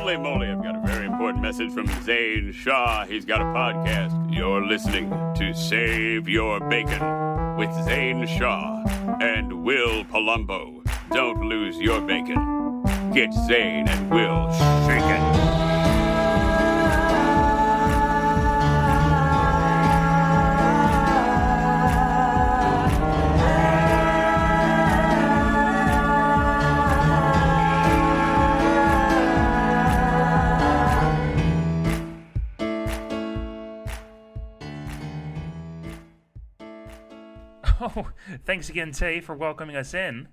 Holy 0.00 0.16
moly, 0.16 0.48
I've 0.48 0.62
got 0.62 0.76
a 0.76 0.86
very 0.86 1.04
important 1.04 1.42
message 1.42 1.74
from 1.74 1.86
Zane 2.04 2.52
Shaw. 2.52 3.04
He's 3.04 3.26
got 3.26 3.42
a 3.42 3.44
podcast. 3.44 4.34
You're 4.34 4.64
listening 4.64 5.10
to 5.10 5.52
Save 5.52 6.26
Your 6.26 6.58
Bacon 6.58 7.56
with 7.58 7.70
Zane 7.84 8.26
Shaw 8.26 8.82
and 9.20 9.62
Will 9.62 10.02
Palumbo. 10.04 10.82
Don't 11.10 11.42
lose 11.42 11.76
your 11.76 12.00
bacon. 12.00 12.82
Get 13.12 13.30
Zane 13.46 13.88
and 13.88 14.10
Will 14.10 14.50
shaken. 14.86 15.39
Oh, 37.96 38.08
thanks 38.44 38.68
again, 38.68 38.92
Tay, 38.92 39.20
for 39.20 39.34
welcoming 39.34 39.76
us 39.76 39.94
in. 39.94 40.28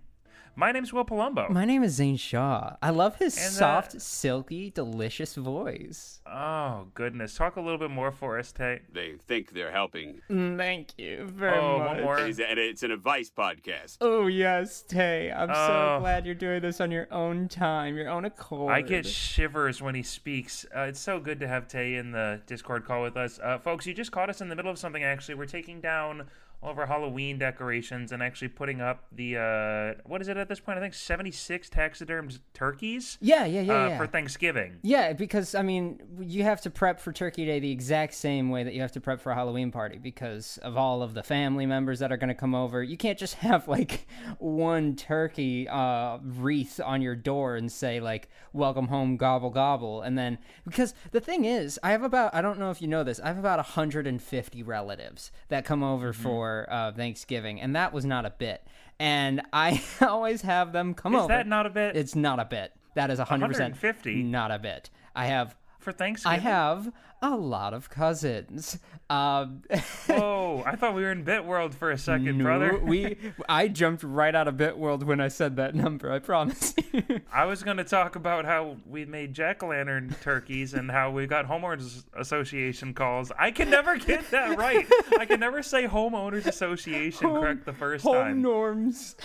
My 0.59 0.71
name's 0.71 0.91
Will 0.91 1.05
Palumbo. 1.05 1.51
My 1.51 1.65
name 1.65 1.83
is 1.83 1.93
Zane 1.93 2.17
Shaw. 2.17 2.77
I 2.81 2.89
love 2.89 3.17
his 3.17 3.37
And, 3.37 3.45
uh, 3.45 3.49
soft, 3.51 4.01
silky, 4.01 4.71
delicious 4.71 5.35
voice. 5.35 6.19
oh, 6.25 6.87
goodness. 6.95 7.35
Talk 7.35 7.57
a 7.57 7.61
little 7.61 7.77
bit 7.77 7.91
more 7.91 8.11
for 8.11 8.39
us, 8.39 8.51
Tay. 8.51 8.81
They 8.91 9.17
think 9.27 9.51
they're 9.51 9.71
helping. 9.71 10.19
Thank 10.27 10.97
you 10.97 11.27
very 11.27 11.59
Oh, 11.59 11.77
much. 11.77 11.87
one 11.89 12.01
more. 12.01 12.17
And 12.17 12.39
it's 12.57 12.81
an 12.81 12.89
advice 12.89 13.29
podcast. 13.29 13.97
Oh 14.01 14.25
yes, 14.25 14.81
Tay. 14.81 15.31
I'm 15.31 15.51
Oh. 15.51 15.53
so 15.53 15.97
glad 16.01 16.25
you're 16.25 16.33
doing 16.33 16.63
this 16.63 16.81
on 16.81 16.89
your 16.89 17.07
own 17.13 17.47
time, 17.49 17.95
your 17.95 18.09
own 18.09 18.25
accord. 18.25 18.73
I 18.73 18.81
get 18.81 19.05
shivers 19.05 19.79
when 19.79 19.93
he 19.93 20.01
speaks. 20.01 20.65
Uh, 20.75 20.81
it's 20.89 20.99
so 20.99 21.19
good 21.19 21.39
to 21.41 21.47
have 21.47 21.67
Tay 21.67 21.93
in 21.97 22.11
the 22.13 22.41
Discord 22.47 22.83
call 22.83 23.03
with 23.03 23.15
us. 23.15 23.39
Uh, 23.43 23.59
folks, 23.59 23.85
you 23.85 23.93
just 23.93 24.11
caught 24.11 24.31
us 24.31 24.41
in 24.41 24.49
the 24.49 24.55
middle 24.55 24.71
of 24.71 24.79
something, 24.79 25.03
actually. 25.03 25.35
We're 25.35 25.45
taking 25.45 25.81
down 25.81 26.23
all 26.61 26.71
of 26.71 26.79
our 26.79 26.87
Halloween 26.87 27.37
decorations 27.37 28.11
and 28.11 28.23
actually 28.23 28.47
putting 28.47 28.81
up 28.81 29.05
the, 29.11 29.37
uh, 29.37 30.01
what 30.05 30.21
is 30.21 30.27
it 30.27 30.37
at 30.37 30.49
this 30.49 30.59
point? 30.59 30.77
I 30.77 30.81
think 30.81 30.93
76 30.95 31.69
taxidermed 31.69 32.39
turkeys 32.53 33.17
yeah, 33.21 33.45
yeah, 33.45 33.61
yeah, 33.61 33.73
uh, 33.85 33.87
yeah. 33.89 33.97
for 33.97 34.07
Thanksgiving. 34.07 34.77
Yeah, 34.81 35.13
because 35.13 35.53
I 35.53 35.61
mean, 35.61 36.01
you 36.19 36.43
have 36.43 36.61
to 36.61 36.69
prep 36.71 36.99
for 36.99 37.11
Turkey 37.11 37.45
Day 37.45 37.59
the 37.59 37.71
exact 37.71 38.15
same 38.15 38.49
way 38.49 38.63
that 38.63 38.73
you 38.73 38.81
have 38.81 38.91
to 38.93 39.01
prep 39.01 39.21
for 39.21 39.31
a 39.31 39.35
Halloween 39.35 39.71
party 39.71 39.99
because 39.99 40.57
of 40.63 40.77
all 40.77 41.03
of 41.03 41.13
the 41.13 41.23
family 41.23 41.65
members 41.65 41.99
that 41.99 42.11
are 42.11 42.17
going 42.17 42.29
to 42.29 42.33
come 42.35 42.55
over. 42.55 42.81
You 42.81 42.97
can't 42.97 43.19
just 43.19 43.35
have 43.47 43.67
like 43.67 44.07
one 44.39 44.95
turkey 44.95 45.67
uh, 45.69 46.17
wreath 46.23 46.79
on 46.83 47.01
your 47.01 47.15
door 47.15 47.55
and 47.55 47.71
say 47.71 47.99
like 47.99 48.29
"Welcome 48.53 48.87
home, 48.87 49.17
gobble 49.17 49.49
gobble," 49.51 50.01
and 50.01 50.17
then 50.17 50.39
because 50.65 50.93
the 51.11 51.19
thing 51.21 51.45
is, 51.45 51.79
I 51.83 51.91
have 51.91 52.03
about 52.03 52.33
I 52.33 52.41
don't 52.41 52.57
know 52.59 52.71
if 52.71 52.81
you 52.81 52.87
know 52.87 53.03
this, 53.03 53.19
I 53.19 53.27
have 53.27 53.37
about 53.37 53.57
150 53.57 54.63
relatives 54.63 55.31
that 55.49 55.65
come 55.65 55.83
over 55.83 56.07
Mm-hmm. 56.07 56.23
for 56.23 56.46
uh, 56.69 56.91
Thanksgiving, 56.93 57.59
and 57.61 57.75
that 57.75 57.93
was 57.93 58.05
not 58.05 58.25
a 58.25 58.29
bit. 58.31 58.65
And 58.99 59.41
I 59.53 59.81
always 60.01 60.41
have 60.41 60.71
them 60.73 60.93
come 60.93 61.15
Is 61.15 61.19
over. 61.19 61.27
that 61.29 61.47
not 61.47 61.65
a 61.65 61.69
bit? 61.69 61.95
It's 61.95 62.15
not 62.15 62.39
a 62.39 62.45
bit. 62.45 62.73
That 62.95 63.09
is 63.11 63.19
100% 63.19 63.29
150? 63.29 64.23
not 64.23 64.51
a 64.51 64.57
bit. 64.59 64.89
I 65.15 65.27
have 65.27 65.55
for 65.79 65.91
Thanksgiving? 65.91 66.39
I 66.39 66.41
have 66.41 66.91
a 67.21 67.35
lot 67.35 67.73
of 67.73 67.89
cousins. 67.89 68.77
Um, 69.09 69.63
Whoa, 70.07 70.63
I 70.65 70.75
thought 70.75 70.93
we 70.93 71.01
were 71.01 71.11
in 71.11 71.23
Bit 71.23 71.45
World 71.45 71.73
for 71.73 71.89
a 71.91 71.97
second, 71.97 72.37
no, 72.37 72.43
brother. 72.43 72.77
we 72.77 73.17
I 73.49 73.69
jumped 73.69 74.03
right 74.03 74.35
out 74.35 74.47
of 74.47 74.57
Bit 74.57 74.77
World 74.77 75.03
when 75.03 75.19
I 75.19 75.29
said 75.29 75.55
that 75.55 75.73
number. 75.75 76.11
I 76.11 76.19
promise. 76.19 76.75
I 77.33 77.45
was 77.45 77.63
going 77.63 77.77
to 77.77 77.83
talk 77.83 78.15
about 78.15 78.45
how 78.45 78.77
we 78.85 79.05
made 79.05 79.33
jack 79.33 79.63
o' 79.63 79.67
lantern 79.67 80.15
turkeys 80.21 80.73
and 80.73 80.91
how 80.91 81.09
we 81.11 81.25
got 81.25 81.47
homeowners 81.47 82.03
association 82.15 82.93
calls. 82.93 83.31
I 83.39 83.51
can 83.51 83.69
never 83.69 83.97
get 83.97 84.29
that 84.31 84.57
right. 84.57 84.85
I 85.17 85.25
can 85.25 85.39
never 85.39 85.63
say 85.63 85.87
homeowners 85.87 86.45
association 86.45 87.29
correct 87.29 87.65
the 87.65 87.73
first 87.73 88.03
Home 88.03 88.13
time. 88.15 88.41
norms. 88.41 89.15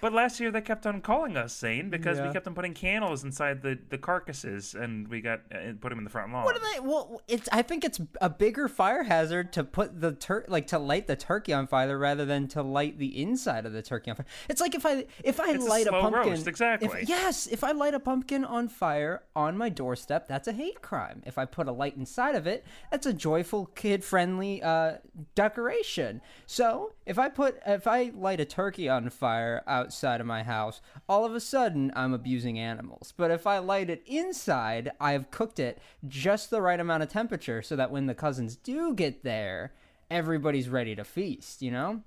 But 0.00 0.12
last 0.12 0.40
year 0.40 0.50
they 0.50 0.60
kept 0.60 0.86
on 0.86 1.00
calling 1.00 1.36
us 1.36 1.52
sane 1.52 1.90
because 1.90 2.20
we 2.20 2.30
kept 2.32 2.46
on 2.46 2.54
putting 2.54 2.74
candles 2.74 3.24
inside 3.24 3.62
the, 3.62 3.78
the 3.88 3.98
carcasses 3.98 4.74
and 4.74 5.08
we 5.08 5.20
got 5.20 5.40
uh, 5.52 5.72
put 5.80 5.88
them 5.90 5.98
in 5.98 6.04
the 6.04 6.10
front 6.10 6.32
lawn. 6.32 6.44
What 6.44 6.56
are 6.56 6.60
they? 6.74 6.80
Well, 6.80 7.22
it's. 7.28 7.48
I 7.52 7.62
think 7.62 7.84
it's 7.84 8.00
a 8.20 8.28
bigger 8.28 8.68
fire 8.68 9.04
hazard 9.04 9.52
to 9.54 9.64
put 9.64 10.00
the 10.00 10.12
tur 10.12 10.44
like 10.48 10.66
to 10.68 10.78
light 10.78 11.06
the 11.06 11.16
turkey 11.16 11.52
on 11.52 11.66
fire 11.66 11.98
rather 11.98 12.24
than 12.24 12.48
to 12.48 12.62
light 12.62 12.98
the 12.98 13.22
inside 13.22 13.66
of 13.66 13.72
the 13.72 13.82
turkey 13.82 14.10
on 14.10 14.16
fire. 14.16 14.26
It's 14.48 14.60
like 14.60 14.74
if 14.74 14.84
I 14.84 15.06
if 15.22 15.40
I 15.40 15.50
It's 15.52 15.66
light 15.66 15.86
a, 15.86 15.90
slow 15.90 16.02
pumpkin. 16.02 16.30
roast, 16.30 16.46
exactly. 16.46 17.02
If, 17.02 17.08
yes, 17.08 17.46
if 17.46 17.64
I 17.64 17.72
light 17.72 17.94
a 17.94 18.00
pumpkin 18.00 18.44
on 18.44 18.68
fire 18.68 19.22
on 19.34 19.56
my 19.56 19.68
doorstep, 19.68 20.28
that's 20.28 20.48
a 20.48 20.52
hate 20.52 20.82
crime. 20.82 21.22
If 21.24 21.38
I 21.38 21.44
put 21.44 21.68
a 21.68 21.72
light 21.72 21.96
inside 21.96 22.34
of 22.34 22.46
it, 22.46 22.64
that's 22.90 23.06
a 23.06 23.12
joyful, 23.12 23.66
kid-friendly 23.74 24.62
uh, 24.62 24.94
decoration. 25.34 26.20
So 26.46 26.92
if 27.06 27.18
I 27.18 27.28
put 27.28 27.58
if 27.66 27.86
I 27.86 28.12
light 28.14 28.40
a 28.40 28.44
turkey 28.44 28.88
on 28.88 29.10
fire 29.10 29.62
outside 29.66 30.20
of 30.20 30.26
my 30.26 30.42
house, 30.42 30.80
all 31.08 31.24
of 31.24 31.34
a 31.34 31.40
sudden 31.40 31.92
I'm 31.94 32.14
abusing 32.14 32.58
animals. 32.58 33.12
But 33.16 33.30
if 33.30 33.46
I 33.46 33.58
light 33.58 33.90
it 33.90 34.02
inside, 34.06 34.92
I've 35.00 35.30
cooked 35.30 35.58
it 35.58 35.78
just 36.06 36.50
the 36.50 36.62
right 36.62 36.80
amount 36.80 37.02
of 37.02 37.08
temperature 37.08 37.62
so 37.62 37.76
that 37.76 37.90
when 37.90 38.06
the 38.06 38.14
cousins 38.14 38.56
do 38.56 38.94
get 38.94 39.22
there, 39.22 39.72
everybody's 40.10 40.68
ready 40.68 40.94
to 40.96 41.04
feast. 41.04 41.62
You 41.62 41.70
know. 41.70 42.02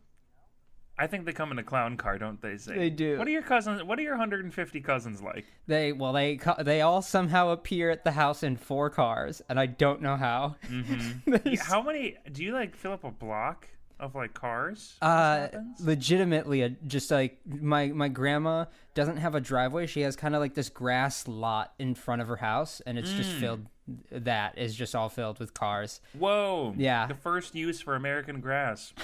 I 1.00 1.06
think 1.06 1.25
they 1.25 1.31
come 1.34 1.52
in 1.52 1.59
a 1.59 1.63
clown 1.63 1.96
car, 1.96 2.18
don't 2.18 2.41
they? 2.41 2.57
Say 2.57 2.75
They 2.75 2.90
do. 2.90 3.19
What 3.19 3.28
are 3.28 3.31
your 3.31 3.44
cousins? 3.44 3.84
What 3.84 4.00
are 4.00 4.02
your 4.02 4.13
150 4.13 4.81
cousins 4.81 5.22
like? 5.22 5.46
They 5.68 5.91
well 5.91 6.12
they 6.12 6.40
they 6.63 6.81
all 6.81 7.03
somehow 7.03 7.50
appear 7.50 7.91
at 7.91 8.03
the 8.03 8.13
house 8.13 8.41
in 8.41 8.57
four 8.57 8.90
cars, 8.90 9.44
and 9.47 9.59
I 9.59 9.68
don't 9.68 10.02
know 10.02 10.16
how. 10.16 10.56
Mm-hmm. 10.68 11.36
Yeah, 11.46 11.63
how 11.63 11.84
many? 11.84 12.18
Do 12.31 12.44
you 12.44 12.52
like 12.52 12.75
fill 12.75 12.94
up 12.94 13.03
a 13.03 13.12
block 13.12 13.68
of 14.00 14.16
like 14.16 14.34
cars? 14.34 14.96
Uh, 15.02 15.47
legitimately, 15.80 16.62
a, 16.62 16.69
just 16.69 17.12
like 17.12 17.40
my 17.46 17.88
my 17.88 18.08
grandma 18.08 18.66
doesn't 18.94 19.18
have 19.18 19.35
a 19.35 19.41
driveway. 19.41 19.88
She 19.88 20.02
has 20.02 20.16
kind 20.16 20.35
of 20.35 20.41
like 20.41 20.53
this 20.53 20.69
grass 20.69 21.28
lot 21.28 21.74
in 21.80 21.96
front 21.96 22.22
of 22.22 22.28
her 22.28 22.38
house, 22.38 22.81
and 22.86 22.97
it's 22.97 23.12
just 23.12 23.31
filled. 23.31 23.66
That 24.12 24.57
is 24.57 24.75
just 24.75 24.96
all 24.96 25.07
filled 25.07 25.40
with 25.40 25.53
cars. 25.53 26.02
Whoa! 26.13 26.74
Yeah. 26.78 27.07
the 27.07 27.16
first 27.16 27.56
use 27.56 27.80
for 27.80 27.96
American 27.96 28.41
grass. 28.41 28.94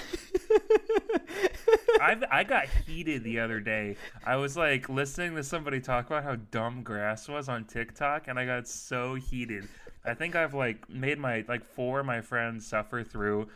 I've 2.00 2.24
I 2.30 2.44
got 2.44 2.66
heated 2.86 3.24
the 3.24 3.40
other 3.40 3.60
day. 3.60 3.96
I 4.26 4.36
was 4.36 4.56
like 4.56 4.88
listening 4.88 5.36
to 5.36 5.44
somebody 5.44 5.80
talk 5.80 6.06
about 6.06 6.24
how 6.24 6.36
dumb 6.36 6.82
grass 6.82 7.28
was 7.28 7.48
on 7.48 7.64
TikTok, 7.64 8.28
and 8.28 8.38
I 8.38 8.44
got 8.46 8.68
so 8.68 9.14
heated. 9.14 9.68
I 10.06 10.12
think 10.12 10.36
I've 10.36 10.52
like 10.52 10.88
made 10.90 11.18
my 11.18 11.44
like 11.48 11.64
four 11.64 12.00
of 12.00 12.06
my 12.06 12.20
friends 12.20 12.66
suffer 12.66 13.02
through. 13.02 13.48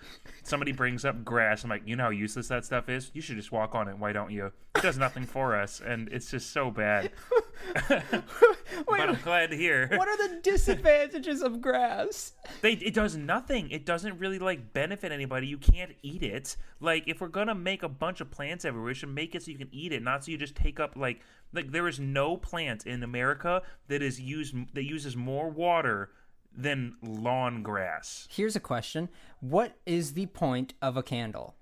Somebody 0.42 0.72
brings 0.72 1.04
up 1.04 1.22
grass. 1.24 1.62
I'm 1.62 1.70
like, 1.70 1.82
you 1.84 1.94
know 1.94 2.04
how 2.04 2.10
useless 2.10 2.48
that 2.48 2.64
stuff 2.64 2.88
is. 2.88 3.10
You 3.12 3.20
should 3.20 3.36
just 3.36 3.52
walk 3.52 3.74
on 3.74 3.86
it. 3.86 3.98
Why 3.98 4.12
don't 4.12 4.30
you? 4.30 4.46
It 4.76 4.82
does 4.82 4.96
nothing 4.96 5.24
for 5.24 5.56
us, 5.56 5.82
and 5.84 6.08
it's 6.08 6.30
just 6.30 6.52
so 6.52 6.70
bad. 6.70 7.10
but 7.88 9.00
I'm 9.00 9.18
glad 9.22 9.50
to 9.50 9.56
hear. 9.56 9.88
What 9.88 10.08
are 10.08 10.28
the 10.28 10.40
disadvantages 10.40 11.42
of 11.42 11.60
grass? 11.60 12.32
They 12.62 12.72
it 12.72 12.94
does 12.94 13.16
nothing. 13.16 13.70
It 13.70 13.84
doesn't 13.84 14.18
really 14.18 14.38
like 14.38 14.72
benefit 14.72 15.12
anybody. 15.12 15.48
You 15.48 15.58
can't 15.58 15.92
eat 16.02 16.22
it. 16.22 16.56
Like 16.80 17.04
if 17.06 17.20
we're 17.20 17.28
gonna 17.28 17.54
make 17.54 17.82
a 17.82 17.88
bunch 17.88 18.22
of 18.22 18.30
plants 18.30 18.64
everywhere, 18.64 18.88
we 18.88 18.94
should 18.94 19.14
make 19.14 19.34
it 19.34 19.42
so 19.42 19.50
you 19.50 19.58
can 19.58 19.68
eat 19.70 19.92
it, 19.92 20.02
not 20.02 20.24
so 20.24 20.30
you 20.30 20.38
just 20.38 20.54
take 20.54 20.80
up 20.80 20.96
like 20.96 21.20
like 21.52 21.72
there 21.72 21.88
is 21.88 21.98
no 22.00 22.36
plant 22.36 22.86
in 22.86 23.02
America 23.02 23.62
that 23.88 24.02
is 24.02 24.20
used 24.20 24.54
that 24.74 24.84
uses 24.84 25.16
more 25.16 25.50
water 25.50 26.10
than 26.58 26.96
lawn 27.02 27.62
grass. 27.62 28.26
Here's 28.30 28.56
a 28.56 28.60
question: 28.60 29.08
What 29.40 29.76
is 29.86 30.12
the 30.12 30.26
point 30.26 30.74
of 30.82 30.96
a 30.96 31.02
candle? 31.02 31.54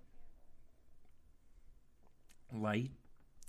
Light. 2.53 2.91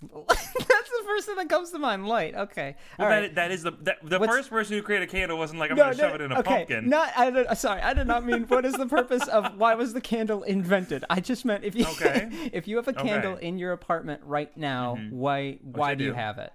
That's 0.00 0.90
the 0.90 1.02
first 1.06 1.26
thing 1.26 1.34
that 1.36 1.48
comes 1.48 1.72
to 1.72 1.78
mind. 1.80 2.06
Light. 2.06 2.34
Okay. 2.36 2.76
Well, 2.98 3.08
All 3.08 3.12
that, 3.12 3.20
right. 3.20 3.34
that 3.34 3.50
is 3.50 3.64
the 3.64 3.72
that, 3.82 3.98
the 4.04 4.20
What's- 4.20 4.32
first 4.32 4.50
person 4.50 4.76
who 4.76 4.82
created 4.82 5.08
a 5.08 5.10
candle 5.10 5.36
wasn't 5.38 5.58
like 5.58 5.72
I'm 5.72 5.76
gonna 5.76 5.96
shove 5.96 6.14
it 6.14 6.20
in 6.20 6.30
a 6.30 6.38
okay, 6.38 6.58
pumpkin. 6.58 6.88
Not, 6.88 7.12
I 7.16 7.30
did, 7.30 7.58
sorry, 7.58 7.80
I 7.80 7.94
did 7.94 8.06
not 8.06 8.24
mean 8.24 8.44
what 8.44 8.64
is 8.64 8.74
the 8.74 8.86
purpose 8.86 9.26
of 9.26 9.56
why 9.56 9.74
was 9.74 9.94
the 9.94 10.00
candle 10.00 10.44
invented? 10.44 11.04
I 11.10 11.18
just 11.18 11.44
meant 11.44 11.64
if 11.64 11.74
you 11.74 11.84
Okay. 11.86 12.28
if 12.52 12.68
you 12.68 12.76
have 12.76 12.86
a 12.86 12.92
candle 12.92 13.32
Okay. 13.32 13.46
in 13.48 13.58
your 13.58 13.72
apartment 13.72 14.20
right 14.24 14.56
now, 14.56 14.96
mm-hmm. 14.96 15.16
why 15.16 15.58
why 15.62 15.90
I 15.92 15.94
do 15.96 16.04
you 16.04 16.12
have 16.12 16.38
it? 16.38 16.52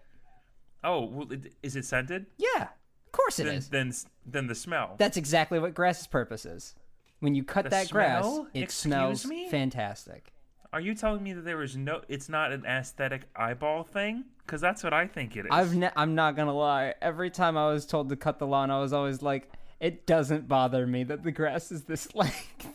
Oh, 0.85 1.05
well, 1.05 1.27
is 1.61 1.75
it 1.75 1.83
scented? 1.85 2.27
Yeah, 2.37 2.69
course 3.13 3.39
it 3.39 3.45
Then 3.45 3.55
is. 3.55 3.69
then 3.69 3.93
then 4.25 4.47
the 4.47 4.55
smell. 4.55 4.95
That's 4.97 5.15
exactly 5.17 5.59
what 5.59 5.73
grass's 5.73 6.07
purpose 6.07 6.45
is. 6.45 6.75
When 7.21 7.33
you 7.35 7.43
cut 7.45 7.63
The 7.63 7.69
that 7.69 7.89
grass, 7.89 8.25
it 8.53 8.63
Excuse 8.63 8.73
smells 8.73 9.25
me? 9.25 9.47
fantastic. 9.49 10.33
Are 10.73 10.81
you 10.81 10.93
telling 10.95 11.23
me 11.23 11.31
that 11.33 11.45
there 11.45 11.61
is 11.63 11.77
no? 11.77 12.01
It's 12.09 12.27
not 12.27 12.51
an 12.51 12.65
aesthetic 12.65 13.21
eyeball 13.35 13.83
thing? 13.85 14.25
Because 14.45 14.59
that's 14.59 14.83
what 14.83 14.91
I 14.93 15.07
think 15.07 15.37
it 15.37 15.41
is. 15.45 15.51
I've 15.51 15.73
ne- 15.75 15.91
I'm 15.95 16.15
not 16.15 16.35
gonna 16.35 16.53
lie. 16.53 16.95
Every 17.01 17.29
time 17.29 17.55
I 17.57 17.71
was 17.71 17.85
told 17.85 18.09
to 18.09 18.15
cut 18.17 18.39
the 18.39 18.47
lawn, 18.47 18.69
I 18.71 18.79
was 18.81 18.91
always 18.91 19.21
like, 19.21 19.49
it 19.79 20.05
doesn't 20.05 20.47
bother 20.49 20.85
me 20.87 21.03
that 21.05 21.23
the 21.23 21.31
grass 21.31 21.71
is 21.71 21.83
this 21.83 22.13
length. 22.15 22.67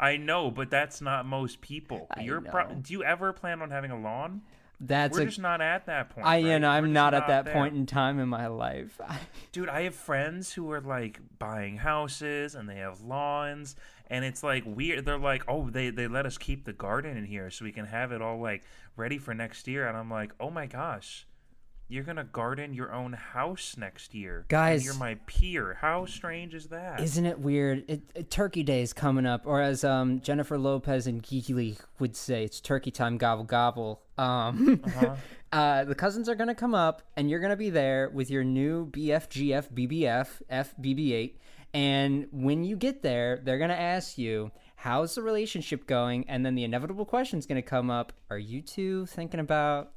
I 0.00 0.16
know, 0.16 0.50
but 0.50 0.70
that's 0.70 1.00
not 1.00 1.26
most 1.26 1.60
people. 1.60 2.08
You're 2.20 2.40
pro- 2.40 2.72
do 2.74 2.92
you 2.92 3.02
ever 3.04 3.32
plan 3.32 3.60
on 3.62 3.70
having 3.70 3.90
a 3.90 4.00
lawn? 4.00 4.42
That's 4.80 5.16
We're 5.16 5.24
a. 5.24 5.26
just 5.26 5.40
not 5.40 5.60
at 5.60 5.86
that 5.86 6.10
point. 6.10 6.26
I, 6.26 6.36
right? 6.36 6.44
you 6.44 6.58
know, 6.58 6.70
I'm 6.70 6.84
just 6.84 6.92
not 6.92 7.14
at 7.14 7.26
that 7.26 7.46
there. 7.46 7.54
point 7.54 7.74
in 7.74 7.86
time 7.86 8.20
in 8.20 8.28
my 8.28 8.46
life. 8.46 9.00
Dude, 9.52 9.68
I 9.68 9.82
have 9.82 9.94
friends 9.94 10.52
who 10.52 10.70
are 10.70 10.80
like 10.80 11.20
buying 11.38 11.78
houses 11.78 12.54
and 12.54 12.68
they 12.68 12.76
have 12.76 13.00
lawns 13.00 13.74
and 14.10 14.24
it's 14.24 14.42
like 14.42 14.64
weird. 14.66 15.04
They're 15.04 15.18
like, 15.18 15.42
"Oh, 15.48 15.70
they 15.70 15.90
they 15.90 16.08
let 16.08 16.26
us 16.26 16.38
keep 16.38 16.64
the 16.64 16.72
garden 16.72 17.16
in 17.16 17.24
here 17.24 17.50
so 17.50 17.64
we 17.64 17.72
can 17.72 17.86
have 17.86 18.12
it 18.12 18.22
all 18.22 18.40
like 18.40 18.62
ready 18.96 19.18
for 19.18 19.34
next 19.34 19.66
year." 19.68 19.86
And 19.86 19.96
I'm 19.96 20.10
like, 20.10 20.32
"Oh 20.40 20.50
my 20.50 20.66
gosh. 20.66 21.26
You're 21.88 22.04
going 22.04 22.16
to 22.16 22.24
garden 22.24 22.74
your 22.74 22.92
own 22.92 23.14
house 23.14 23.76
next 23.78 24.14
year." 24.14 24.44
Guys- 24.48 24.84
you're 24.84 24.94
my 24.94 25.14
peer. 25.26 25.78
How 25.80 26.04
strange 26.06 26.54
is 26.54 26.66
that? 26.66 27.00
Isn't 27.00 27.24
it 27.26 27.38
weird? 27.38 27.84
It, 27.88 28.02
it- 28.14 28.30
Turkey 28.30 28.62
Day 28.62 28.82
is 28.82 28.92
coming 28.92 29.24
up, 29.26 29.46
or 29.46 29.60
as 29.60 29.84
um, 29.84 30.20
Jennifer 30.20 30.58
Lopez 30.58 31.06
and 31.06 31.22
Geely 31.22 31.78
would 31.98 32.14
say, 32.16 32.44
it's 32.44 32.60
turkey 32.60 32.90
time, 32.90 33.16
gobble 33.18 33.44
gobble. 33.44 34.02
Um, 34.18 34.80
Uh-huh. 34.84 35.16
uh, 35.52 35.84
the 35.84 35.94
cousins 35.94 36.28
are 36.28 36.34
gonna 36.34 36.54
come 36.54 36.74
up, 36.74 37.02
and 37.16 37.30
you're 37.30 37.40
gonna 37.40 37.56
be 37.56 37.70
there 37.70 38.10
with 38.10 38.30
your 38.30 38.44
new 38.44 38.86
BFGF 38.90 39.72
BBF 39.72 40.42
FBB8. 40.50 41.34
And 41.74 42.26
when 42.32 42.64
you 42.64 42.76
get 42.76 43.02
there, 43.02 43.40
they're 43.44 43.58
gonna 43.58 43.74
ask 43.74 44.16
you, 44.18 44.50
"How's 44.76 45.14
the 45.14 45.22
relationship 45.22 45.86
going?" 45.86 46.24
And 46.28 46.44
then 46.44 46.54
the 46.54 46.64
inevitable 46.64 47.04
question's 47.04 47.46
gonna 47.46 47.62
come 47.62 47.90
up: 47.90 48.12
Are 48.30 48.38
you 48.38 48.62
two 48.62 49.04
thinking 49.06 49.38
about 49.40 49.92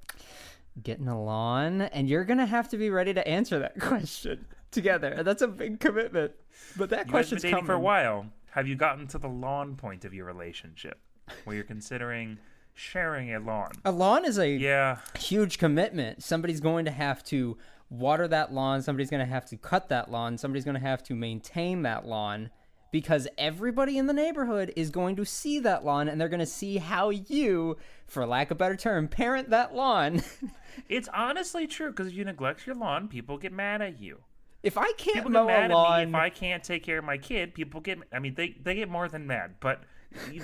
getting 0.81 1.07
a 1.07 1.21
lawn? 1.21 1.81
And 1.81 2.09
you're 2.09 2.25
gonna 2.25 2.45
have 2.45 2.69
to 2.69 2.77
be 2.77 2.89
ready 2.89 3.13
to 3.13 3.27
answer 3.27 3.59
that 3.59 3.79
question 3.79 4.45
together. 4.71 5.09
And 5.09 5.25
that's 5.27 5.41
a 5.41 5.47
big 5.47 5.79
commitment. 5.79 6.31
But 6.77 6.89
that 6.91 7.07
You 7.07 7.13
guys 7.13 7.29
been 7.29 7.37
dating 7.39 7.51
coming. 7.51 7.65
for 7.65 7.73
a 7.73 7.79
while. 7.79 8.27
Have 8.51 8.67
you 8.67 8.75
gotten 8.75 9.07
to 9.07 9.17
the 9.17 9.29
lawn 9.29 9.75
point 9.75 10.03
of 10.05 10.13
your 10.13 10.25
relationship 10.25 10.99
where 11.45 11.55
you're 11.55 11.65
considering 11.65 12.37
sharing 12.73 13.33
a 13.33 13.39
lawn? 13.39 13.71
A 13.85 13.91
lawn 13.91 14.25
is 14.25 14.37
a 14.37 14.49
Yeah. 14.49 14.97
huge 15.17 15.57
commitment. 15.57 16.23
Somebody's 16.23 16.59
going 16.59 16.85
to 16.85 16.91
have 16.91 17.23
to 17.25 17.57
water 17.89 18.27
that 18.27 18.53
lawn. 18.53 18.81
Somebody's 18.81 19.09
going 19.09 19.25
to 19.25 19.31
have 19.31 19.45
to 19.47 19.57
cut 19.57 19.89
that 19.89 20.09
lawn. 20.11 20.37
Somebody's 20.37 20.63
going 20.65 20.75
to 20.75 20.81
have 20.81 21.03
to 21.03 21.15
maintain 21.15 21.81
that 21.83 22.05
lawn 22.05 22.49
because 22.91 23.27
everybody 23.37 23.97
in 23.97 24.07
the 24.07 24.13
neighborhood 24.13 24.71
is 24.75 24.89
going 24.89 25.15
to 25.15 25.25
see 25.25 25.59
that 25.59 25.83
lawn 25.85 26.07
and 26.09 26.19
they're 26.19 26.29
going 26.29 26.39
to 26.41 26.45
see 26.45 26.77
how 26.77 27.09
you, 27.09 27.77
for 28.05 28.25
lack 28.25 28.51
of 28.51 28.55
a 28.55 28.59
better 28.59 28.75
term, 28.75 29.07
parent 29.07 29.49
that 29.49 29.73
lawn. 29.73 30.21
It's 30.87 31.09
honestly 31.13 31.67
true 31.67 31.89
because 31.89 32.07
if 32.07 32.13
you 32.13 32.23
neglect 32.23 32.65
your 32.65 32.75
lawn, 32.77 33.09
people 33.09 33.37
get 33.37 33.51
mad 33.51 33.81
at 33.81 33.99
you. 33.99 34.19
if 34.63 34.77
I 34.77 34.89
can't 34.97 35.15
People 35.15 35.31
mow 35.31 35.45
get 35.47 35.59
mad 35.61 35.71
a 35.71 35.73
lawn, 35.73 35.99
at 36.01 36.07
me 36.07 36.11
if 36.11 36.15
I 36.15 36.29
can't 36.29 36.63
take 36.63 36.81
care 36.83 36.97
of 36.99 37.03
my 37.03 37.17
kid. 37.17 37.53
People 37.53 37.81
get, 37.81 37.99
I 38.13 38.19
mean, 38.19 38.35
they, 38.35 38.55
they 38.63 38.75
get 38.75 38.87
more 38.89 39.09
than 39.09 39.27
mad, 39.27 39.55
but 39.59 39.83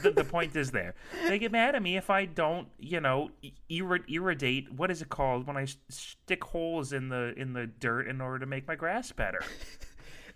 the, 0.02 0.12
the 0.12 0.26
point 0.26 0.54
is 0.56 0.72
there. 0.72 0.96
They 1.30 1.40
get 1.40 1.54
mad 1.54 1.76
at 1.76 1.82
me 1.82 1.96
if 1.96 2.10
I 2.10 2.26
don't, 2.26 2.68
you 2.78 3.00
know, 3.00 3.32
ir- 3.70 4.04
irrigate. 4.10 4.72
What 4.74 4.92
is 4.92 5.02
it 5.02 5.08
called 5.08 5.48
when 5.48 5.56
I 5.56 5.64
s- 5.64 5.78
stick 5.88 6.44
holes 6.44 6.92
in 6.92 7.08
the 7.08 7.34
in 7.38 7.54
the 7.54 7.68
dirt 7.68 8.10
in 8.10 8.20
order 8.20 8.40
to 8.40 8.46
make 8.46 8.68
my 8.68 8.76
grass 8.76 9.12
better? 9.14 9.40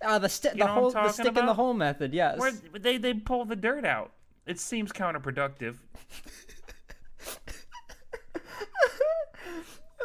uh, 0.03 0.19
the, 0.19 0.29
sti- 0.29 0.51
the 0.51 0.57
know 0.57 0.65
what 0.65 0.71
I'm 0.71 0.81
hole, 0.81 0.91
the 0.91 1.09
stick 1.09 1.37
in 1.37 1.45
the 1.45 1.53
hole 1.53 1.73
method, 1.73 2.13
yes. 2.13 2.39
Where 2.39 2.51
they 2.51 2.97
they 2.97 3.13
pull 3.13 3.45
the 3.45 3.55
dirt 3.55 3.85
out. 3.85 4.11
It 4.45 4.59
seems 4.59 4.91
counterproductive. 4.91 5.77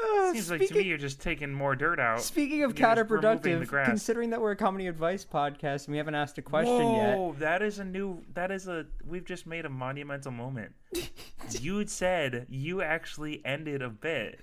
Uh, 0.04 0.32
Seems 0.32 0.50
like 0.50 0.66
to 0.68 0.74
me 0.74 0.82
you're 0.82 0.98
just 0.98 1.20
taking 1.20 1.52
more 1.52 1.74
dirt 1.74 1.98
out. 1.98 2.20
Speaking 2.20 2.64
of 2.64 2.78
You're 2.78 2.94
just 2.94 3.10
removing 3.10 3.60
the 3.60 3.66
counterproductive, 3.66 3.84
considering 3.84 4.30
that 4.30 4.40
we're 4.40 4.50
a 4.52 4.56
comedy 4.56 4.86
advice 4.88 5.24
podcast 5.24 5.86
and 5.86 5.92
we 5.92 5.98
haven't 5.98 6.14
asked 6.14 6.38
a 6.38 6.42
question 6.42 6.94
yet, 6.94 7.16
Whoa, 7.16 7.34
that 7.38 7.62
is 7.62 7.78
a 7.78 7.84
new. 7.84 8.22
That 8.34 8.50
is 8.50 8.68
a. 8.68 8.86
We've 9.06 9.24
just 9.24 9.46
made 9.46 9.64
a 9.64 9.70
monumental 9.70 10.32
moment. 10.32 10.74
you 11.50 11.86
said 11.86 12.46
you 12.48 12.82
actually 12.82 13.44
ended 13.44 13.82
a 13.82 13.88
bit. 13.88 14.40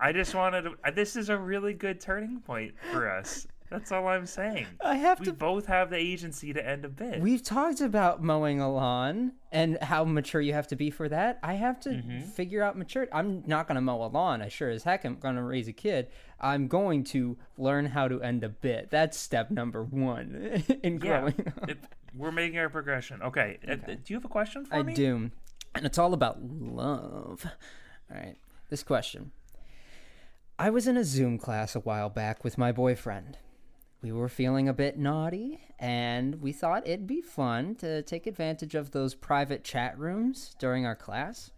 I 0.00 0.12
just 0.12 0.34
wanted 0.34 0.62
to. 0.62 0.92
This 0.92 1.16
is 1.16 1.28
a 1.28 1.36
really 1.38 1.74
good 1.74 2.00
turning 2.00 2.40
point 2.40 2.74
for 2.92 3.08
us. 3.10 3.46
That's 3.70 3.90
all 3.90 4.06
I'm 4.06 4.26
saying. 4.26 4.66
I 4.84 4.96
have 4.96 5.18
We 5.20 5.26
to 5.26 5.32
both 5.32 5.64
have 5.64 5.88
the 5.88 5.96
agency 5.96 6.52
to 6.52 6.66
end 6.66 6.84
a 6.84 6.90
bit. 6.90 7.20
We've 7.22 7.42
talked 7.42 7.80
about 7.80 8.22
mowing 8.22 8.60
a 8.60 8.70
lawn 8.70 9.32
and 9.50 9.78
how 9.82 10.04
mature 10.04 10.42
you 10.42 10.52
have 10.52 10.66
to 10.68 10.76
be 10.76 10.90
for 10.90 11.08
that. 11.08 11.38
I 11.42 11.54
have 11.54 11.80
to 11.80 11.88
Mm-hmm. 11.88 12.20
figure 12.20 12.62
out 12.62 12.76
maturity. 12.76 13.10
I'm 13.14 13.42
not 13.46 13.66
going 13.68 13.76
to 13.76 13.80
mow 13.80 14.02
a 14.04 14.08
lawn. 14.08 14.42
I 14.42 14.48
sure 14.48 14.68
as 14.68 14.82
heck 14.84 15.06
am 15.06 15.16
going 15.16 15.36
to 15.36 15.42
raise 15.42 15.68
a 15.68 15.72
kid. 15.72 16.08
I'm 16.38 16.68
going 16.68 17.02
to 17.04 17.38
learn 17.56 17.86
how 17.86 18.08
to 18.08 18.20
end 18.22 18.44
a 18.44 18.50
bit. 18.50 18.90
That's 18.90 19.16
step 19.16 19.50
number 19.50 19.82
one 19.82 20.62
in 20.82 20.94
yeah, 20.94 20.98
growing 20.98 21.52
up. 21.56 21.70
it, 21.70 21.78
we're 22.14 22.30
making 22.32 22.58
our 22.58 22.68
progression. 22.68 23.22
Okay. 23.22 23.58
uh, 23.66 23.76
Do 23.76 23.96
you 24.08 24.16
have 24.16 24.24
a 24.26 24.28
question 24.28 24.66
for 24.66 24.74
I 24.74 24.82
me? 24.82 24.92
do. 24.92 25.30
And 25.74 25.86
it's 25.86 25.98
all 25.98 26.14
about 26.14 26.42
love. 26.42 27.46
All 28.10 28.16
right. 28.16 28.36
This 28.68 28.82
question. 28.82 29.32
I 30.58 30.70
was 30.70 30.86
in 30.86 30.96
a 30.96 31.04
Zoom 31.04 31.38
class 31.38 31.74
a 31.74 31.80
while 31.80 32.08
back 32.08 32.44
with 32.44 32.58
my 32.58 32.72
boyfriend. 32.72 33.38
We 34.02 34.12
were 34.12 34.28
feeling 34.28 34.68
a 34.68 34.74
bit 34.74 34.98
naughty, 34.98 35.60
and 35.78 36.42
we 36.42 36.52
thought 36.52 36.86
it'd 36.86 37.06
be 37.06 37.20
fun 37.20 37.76
to 37.76 38.02
take 38.02 38.26
advantage 38.26 38.74
of 38.74 38.90
those 38.90 39.14
private 39.14 39.62
chat 39.62 39.98
rooms 39.98 40.54
during 40.58 40.84
our 40.84 40.96
class. 40.96 41.50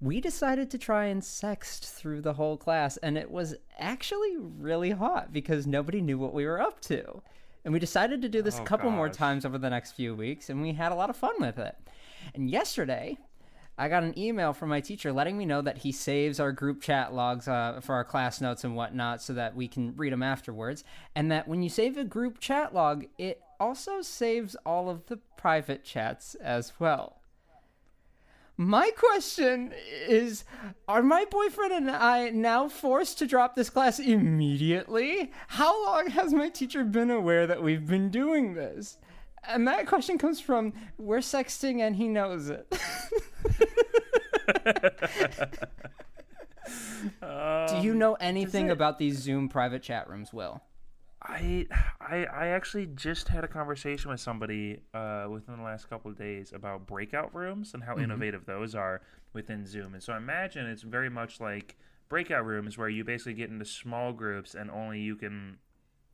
We 0.00 0.20
decided 0.20 0.70
to 0.70 0.78
try 0.78 1.06
and 1.06 1.22
sext 1.22 1.94
through 1.94 2.22
the 2.22 2.34
whole 2.34 2.56
class, 2.56 2.96
and 2.98 3.16
it 3.16 3.30
was 3.30 3.54
actually 3.78 4.36
really 4.38 4.90
hot 4.90 5.32
because 5.32 5.66
nobody 5.66 6.00
knew 6.00 6.18
what 6.18 6.34
we 6.34 6.46
were 6.46 6.60
up 6.60 6.80
to. 6.82 7.22
And 7.64 7.72
we 7.72 7.78
decided 7.80 8.22
to 8.22 8.28
do 8.28 8.42
this 8.42 8.58
a 8.58 8.62
Oh, 8.62 8.64
couple 8.64 8.90
more 8.90 9.08
times 9.08 9.44
over 9.44 9.58
the 9.58 9.70
next 9.70 9.92
few 9.92 10.14
weeks, 10.14 10.48
and 10.48 10.62
we 10.62 10.72
had 10.72 10.92
a 10.92 10.94
lot 10.94 11.10
of 11.10 11.16
fun 11.16 11.34
with 11.40 11.58
it. 11.58 11.76
And 12.34 12.50
yesterday, 12.50 13.18
I 13.78 13.88
got 13.88 14.04
an 14.04 14.18
email 14.18 14.54
from 14.54 14.70
my 14.70 14.80
teacher 14.80 15.12
letting 15.12 15.36
me 15.36 15.44
know 15.44 15.60
that 15.60 15.78
he 15.78 15.92
saves 15.92 16.40
our 16.40 16.50
group 16.50 16.80
chat 16.80 17.12
logs 17.12 17.46
uh, 17.46 17.80
for 17.82 17.94
our 17.94 18.04
class 18.04 18.40
notes 18.40 18.64
and 18.64 18.74
whatnot 18.74 19.20
so 19.20 19.34
that 19.34 19.54
we 19.54 19.68
can 19.68 19.94
read 19.96 20.12
them 20.12 20.22
afterwards. 20.22 20.82
And 21.14 21.30
that 21.30 21.46
when 21.46 21.62
you 21.62 21.68
save 21.68 21.98
a 21.98 22.04
group 22.04 22.40
chat 22.40 22.74
log, 22.74 23.04
it 23.18 23.42
also 23.60 24.00
saves 24.00 24.56
all 24.64 24.88
of 24.88 25.06
the 25.06 25.18
private 25.36 25.84
chats 25.84 26.34
as 26.36 26.72
well. 26.78 27.20
My 28.56 28.90
question 28.96 29.74
is 30.08 30.44
Are 30.88 31.02
my 31.02 31.26
boyfriend 31.30 31.72
and 31.72 31.90
I 31.90 32.30
now 32.30 32.68
forced 32.68 33.18
to 33.18 33.26
drop 33.26 33.54
this 33.54 33.68
class 33.68 33.98
immediately? 33.98 35.30
How 35.48 35.84
long 35.84 36.08
has 36.08 36.32
my 36.32 36.48
teacher 36.48 36.82
been 36.82 37.10
aware 37.10 37.46
that 37.46 37.62
we've 37.62 37.86
been 37.86 38.08
doing 38.08 38.54
this? 38.54 38.96
And 39.46 39.68
that 39.68 39.86
question 39.86 40.16
comes 40.16 40.40
from 40.40 40.72
We're 40.96 41.18
sexting 41.18 41.80
and 41.80 41.96
he 41.96 42.08
knows 42.08 42.48
it. 42.48 42.66
Do 47.68 47.76
you 47.82 47.94
know 47.94 48.14
anything 48.14 48.68
it- 48.68 48.72
about 48.72 48.98
these 48.98 49.18
Zoom 49.18 49.48
private 49.48 49.82
chat 49.82 50.08
rooms, 50.08 50.32
Will? 50.32 50.62
I, 51.22 51.66
I 52.00 52.24
I 52.26 52.46
actually 52.48 52.86
just 52.86 53.28
had 53.28 53.42
a 53.42 53.48
conversation 53.48 54.10
with 54.12 54.20
somebody 54.20 54.80
uh, 54.94 55.26
within 55.28 55.56
the 55.56 55.62
last 55.62 55.88
couple 55.90 56.08
of 56.10 56.16
days 56.16 56.52
about 56.52 56.86
breakout 56.86 57.34
rooms 57.34 57.74
and 57.74 57.82
how 57.82 57.94
Mm-hmm. 57.94 58.04
innovative 58.04 58.46
those 58.46 58.74
are 58.76 59.00
within 59.32 59.66
Zoom. 59.66 59.94
And 59.94 60.02
so 60.02 60.12
I 60.12 60.18
imagine 60.18 60.66
it's 60.66 60.82
very 60.82 61.10
much 61.10 61.40
like 61.40 61.76
breakout 62.08 62.44
rooms 62.46 62.78
where 62.78 62.88
you 62.88 63.02
basically 63.02 63.34
get 63.34 63.50
into 63.50 63.64
small 63.64 64.12
groups 64.12 64.54
and 64.54 64.70
only 64.70 65.00
you 65.00 65.16
can 65.16 65.58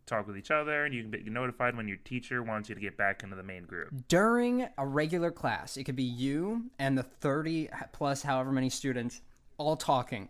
talk 0.06 0.26
with 0.26 0.37
each 0.37 0.50
other 0.50 0.85
and 0.85 0.94
you 0.94 1.02
can 1.02 1.11
be 1.11 1.23
notified 1.30 1.76
when 1.76 1.88
your 1.88 1.97
teacher 1.99 2.42
wants 2.42 2.68
you 2.68 2.75
to 2.75 2.80
get 2.80 2.97
back 2.97 3.23
into 3.23 3.37
the 3.37 3.42
main 3.42 3.64
group. 3.64 3.88
During 4.09 4.68
a 4.78 4.87
regular 4.87 5.30
class, 5.30 5.76
it 5.76 5.85
could 5.85 5.97
be 5.97 6.02
you 6.02 6.71
and 6.78 6.97
the 6.97 7.02
30 7.02 7.68
plus 7.92 8.23
however 8.23 8.52
many 8.52 8.71
students 8.71 9.21
all 9.59 9.76
talking. 9.76 10.28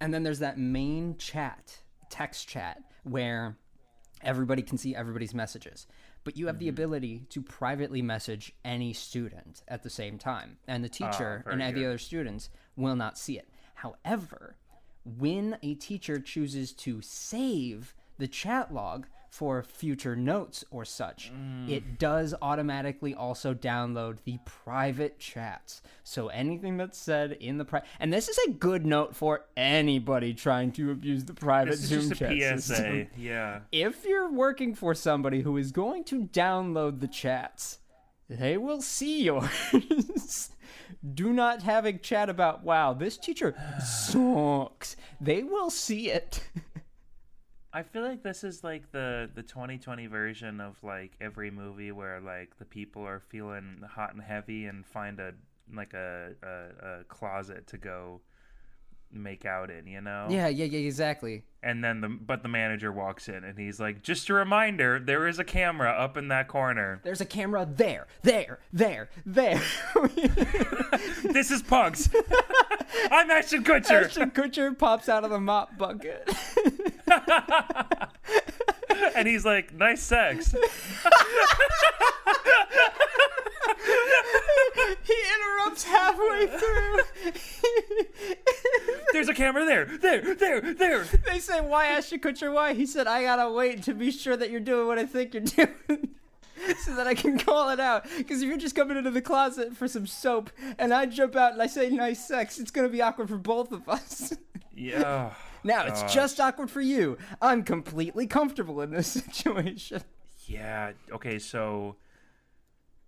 And 0.00 0.12
then 0.12 0.22
there's 0.22 0.40
that 0.40 0.58
main 0.58 1.16
chat, 1.16 1.78
text 2.10 2.48
chat, 2.48 2.82
where 3.04 3.56
everybody 4.22 4.62
can 4.62 4.78
see 4.78 4.94
everybody's 4.94 5.34
messages. 5.34 5.86
But 6.24 6.36
you 6.36 6.46
have 6.46 6.58
the 6.58 6.66
mm-hmm. 6.66 6.74
ability 6.74 7.26
to 7.30 7.42
privately 7.42 8.02
message 8.02 8.52
any 8.64 8.92
student 8.92 9.62
at 9.68 9.82
the 9.82 9.90
same 9.90 10.18
time. 10.18 10.56
And 10.66 10.82
the 10.82 10.90
ah, 11.02 11.10
teacher 11.10 11.42
very 11.44 11.54
and 11.54 11.62
any 11.62 11.80
good. 11.80 11.86
other 11.86 11.98
students 11.98 12.48
will 12.76 12.96
not 12.96 13.18
see 13.18 13.38
it. 13.38 13.48
However, 13.74 14.56
when 15.04 15.58
a 15.62 15.74
teacher 15.74 16.18
chooses 16.18 16.72
to 16.72 17.02
save 17.02 17.94
the 18.18 18.28
chat 18.28 18.72
log 18.72 19.06
for 19.34 19.64
future 19.64 20.14
notes 20.14 20.64
or 20.70 20.84
such, 20.84 21.32
mm. 21.32 21.68
it 21.68 21.98
does 21.98 22.36
automatically 22.40 23.12
also 23.12 23.52
download 23.52 24.18
the 24.24 24.38
private 24.44 25.18
chats. 25.18 25.82
So 26.04 26.28
anything 26.28 26.76
that's 26.76 26.96
said 26.96 27.32
in 27.32 27.58
the 27.58 27.64
private, 27.64 27.88
and 27.98 28.12
this 28.12 28.28
is 28.28 28.38
a 28.46 28.52
good 28.52 28.86
note 28.86 29.16
for 29.16 29.46
anybody 29.56 30.34
trying 30.34 30.70
to 30.72 30.92
abuse 30.92 31.24
the 31.24 31.34
private 31.34 31.72
This 31.72 31.90
is 31.90 32.06
Zoom 32.06 32.12
chat 32.12 32.30
PSA. 32.30 32.62
system. 32.62 33.06
Yeah. 33.16 33.60
If 33.72 34.04
you're 34.04 34.30
working 34.30 34.72
for 34.74 34.94
somebody 34.94 35.42
who 35.42 35.56
is 35.56 35.72
going 35.72 36.04
to 36.04 36.26
download 36.26 37.00
the 37.00 37.08
chats, 37.08 37.78
they 38.28 38.56
will 38.56 38.82
see 38.82 39.24
yours. 39.24 39.50
Do 41.14 41.32
not 41.32 41.62
have 41.62 41.84
a 41.84 41.92
chat 41.92 42.30
about, 42.30 42.62
wow, 42.62 42.92
this 42.92 43.16
teacher 43.16 43.54
sucks. 43.84 44.96
They 45.20 45.42
will 45.42 45.70
see 45.70 46.10
it. 46.10 46.46
I 47.74 47.82
feel 47.82 48.02
like 48.02 48.22
this 48.22 48.44
is 48.44 48.62
like 48.62 48.92
the 48.92 49.28
the 49.34 49.42
2020 49.42 50.06
version 50.06 50.60
of 50.60 50.76
like 50.84 51.12
every 51.20 51.50
movie 51.50 51.90
where 51.90 52.20
like 52.20 52.56
the 52.58 52.64
people 52.64 53.02
are 53.02 53.18
feeling 53.18 53.82
hot 53.90 54.14
and 54.14 54.22
heavy 54.22 54.66
and 54.66 54.86
find 54.86 55.18
a 55.18 55.32
like 55.74 55.92
a, 55.92 56.30
a 56.42 57.00
a 57.00 57.04
closet 57.04 57.66
to 57.66 57.76
go 57.76 58.20
make 59.10 59.44
out 59.44 59.70
in, 59.70 59.86
you 59.86 60.00
know. 60.00 60.26
Yeah, 60.30 60.48
yeah, 60.48 60.66
yeah, 60.66 60.86
exactly. 60.86 61.42
And 61.62 61.82
then 61.82 62.00
the 62.00 62.08
but 62.08 62.42
the 62.42 62.48
manager 62.48 62.92
walks 62.92 63.28
in 63.28 63.42
and 63.42 63.58
he's 63.58 63.80
like, 63.80 64.02
"Just 64.02 64.28
a 64.28 64.34
reminder, 64.34 65.00
there 65.00 65.26
is 65.26 65.40
a 65.40 65.44
camera 65.44 65.90
up 65.90 66.16
in 66.16 66.28
that 66.28 66.46
corner. 66.46 67.00
There's 67.02 67.20
a 67.20 67.26
camera 67.26 67.66
there, 67.68 68.06
there, 68.22 68.60
there, 68.72 69.08
there. 69.26 69.60
this 71.24 71.50
is 71.50 71.62
Punk'd. 71.62 72.14
I'm 73.10 73.30
Ashton 73.32 73.64
Kutcher." 73.64 74.04
Ashton 74.04 74.30
Kutcher 74.30 74.78
pops 74.78 75.08
out 75.08 75.24
of 75.24 75.30
the 75.30 75.40
mop 75.40 75.76
bucket. 75.76 76.28
and 79.14 79.28
he's 79.28 79.44
like, 79.44 79.74
"Nice 79.74 80.02
sex." 80.02 80.52
he 85.04 85.14
interrupts 85.36 85.84
halfway 85.84 86.46
through. 86.46 87.00
There's 89.12 89.28
a 89.28 89.34
camera 89.34 89.64
there, 89.64 89.84
there, 89.84 90.34
there, 90.34 90.74
there. 90.74 91.04
they 91.26 91.38
say, 91.38 91.60
"Why 91.60 91.86
Ashton 91.86 92.20
Kutcher? 92.20 92.52
Why?" 92.52 92.74
He 92.74 92.86
said, 92.86 93.06
"I 93.06 93.22
gotta 93.22 93.50
wait 93.50 93.82
to 93.84 93.94
be 93.94 94.10
sure 94.10 94.36
that 94.36 94.50
you're 94.50 94.60
doing 94.60 94.86
what 94.86 94.98
I 94.98 95.06
think 95.06 95.34
you're 95.34 95.42
doing." 95.42 96.08
so 96.78 96.94
that 96.94 97.06
I 97.06 97.14
can 97.14 97.38
call 97.38 97.70
it 97.70 97.80
out. 97.80 98.06
Because 98.16 98.42
if 98.42 98.48
you're 98.48 98.56
just 98.56 98.74
coming 98.74 98.96
into 98.96 99.10
the 99.10 99.20
closet 99.20 99.76
for 99.76 99.86
some 99.86 100.06
soap 100.06 100.50
and 100.78 100.94
I 100.94 101.04
jump 101.06 101.36
out 101.36 101.52
and 101.52 101.60
I 101.60 101.66
say 101.66 101.90
nice 101.90 102.26
sex, 102.26 102.58
it's 102.58 102.70
going 102.70 102.86
to 102.86 102.92
be 102.92 103.02
awkward 103.02 103.28
for 103.28 103.36
both 103.36 103.72
of 103.72 103.86
us. 103.88 104.32
Yeah. 104.74 105.32
Now, 105.64 105.86
it's 105.86 106.02
Gosh. 106.02 106.14
just 106.14 106.40
awkward 106.40 106.70
for 106.70 106.82
you. 106.82 107.18
I'm 107.40 107.62
completely 107.62 108.26
comfortable 108.26 108.80
in 108.82 108.90
this 108.90 109.06
situation. 109.12 110.02
Yeah. 110.46 110.92
Okay. 111.10 111.38
So, 111.38 111.96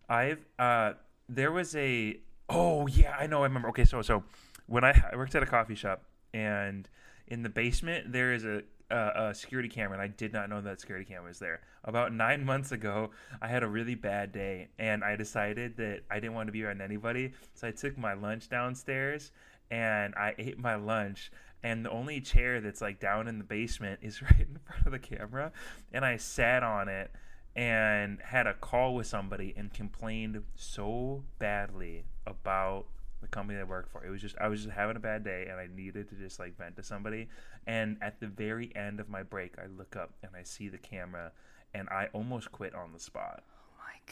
I've 0.08 0.44
uh, 0.58 0.92
there 1.28 1.52
was 1.52 1.74
a 1.76 2.18
oh 2.48 2.86
yeah 2.86 3.16
I 3.18 3.26
know 3.26 3.40
I 3.40 3.44
remember. 3.44 3.68
Okay. 3.68 3.84
So 3.84 4.02
so 4.02 4.24
when 4.66 4.84
I, 4.84 5.02
I 5.12 5.16
worked 5.16 5.34
at 5.34 5.42
a 5.42 5.46
coffee 5.46 5.74
shop 5.74 6.02
and 6.32 6.88
in 7.26 7.42
the 7.42 7.48
basement 7.48 8.12
there 8.12 8.32
is 8.32 8.44
a, 8.44 8.62
a 8.90 9.28
a 9.28 9.34
security 9.34 9.68
camera 9.68 9.94
and 9.94 10.02
I 10.02 10.08
did 10.08 10.32
not 10.32 10.48
know 10.48 10.60
that 10.60 10.80
security 10.80 11.04
camera 11.04 11.28
was 11.28 11.38
there. 11.38 11.60
About 11.84 12.12
nine 12.12 12.44
months 12.44 12.72
ago, 12.72 13.10
I 13.40 13.48
had 13.48 13.62
a 13.62 13.68
really 13.68 13.94
bad 13.94 14.32
day 14.32 14.68
and 14.78 15.04
I 15.04 15.16
decided 15.16 15.76
that 15.76 16.00
I 16.10 16.20
didn't 16.20 16.34
want 16.34 16.48
to 16.48 16.52
be 16.52 16.64
around 16.64 16.80
anybody, 16.80 17.32
so 17.54 17.68
I 17.68 17.70
took 17.70 17.96
my 17.98 18.14
lunch 18.14 18.48
downstairs 18.48 19.30
and 19.70 20.14
I 20.14 20.34
ate 20.38 20.58
my 20.58 20.76
lunch. 20.76 21.30
And 21.66 21.84
the 21.84 21.90
only 21.90 22.20
chair 22.20 22.60
that's 22.60 22.80
like 22.80 23.00
down 23.00 23.26
in 23.26 23.38
the 23.38 23.44
basement 23.44 23.98
is 24.00 24.22
right 24.22 24.38
in 24.38 24.58
front 24.64 24.86
of 24.86 24.92
the 24.92 25.00
camera, 25.00 25.50
and 25.92 26.04
I 26.04 26.16
sat 26.16 26.62
on 26.62 26.88
it 26.88 27.10
and 27.56 28.20
had 28.22 28.46
a 28.46 28.54
call 28.54 28.94
with 28.94 29.08
somebody 29.08 29.52
and 29.56 29.74
complained 29.74 30.40
so 30.54 31.24
badly 31.40 32.04
about 32.24 32.86
the 33.20 33.26
company 33.26 33.56
that 33.56 33.62
I 33.62 33.68
worked 33.68 33.90
for. 33.90 34.04
It 34.06 34.10
was 34.10 34.20
just 34.20 34.36
I 34.38 34.46
was 34.46 34.62
just 34.62 34.76
having 34.76 34.94
a 34.94 35.00
bad 35.00 35.24
day 35.24 35.48
and 35.50 35.58
I 35.58 35.66
needed 35.74 36.08
to 36.10 36.14
just 36.14 36.38
like 36.38 36.56
vent 36.56 36.76
to 36.76 36.84
somebody. 36.84 37.26
And 37.66 37.96
at 38.00 38.20
the 38.20 38.28
very 38.28 38.70
end 38.76 39.00
of 39.00 39.08
my 39.08 39.24
break, 39.24 39.54
I 39.58 39.66
look 39.66 39.96
up 39.96 40.12
and 40.22 40.36
I 40.36 40.44
see 40.44 40.68
the 40.68 40.78
camera 40.78 41.32
and 41.74 41.88
I 41.88 42.10
almost 42.12 42.52
quit 42.52 42.76
on 42.76 42.92
the 42.92 43.00
spot. 43.00 43.42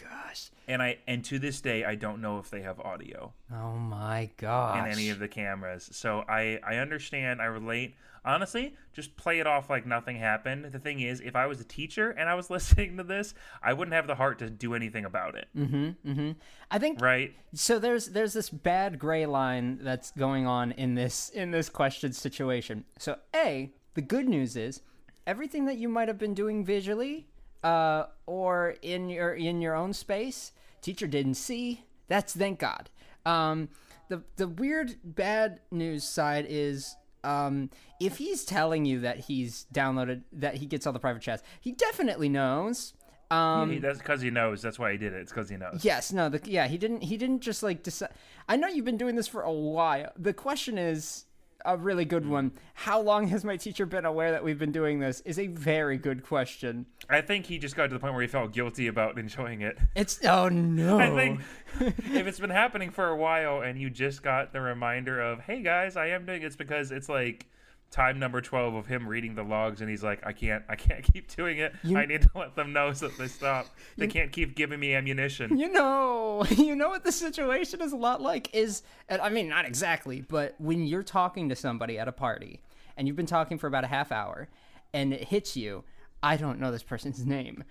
Gosh. 0.02 0.50
And 0.66 0.82
I 0.82 0.98
and 1.06 1.24
to 1.26 1.38
this 1.38 1.60
day 1.60 1.84
I 1.84 1.94
don't 1.94 2.20
know 2.20 2.38
if 2.38 2.50
they 2.50 2.62
have 2.62 2.80
audio 2.80 3.32
Oh 3.52 3.72
my 3.76 4.30
gosh. 4.36 4.78
in 4.78 4.90
any 4.92 5.10
of 5.10 5.18
the 5.18 5.28
cameras. 5.28 5.88
So 5.92 6.24
I 6.28 6.58
I 6.66 6.76
understand, 6.76 7.40
I 7.40 7.46
relate. 7.46 7.94
Honestly, 8.26 8.74
just 8.94 9.14
play 9.18 9.38
it 9.38 9.46
off 9.46 9.68
like 9.68 9.84
nothing 9.84 10.16
happened. 10.16 10.64
The 10.72 10.78
thing 10.78 11.00
is, 11.00 11.20
if 11.20 11.36
I 11.36 11.44
was 11.46 11.60
a 11.60 11.64
teacher 11.64 12.10
and 12.10 12.26
I 12.26 12.34
was 12.34 12.48
listening 12.56 12.96
to 12.96 13.02
this, 13.02 13.34
I 13.62 13.74
wouldn't 13.74 13.94
have 13.94 14.06
the 14.06 14.14
heart 14.14 14.38
to 14.38 14.48
do 14.48 14.72
anything 14.74 15.04
about 15.04 15.34
it. 15.34 15.46
Mm-hmm. 15.54 16.10
Mm-hmm. 16.10 16.30
I 16.70 16.78
think 16.78 17.02
Right? 17.02 17.34
so 17.52 17.78
there's 17.78 18.06
there's 18.06 18.32
this 18.32 18.48
bad 18.48 18.98
gray 18.98 19.26
line 19.26 19.78
that's 19.82 20.10
going 20.12 20.46
on 20.46 20.72
in 20.72 20.94
this 20.94 21.28
in 21.28 21.50
this 21.50 21.68
question 21.68 22.14
situation. 22.14 22.84
So 22.98 23.18
A, 23.36 23.70
the 23.92 24.00
good 24.02 24.26
news 24.26 24.56
is 24.56 24.80
everything 25.26 25.66
that 25.66 25.76
you 25.76 25.88
might 25.90 26.08
have 26.08 26.18
been 26.18 26.32
doing 26.34 26.64
visually 26.64 27.28
uh, 27.64 28.06
or 28.26 28.76
in 28.83 29.09
your 29.09 29.33
in 29.35 29.61
your 29.61 29.75
own 29.75 29.92
space, 29.92 30.52
teacher 30.83 31.06
didn't 31.09 31.35
see. 31.35 31.85
That's 32.09 32.33
thank 32.37 32.59
God. 32.61 32.90
Um, 33.26 33.71
the 34.09 34.23
the 34.37 34.47
weird 34.47 34.97
bad 35.02 35.61
news 35.71 36.04
side 36.04 36.47
is 36.49 36.94
um, 37.25 37.71
if 38.00 38.18
he's 38.18 38.44
telling 38.44 38.85
you 38.85 39.00
that 39.00 39.18
he's 39.21 39.66
downloaded 39.73 40.23
that 40.33 40.56
he 40.56 40.66
gets 40.66 40.87
all 40.87 40.92
the 40.92 40.99
private 41.00 41.23
chats, 41.23 41.42
he 41.61 41.73
definitely 41.73 42.28
knows. 42.28 42.92
Um, 43.30 43.71
He- 43.71 43.78
that's 43.78 43.99
because 43.99 44.21
he 44.21 44.30
knows. 44.30 44.61
That's 44.61 44.78
why 44.78 44.92
he 44.92 44.99
did 44.99 45.14
it. 45.14 45.21
It's 45.23 45.33
because 45.33 45.49
he 45.49 45.56
knows. 45.56 45.83
Yes, 45.83 46.12
no, 46.12 46.28
the, 46.28 46.40
yeah, 46.44 46.68
he 46.68 46.76
didn't. 46.76 47.02
He 47.02 47.16
didn't 47.16 47.40
just 47.40 47.62
like 47.62 47.83
decide. 47.83 48.11
I 48.47 48.56
know 48.56 48.68
you've 48.68 48.85
been 48.85 48.99
doing 48.99 49.16
this 49.16 49.26
for 49.26 49.40
a 49.42 49.50
while. 49.52 50.12
The 50.18 50.35
question 50.35 50.76
is 50.76 51.25
a 51.64 51.76
really 51.76 52.04
good 52.04 52.26
one. 52.26 52.52
How 52.75 53.00
long 53.00 53.28
has 53.28 53.44
my 53.44 53.56
teacher 53.56 53.87
been 53.87 54.04
aware 54.04 54.33
that 54.33 54.44
we've 54.44 54.59
been 54.59 54.73
doing 54.73 55.00
this? 55.00 55.21
Is 55.21 55.38
a 55.38 55.47
very 55.47 55.97
good 55.97 56.23
question. 56.23 56.87
I 57.09 57.21
think 57.21 57.47
he 57.47 57.59
just 57.59 57.76
got 57.76 57.88
to 57.88 57.94
the 57.94 57.99
point 57.99 58.14
where 58.14 58.23
he 58.23 58.28
felt 58.28 58.52
guilty 58.52 58.87
about 58.87 59.18
enjoying 59.18 59.62
it. 59.62 59.78
It's 59.94 60.25
oh 60.25 60.49
no. 60.49 60.99
I 61.00 61.11
think 61.11 61.40
if 61.80 62.26
it's 62.26 62.40
been 62.40 62.50
happening 62.50 62.90
for 62.90 63.09
a 63.09 63.16
while 63.16 63.62
and 63.62 63.80
you 63.80 63.90
just 63.90 64.23
got 64.23 64.52
the 64.52 64.61
reminder 64.61 65.21
of, 65.21 65.40
hey 65.40 65.62
guys, 65.62 65.97
I 65.97 66.09
am 66.09 66.26
doing 66.26 66.42
it's 66.42 66.56
because 66.56 66.90
it's 66.90 67.09
like 67.09 67.47
time 67.94 68.18
number 68.18 68.40
12 68.40 68.74
of 68.74 68.86
him 68.86 69.06
reading 69.06 69.36
the 69.36 69.44
logs 69.44 69.80
and 69.80 69.88
he's 69.88 70.02
like, 70.02 70.26
I 70.26 70.32
can't, 70.32 70.64
I 70.68 70.74
can't 70.74 71.04
keep 71.12 71.34
doing 71.34 71.58
it. 71.58 71.72
You- 71.84 71.96
I 71.96 72.06
need 72.06 72.22
to 72.22 72.30
let 72.34 72.56
them 72.56 72.72
know 72.72 72.92
so 72.92 73.06
that 73.08 73.16
they 73.16 73.28
stop. 73.28 73.66
They 73.96 74.08
can't 74.08 74.32
keep 74.32 74.56
giving 74.56 74.80
me 74.80 74.94
ammunition. 74.94 75.56
You 75.56 75.72
know, 75.72 76.44
you 76.50 76.74
know 76.74 76.88
what 76.88 77.04
the 77.04 77.12
situation 77.12 77.80
is 77.80 77.92
a 77.92 77.96
lot 77.96 78.20
like 78.20 78.52
is, 78.52 78.82
I 79.08 79.28
mean, 79.28 79.48
not 79.48 79.64
exactly, 79.64 80.20
but 80.20 80.56
when 80.58 80.84
you're 80.84 81.04
talking 81.04 81.48
to 81.50 81.56
somebody 81.56 81.98
at 81.98 82.08
a 82.08 82.12
party 82.12 82.60
and 82.96 83.06
you've 83.06 83.16
been 83.16 83.26
talking 83.26 83.58
for 83.58 83.68
about 83.68 83.84
a 83.84 83.88
half 83.88 84.10
hour 84.10 84.48
and 84.92 85.12
it 85.12 85.28
hits 85.28 85.56
you, 85.56 85.84
I 86.20 86.36
don't 86.36 86.58
know 86.58 86.72
this 86.72 86.82
person's 86.82 87.24
name, 87.26 87.62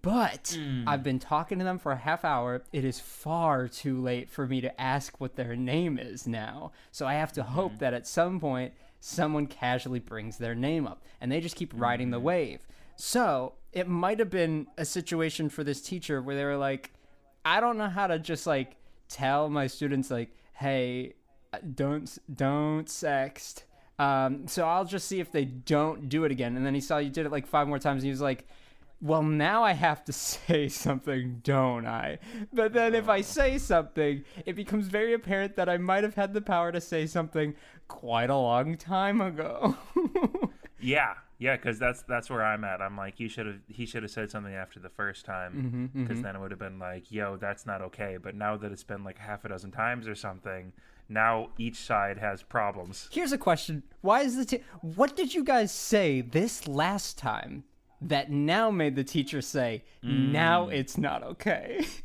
but 0.00 0.56
hmm. 0.58 0.88
I've 0.88 1.02
been 1.02 1.18
talking 1.18 1.58
to 1.58 1.64
them 1.64 1.78
for 1.78 1.92
a 1.92 1.96
half 1.96 2.24
hour. 2.24 2.62
It 2.72 2.84
is 2.86 2.98
far 2.98 3.68
too 3.68 4.00
late 4.00 4.30
for 4.30 4.46
me 4.46 4.62
to 4.62 4.80
ask 4.80 5.20
what 5.20 5.36
their 5.36 5.54
name 5.54 5.98
is 5.98 6.26
now. 6.26 6.72
So 6.92 7.06
I 7.06 7.14
have 7.14 7.32
to 7.34 7.42
hope 7.42 7.72
hmm. 7.72 7.78
that 7.78 7.92
at 7.92 8.06
some 8.06 8.40
point 8.40 8.72
someone 9.06 9.46
casually 9.46 10.00
brings 10.00 10.36
their 10.36 10.54
name 10.54 10.84
up 10.84 11.04
and 11.20 11.30
they 11.30 11.40
just 11.40 11.54
keep 11.54 11.72
riding 11.76 12.10
the 12.10 12.18
wave. 12.18 12.66
So 12.96 13.52
it 13.72 13.86
might 13.86 14.18
have 14.18 14.30
been 14.30 14.66
a 14.76 14.84
situation 14.84 15.48
for 15.48 15.62
this 15.62 15.80
teacher 15.80 16.20
where 16.20 16.34
they 16.34 16.44
were 16.44 16.56
like, 16.56 16.92
I 17.44 17.60
don't 17.60 17.78
know 17.78 17.88
how 17.88 18.08
to 18.08 18.18
just 18.18 18.48
like 18.48 18.76
tell 19.08 19.48
my 19.48 19.68
students 19.68 20.10
like, 20.10 20.30
hey, 20.54 21.14
uh, 21.52 21.58
don't 21.74 22.18
don't 22.34 22.88
sext. 22.88 23.62
Um, 24.00 24.48
so 24.48 24.66
I'll 24.66 24.84
just 24.84 25.06
see 25.06 25.20
if 25.20 25.30
they 25.30 25.44
don't 25.44 26.08
do 26.08 26.24
it 26.24 26.32
again. 26.32 26.56
And 26.56 26.66
then 26.66 26.74
he 26.74 26.80
saw 26.80 26.98
you 26.98 27.10
did 27.10 27.26
it 27.26 27.32
like 27.32 27.46
five 27.46 27.68
more 27.68 27.78
times, 27.78 28.02
and 28.02 28.06
he 28.06 28.10
was 28.10 28.20
like, 28.20 28.48
"Well, 29.00 29.22
now 29.22 29.62
I 29.62 29.72
have 29.72 30.04
to 30.04 30.12
say 30.12 30.68
something, 30.68 31.40
don't 31.42 31.86
I?" 31.86 32.18
But 32.52 32.72
then 32.72 32.94
if 32.94 33.08
I 33.08 33.20
say 33.20 33.58
something, 33.58 34.24
it 34.44 34.54
becomes 34.54 34.88
very 34.88 35.12
apparent 35.12 35.56
that 35.56 35.68
I 35.68 35.78
might 35.78 36.04
have 36.04 36.14
had 36.14 36.34
the 36.34 36.40
power 36.40 36.72
to 36.72 36.80
say 36.80 37.06
something 37.06 37.54
quite 37.88 38.30
a 38.30 38.36
long 38.36 38.76
time 38.76 39.20
ago. 39.20 39.76
Yeah, 40.80 41.14
yeah, 41.38 41.56
because 41.56 41.78
that's 41.78 42.02
that's 42.02 42.30
where 42.30 42.44
I'm 42.44 42.64
at. 42.64 42.80
I'm 42.80 42.96
like, 42.96 43.18
you 43.18 43.28
should 43.28 43.46
have 43.46 43.58
he 43.66 43.86
should 43.86 44.02
have 44.02 44.12
said 44.12 44.30
something 44.30 44.54
after 44.54 44.78
the 44.78 44.88
first 44.88 45.24
time, 45.24 45.52
mm-hmm, 45.52 46.02
because 46.02 46.18
mm-hmm. 46.18 46.26
then 46.26 46.36
it 46.36 46.40
would 46.40 46.50
have 46.50 46.60
been 46.60 46.78
like, 46.78 47.10
yo, 47.10 47.36
that's 47.36 47.66
not 47.66 47.82
okay. 47.82 48.18
But 48.22 48.34
now 48.34 48.56
that 48.56 48.72
it's 48.72 48.84
been 48.84 49.04
like 49.04 49.18
half 49.18 49.44
a 49.44 49.48
dozen 49.48 49.70
times 49.70 50.06
or 50.06 50.14
something, 50.14 50.72
now 51.08 51.50
each 51.58 51.76
side 51.76 52.18
has 52.18 52.42
problems. 52.42 53.08
Here's 53.10 53.32
a 53.32 53.38
question: 53.38 53.82
Why 54.00 54.20
is 54.20 54.36
the 54.36 54.44
t- 54.44 54.64
what 54.80 55.16
did 55.16 55.34
you 55.34 55.44
guys 55.44 55.72
say 55.72 56.20
this 56.20 56.68
last 56.68 57.18
time 57.18 57.64
that 58.00 58.30
now 58.30 58.70
made 58.70 58.96
the 58.96 59.04
teacher 59.04 59.40
say 59.40 59.84
now 60.02 60.66
mm. 60.66 60.72
it's 60.72 60.98
not 60.98 61.22
okay? 61.22 61.84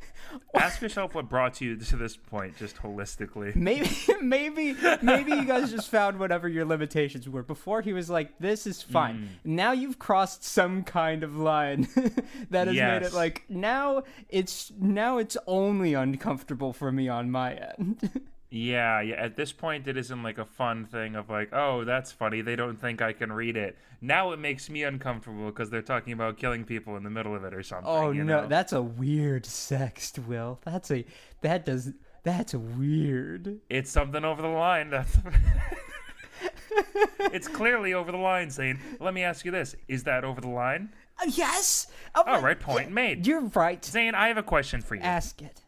Ask 0.53 0.81
yourself 0.81 1.15
what 1.15 1.29
brought 1.29 1.61
you 1.61 1.75
to 1.75 1.95
this 1.95 2.15
point, 2.15 2.57
just 2.57 2.77
holistically. 2.77 3.55
maybe, 3.55 3.89
maybe, 4.21 4.75
maybe 5.01 5.31
you 5.31 5.45
guys 5.45 5.71
just 5.71 5.89
found 5.89 6.19
whatever 6.19 6.47
your 6.47 6.65
limitations 6.65 7.27
were. 7.27 7.43
Before 7.43 7.81
he 7.81 7.93
was 7.93 8.09
like, 8.09 8.37
"This 8.39 8.67
is 8.67 8.81
fine." 8.81 9.15
Mm. 9.15 9.27
Now 9.43 9.71
you've 9.71 9.99
crossed 9.99 10.43
some 10.43 10.83
kind 10.83 11.23
of 11.23 11.35
line 11.35 11.87
that 12.49 12.67
has 12.67 12.75
made 12.75 13.03
it 13.03 13.13
like 13.13 13.43
now 13.49 14.03
it's 14.29 14.71
now 14.79 15.17
it's 15.17 15.37
only 15.47 15.93
uncomfortable 15.93 16.73
for 16.73 16.91
me 16.91 17.07
on 17.07 17.31
my 17.31 17.53
end. 17.53 18.21
Yeah, 18.53 18.99
yeah. 18.99 19.15
At 19.15 19.37
this 19.37 19.53
point, 19.53 19.87
it 19.87 19.95
isn't 19.95 20.23
like 20.23 20.37
a 20.37 20.43
fun 20.43 20.85
thing 20.85 21.15
of 21.15 21.29
like, 21.29 21.53
oh, 21.53 21.85
that's 21.85 22.11
funny. 22.11 22.41
They 22.41 22.57
don't 22.57 22.75
think 22.79 23.01
I 23.01 23.13
can 23.13 23.31
read 23.31 23.55
it. 23.55 23.77
Now 24.01 24.33
it 24.33 24.39
makes 24.39 24.69
me 24.69 24.83
uncomfortable 24.83 25.45
because 25.45 25.69
they're 25.69 25.81
talking 25.81 26.11
about 26.11 26.37
killing 26.37 26.65
people 26.65 26.97
in 26.97 27.03
the 27.03 27.09
middle 27.09 27.33
of 27.33 27.45
it 27.45 27.53
or 27.53 27.63
something. 27.63 27.87
Oh 27.87 28.11
no, 28.11 28.23
know? 28.23 28.47
that's 28.47 28.73
a 28.73 28.81
weird 28.81 29.45
sext, 29.45 30.27
Will. 30.27 30.59
That's 30.65 30.91
a 30.91 31.05
that 31.39 31.65
does 31.65 31.93
that's 32.23 32.53
weird. 32.53 33.61
it's 33.69 33.89
something 33.89 34.25
over 34.25 34.41
the 34.41 34.49
line. 34.49 34.89
That's. 34.89 35.17
it's 37.19 37.47
clearly 37.47 37.93
over 37.93 38.11
the 38.11 38.17
line, 38.17 38.49
saying, 38.49 38.79
"Let 38.99 39.13
me 39.13 39.23
ask 39.23 39.45
you 39.45 39.51
this: 39.51 39.75
Is 39.87 40.03
that 40.03 40.25
over 40.25 40.41
the 40.41 40.49
line?" 40.49 40.89
Uh, 41.21 41.29
yes. 41.29 41.87
Oh, 42.15 42.23
All 42.25 42.41
my- 42.41 42.47
right, 42.47 42.59
point 42.59 42.91
made. 42.91 43.25
You're 43.25 43.45
right. 43.55 43.83
Zane, 43.83 44.13
I 44.13 44.27
have 44.27 44.37
a 44.37 44.43
question 44.43 44.81
for 44.81 44.95
you. 44.95 45.01
Ask 45.01 45.41
it. 45.41 45.61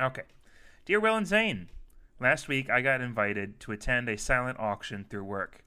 Okay. 0.00 0.22
Dear 0.86 0.98
Will 1.00 1.16
and 1.16 1.26
Zane, 1.26 1.68
last 2.20 2.48
week 2.48 2.70
I 2.70 2.80
got 2.80 3.00
invited 3.00 3.58
to 3.60 3.72
attend 3.72 4.08
a 4.08 4.16
silent 4.16 4.58
auction 4.58 5.06
through 5.08 5.24
work. 5.24 5.64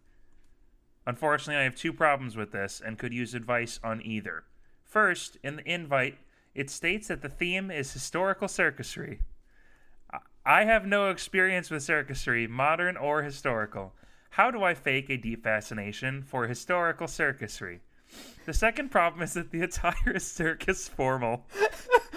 Unfortunately, 1.06 1.60
I 1.60 1.64
have 1.64 1.76
two 1.76 1.92
problems 1.92 2.38
with 2.38 2.52
this 2.52 2.82
and 2.84 2.98
could 2.98 3.14
use 3.14 3.34
advice 3.34 3.80
on 3.84 4.02
either. 4.02 4.46
First, 4.86 5.38
in 5.44 5.58
the 5.58 5.70
invite, 5.70 6.18
it 6.56 6.70
states 6.70 7.08
that 7.08 7.22
the 7.22 7.30
theme 7.30 7.72
is 7.72 7.92
historical 7.92 8.48
circusry. 8.48 9.20
I- 10.46 10.66
have 10.66 10.86
no 10.86 11.10
experience 11.10 11.70
with 11.70 11.84
circusry, 11.84 12.48
modern 12.48 12.96
or 12.96 13.24
historical. 13.24 13.94
How 14.32 14.52
do 14.52 14.64
I 14.64 14.74
fake 14.74 15.10
a 15.10 15.18
deep 15.18 15.44
fascination 15.44 16.22
for 16.22 16.48
historical 16.48 17.08
circusry? 17.08 17.80
The 18.46 18.54
second 18.54 18.90
problem 18.90 19.24
is 19.24 19.34
that 19.34 19.52
the 19.52 19.62
attire 19.68 20.14
is 20.16 20.26
circus 20.26 20.88
formal. 20.88 21.46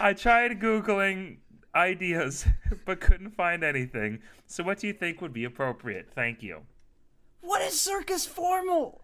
I 0.00 0.12
tried 0.12 0.60
Googling 0.60 1.38
ideas, 1.74 2.46
but 2.84 3.00
couldn't 3.00 3.30
find 3.30 3.64
anything. 3.64 4.20
So, 4.46 4.62
what 4.62 4.78
do 4.78 4.86
you 4.86 4.92
think 4.92 5.20
would 5.20 5.32
be 5.32 5.44
appropriate? 5.44 6.08
Thank 6.14 6.42
you. 6.42 6.62
What 7.40 7.62
is 7.62 7.80
circus 7.80 8.26
formal? 8.26 9.00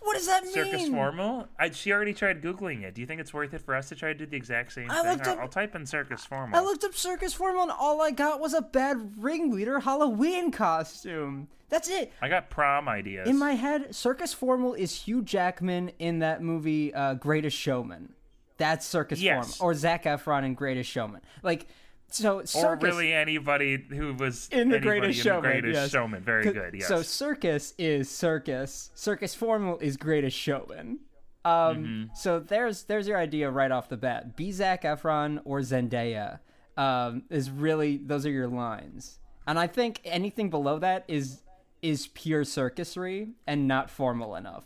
What 0.00 0.14
does 0.14 0.26
that 0.26 0.44
mean? 0.44 0.52
Circus 0.52 0.88
formal? 0.88 1.48
I, 1.58 1.70
she 1.70 1.90
already 1.90 2.14
tried 2.14 2.42
Googling 2.42 2.82
it. 2.82 2.94
Do 2.94 3.00
you 3.00 3.06
think 3.06 3.20
it's 3.20 3.34
worth 3.34 3.54
it 3.54 3.62
for 3.62 3.74
us 3.74 3.88
to 3.88 3.96
try 3.96 4.12
to 4.12 4.14
do 4.14 4.26
the 4.26 4.36
exact 4.36 4.72
same 4.72 4.90
I 4.90 5.02
thing? 5.02 5.10
looked 5.12 5.26
I'll, 5.26 5.32
up- 5.32 5.38
I'll 5.40 5.48
type 5.48 5.74
in 5.74 5.84
circus 5.84 6.24
formal. 6.24 6.56
I 6.56 6.62
looked 6.62 6.84
up 6.84 6.94
circus 6.94 7.32
formal 7.32 7.62
and 7.62 7.72
all 7.72 8.00
I 8.00 8.12
got 8.12 8.38
was 8.38 8.54
a 8.54 8.62
bad 8.62 9.14
ringleader 9.16 9.80
Halloween 9.80 10.52
costume. 10.52 11.48
That's 11.70 11.88
it. 11.88 12.12
I 12.22 12.28
got 12.28 12.50
prom 12.50 12.88
ideas. 12.88 13.28
In 13.28 13.36
my 13.38 13.54
head, 13.54 13.92
circus 13.94 14.32
formal 14.32 14.74
is 14.74 14.94
Hugh 14.94 15.22
Jackman 15.22 15.90
in 15.98 16.20
that 16.20 16.40
movie 16.40 16.94
uh, 16.94 17.14
Greatest 17.14 17.56
Showman. 17.56 18.12
That's 18.58 18.86
circus 18.86 19.20
Yes. 19.20 19.56
formal, 19.56 19.70
or 19.70 19.74
Zac 19.78 20.04
Efron 20.04 20.44
in 20.44 20.54
Greatest 20.54 20.90
Showman. 20.90 21.20
Like, 21.42 21.66
so 22.08 22.42
or 22.54 22.76
really 22.76 23.12
anybody 23.12 23.76
who 23.90 24.14
was 24.14 24.48
in 24.52 24.68
the 24.68 24.78
Greatest 24.78 25.18
in 25.18 25.24
Showman. 25.24 25.42
The 25.42 25.60
greatest 25.60 25.74
yes. 25.82 25.90
Showman. 25.90 26.22
Very 26.22 26.44
good. 26.52 26.74
Yes. 26.74 26.88
So 26.88 27.02
circus 27.02 27.74
is 27.78 28.08
circus. 28.08 28.90
Circus 28.94 29.34
formal 29.34 29.78
is 29.78 29.96
Greatest 29.96 30.36
Showman. 30.36 31.00
Um, 31.44 31.76
Mm-hmm. 31.76 32.04
so 32.14 32.40
there's 32.40 32.84
there's 32.84 33.06
your 33.06 33.18
idea 33.18 33.50
right 33.50 33.70
off 33.70 33.88
the 33.88 33.96
bat. 33.96 34.36
Be 34.36 34.50
Zac 34.52 34.82
Efron 34.82 35.40
or 35.44 35.60
Zendaya 35.60 36.40
um, 36.76 37.22
is 37.30 37.50
really 37.50 37.98
those 37.98 38.24
are 38.26 38.30
your 38.30 38.48
lines, 38.48 39.18
and 39.46 39.56
I 39.58 39.66
think 39.68 40.00
anything 40.04 40.50
below 40.50 40.78
that 40.80 41.04
is 41.08 41.42
is 41.82 42.08
pure 42.08 42.42
circusry 42.42 43.32
and 43.46 43.68
not 43.68 43.90
formal 43.90 44.34
enough. 44.34 44.64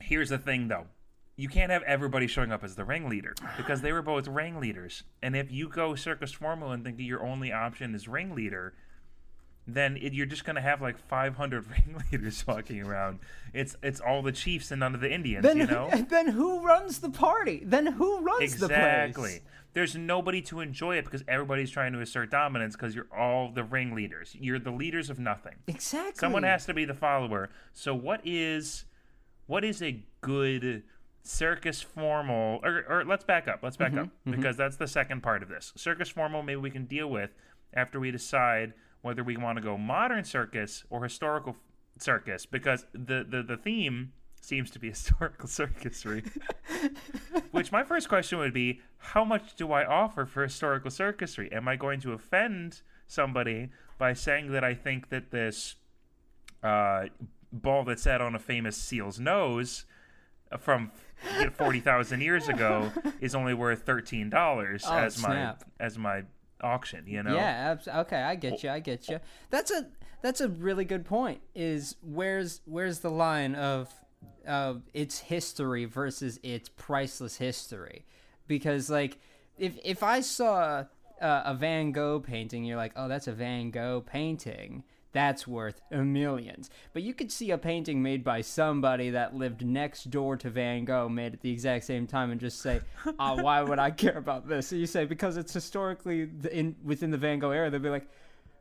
Here's 0.00 0.28
the 0.30 0.36
thing, 0.38 0.68
though. 0.68 0.86
You 1.40 1.48
can't 1.48 1.70
have 1.70 1.82
everybody 1.84 2.26
showing 2.26 2.52
up 2.52 2.62
as 2.62 2.74
the 2.74 2.84
ringleader 2.84 3.34
because 3.56 3.80
they 3.80 3.92
were 3.92 4.02
both 4.02 4.28
ringleaders. 4.28 5.04
And 5.22 5.34
if 5.34 5.50
you 5.50 5.70
go 5.70 5.94
circus 5.94 6.32
formal 6.32 6.70
and 6.72 6.84
think 6.84 6.98
that 6.98 7.04
your 7.04 7.24
only 7.24 7.50
option 7.50 7.94
is 7.94 8.06
ringleader, 8.06 8.74
then 9.66 9.96
it, 9.96 10.12
you're 10.12 10.26
just 10.26 10.44
going 10.44 10.56
to 10.56 10.62
have 10.62 10.82
like 10.82 10.98
500 10.98 11.64
ringleaders 11.86 12.46
walking 12.46 12.82
around. 12.82 13.20
It's 13.54 13.74
it's 13.82 14.00
all 14.00 14.20
the 14.20 14.32
chiefs 14.32 14.70
and 14.70 14.80
none 14.80 14.94
of 14.94 15.00
the 15.00 15.10
Indians, 15.10 15.42
Then 15.42 15.56
you 15.56 15.66
know? 15.66 15.88
then 16.10 16.28
who 16.28 16.60
runs 16.60 16.98
the 16.98 17.08
party? 17.08 17.62
Then 17.64 17.86
who 17.86 18.20
runs 18.20 18.58
the 18.58 18.68
place? 18.68 18.78
Exactly. 18.78 19.40
There's 19.72 19.96
nobody 19.96 20.42
to 20.42 20.60
enjoy 20.60 20.96
it 20.96 21.06
because 21.06 21.24
everybody's 21.26 21.70
trying 21.70 21.94
to 21.94 22.00
assert 22.00 22.30
dominance 22.30 22.76
because 22.76 22.94
you're 22.94 23.08
all 23.16 23.50
the 23.50 23.64
ringleaders. 23.64 24.36
You're 24.38 24.58
the 24.58 24.72
leaders 24.72 25.08
of 25.08 25.18
nothing. 25.18 25.54
Exactly. 25.68 26.18
Someone 26.18 26.42
has 26.42 26.66
to 26.66 26.74
be 26.74 26.84
the 26.84 26.92
follower. 26.92 27.48
So 27.72 27.94
what 27.94 28.20
is 28.24 28.84
what 29.46 29.64
is 29.64 29.80
a 29.82 30.04
good 30.20 30.82
circus 31.22 31.82
formal 31.82 32.60
or, 32.62 32.84
or 32.88 33.04
let's 33.04 33.24
back 33.24 33.48
up. 33.48 33.60
Let's 33.62 33.76
back 33.76 33.96
up 33.96 34.08
because 34.24 34.56
that's 34.56 34.76
the 34.76 34.88
second 34.88 35.22
part 35.22 35.42
of 35.42 35.48
this. 35.48 35.72
Circus 35.76 36.08
formal 36.08 36.42
maybe 36.42 36.60
we 36.60 36.70
can 36.70 36.86
deal 36.86 37.08
with 37.08 37.30
after 37.74 38.00
we 38.00 38.10
decide 38.10 38.72
whether 39.02 39.22
we 39.22 39.36
want 39.36 39.56
to 39.56 39.62
go 39.62 39.76
modern 39.76 40.24
circus 40.24 40.84
or 40.90 41.02
historical 41.02 41.52
f- 41.52 42.02
circus 42.02 42.46
because 42.46 42.86
the 42.92 43.24
the, 43.28 43.42
the 43.42 43.56
theme 43.56 44.12
seems 44.40 44.70
to 44.70 44.78
be 44.78 44.88
historical 44.90 45.48
circusry. 45.48 46.24
Which 47.50 47.72
my 47.72 47.84
first 47.84 48.08
question 48.08 48.38
would 48.38 48.54
be 48.54 48.80
how 48.98 49.24
much 49.24 49.54
do 49.56 49.72
I 49.72 49.84
offer 49.84 50.26
for 50.26 50.42
historical 50.42 50.90
circusry? 50.90 51.52
Am 51.52 51.68
I 51.68 51.76
going 51.76 52.00
to 52.00 52.12
offend 52.12 52.82
somebody 53.06 53.70
by 53.98 54.12
saying 54.14 54.52
that 54.52 54.64
I 54.64 54.74
think 54.74 55.10
that 55.10 55.30
this 55.30 55.76
uh, 56.62 57.06
ball 57.52 57.84
that 57.84 57.98
sat 57.98 58.20
on 58.20 58.34
a 58.34 58.38
famous 58.38 58.76
seal's 58.76 59.18
nose 59.18 59.84
from 60.58 60.90
forty 61.54 61.80
thousand 61.80 62.20
years 62.22 62.48
ago 62.48 62.90
is 63.20 63.34
only 63.34 63.54
worth 63.54 63.82
thirteen 63.82 64.30
dollars 64.30 64.84
Oh, 64.86 64.96
as 64.96 65.14
snap. 65.16 65.62
my 65.78 65.84
as 65.84 65.98
my 65.98 66.22
auction. 66.60 67.04
You 67.06 67.22
know, 67.22 67.34
Yeah, 67.34 67.72
abs- 67.72 67.88
okay, 67.88 68.20
I 68.22 68.34
get 68.34 68.62
you. 68.62 68.70
I 68.70 68.80
get 68.80 69.08
you. 69.08 69.20
That's 69.50 69.70
a 69.70 69.86
that's 70.22 70.40
a 70.40 70.48
really 70.48 70.84
good 70.84 71.04
point. 71.04 71.40
Is 71.54 71.96
where's 72.02 72.60
where's 72.64 72.98
the 73.00 73.10
line 73.10 73.54
of 73.54 73.88
of 74.46 74.82
its 74.94 75.18
history 75.18 75.84
versus 75.84 76.38
its 76.42 76.68
priceless 76.68 77.36
history? 77.36 78.04
Because 78.46 78.90
like 78.90 79.18
if 79.58 79.78
if 79.84 80.02
I 80.02 80.20
saw 80.20 80.84
uh, 81.20 81.42
a 81.44 81.54
Van 81.54 81.92
Gogh 81.92 82.18
painting, 82.20 82.64
you're 82.64 82.76
like, 82.78 82.92
oh, 82.96 83.08
that's 83.08 83.26
a 83.28 83.32
Van 83.32 83.70
Gogh 83.70 84.02
painting. 84.04 84.84
That's 85.12 85.46
worth 85.46 85.80
a 85.90 85.98
millions. 85.98 86.70
But 86.92 87.02
you 87.02 87.14
could 87.14 87.32
see 87.32 87.50
a 87.50 87.58
painting 87.58 88.02
made 88.02 88.22
by 88.22 88.42
somebody 88.42 89.10
that 89.10 89.34
lived 89.34 89.64
next 89.66 90.10
door 90.10 90.36
to 90.36 90.50
Van 90.50 90.84
Gogh, 90.84 91.08
made 91.08 91.32
at 91.32 91.40
the 91.40 91.50
exact 91.50 91.84
same 91.84 92.06
time, 92.06 92.30
and 92.30 92.40
just 92.40 92.60
say, 92.60 92.80
"Oh, 93.18 93.34
why 93.42 93.60
would 93.62 93.78
I 93.80 93.90
care 93.90 94.16
about 94.16 94.48
this?" 94.48 94.68
So 94.68 94.76
you 94.76 94.86
say 94.86 95.04
because 95.06 95.36
it's 95.36 95.52
historically 95.52 96.28
in 96.52 96.76
within 96.84 97.10
the 97.10 97.18
Van 97.18 97.38
Gogh 97.40 97.50
era, 97.50 97.70
they'd 97.70 97.82
be 97.82 97.88
like, 97.90 98.06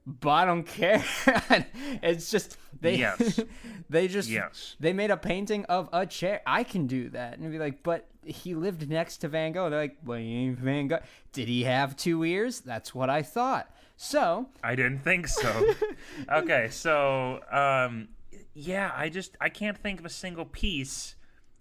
"But 0.08 0.30
I 0.30 0.46
don't 0.46 0.66
care." 0.66 1.04
it's 2.02 2.32
just 2.32 2.58
they 2.82 2.96
Yes. 2.96 3.40
they 3.90 4.08
just 4.08 4.30
Yes. 4.30 4.76
they 4.80 4.92
made 4.94 5.12
a 5.12 5.18
painting 5.18 5.66
of 5.66 5.88
a 5.94 6.08
chair. 6.08 6.42
I 6.48 6.64
can 6.64 6.88
do 6.88 7.10
that, 7.10 7.38
and 7.38 7.52
be 7.52 7.60
like, 7.60 7.84
"But 7.84 8.08
he 8.26 8.56
lived 8.56 8.90
next 8.90 9.18
to 9.18 9.28
Van 9.28 9.52
Gogh." 9.52 9.70
They're 9.70 9.80
like, 9.82 9.98
"Well, 10.04 10.18
Van 10.18 10.88
Gogh. 10.88 11.00
Did 11.32 11.48
he 11.48 11.64
have 11.66 11.96
two 11.96 12.24
ears?" 12.24 12.62
That's 12.62 12.96
what 12.96 13.12
I 13.12 13.22
thought. 13.22 13.72
So 14.02 14.48
I 14.64 14.76
didn't 14.76 15.00
think 15.00 15.28
so. 15.28 15.74
okay, 16.32 16.70
so 16.72 17.42
um, 17.52 18.08
yeah, 18.54 18.94
I 18.96 19.10
just 19.10 19.36
I 19.42 19.50
can't 19.50 19.78
think 19.78 20.00
of 20.00 20.06
a 20.06 20.10
single 20.10 20.46
piece 20.46 21.16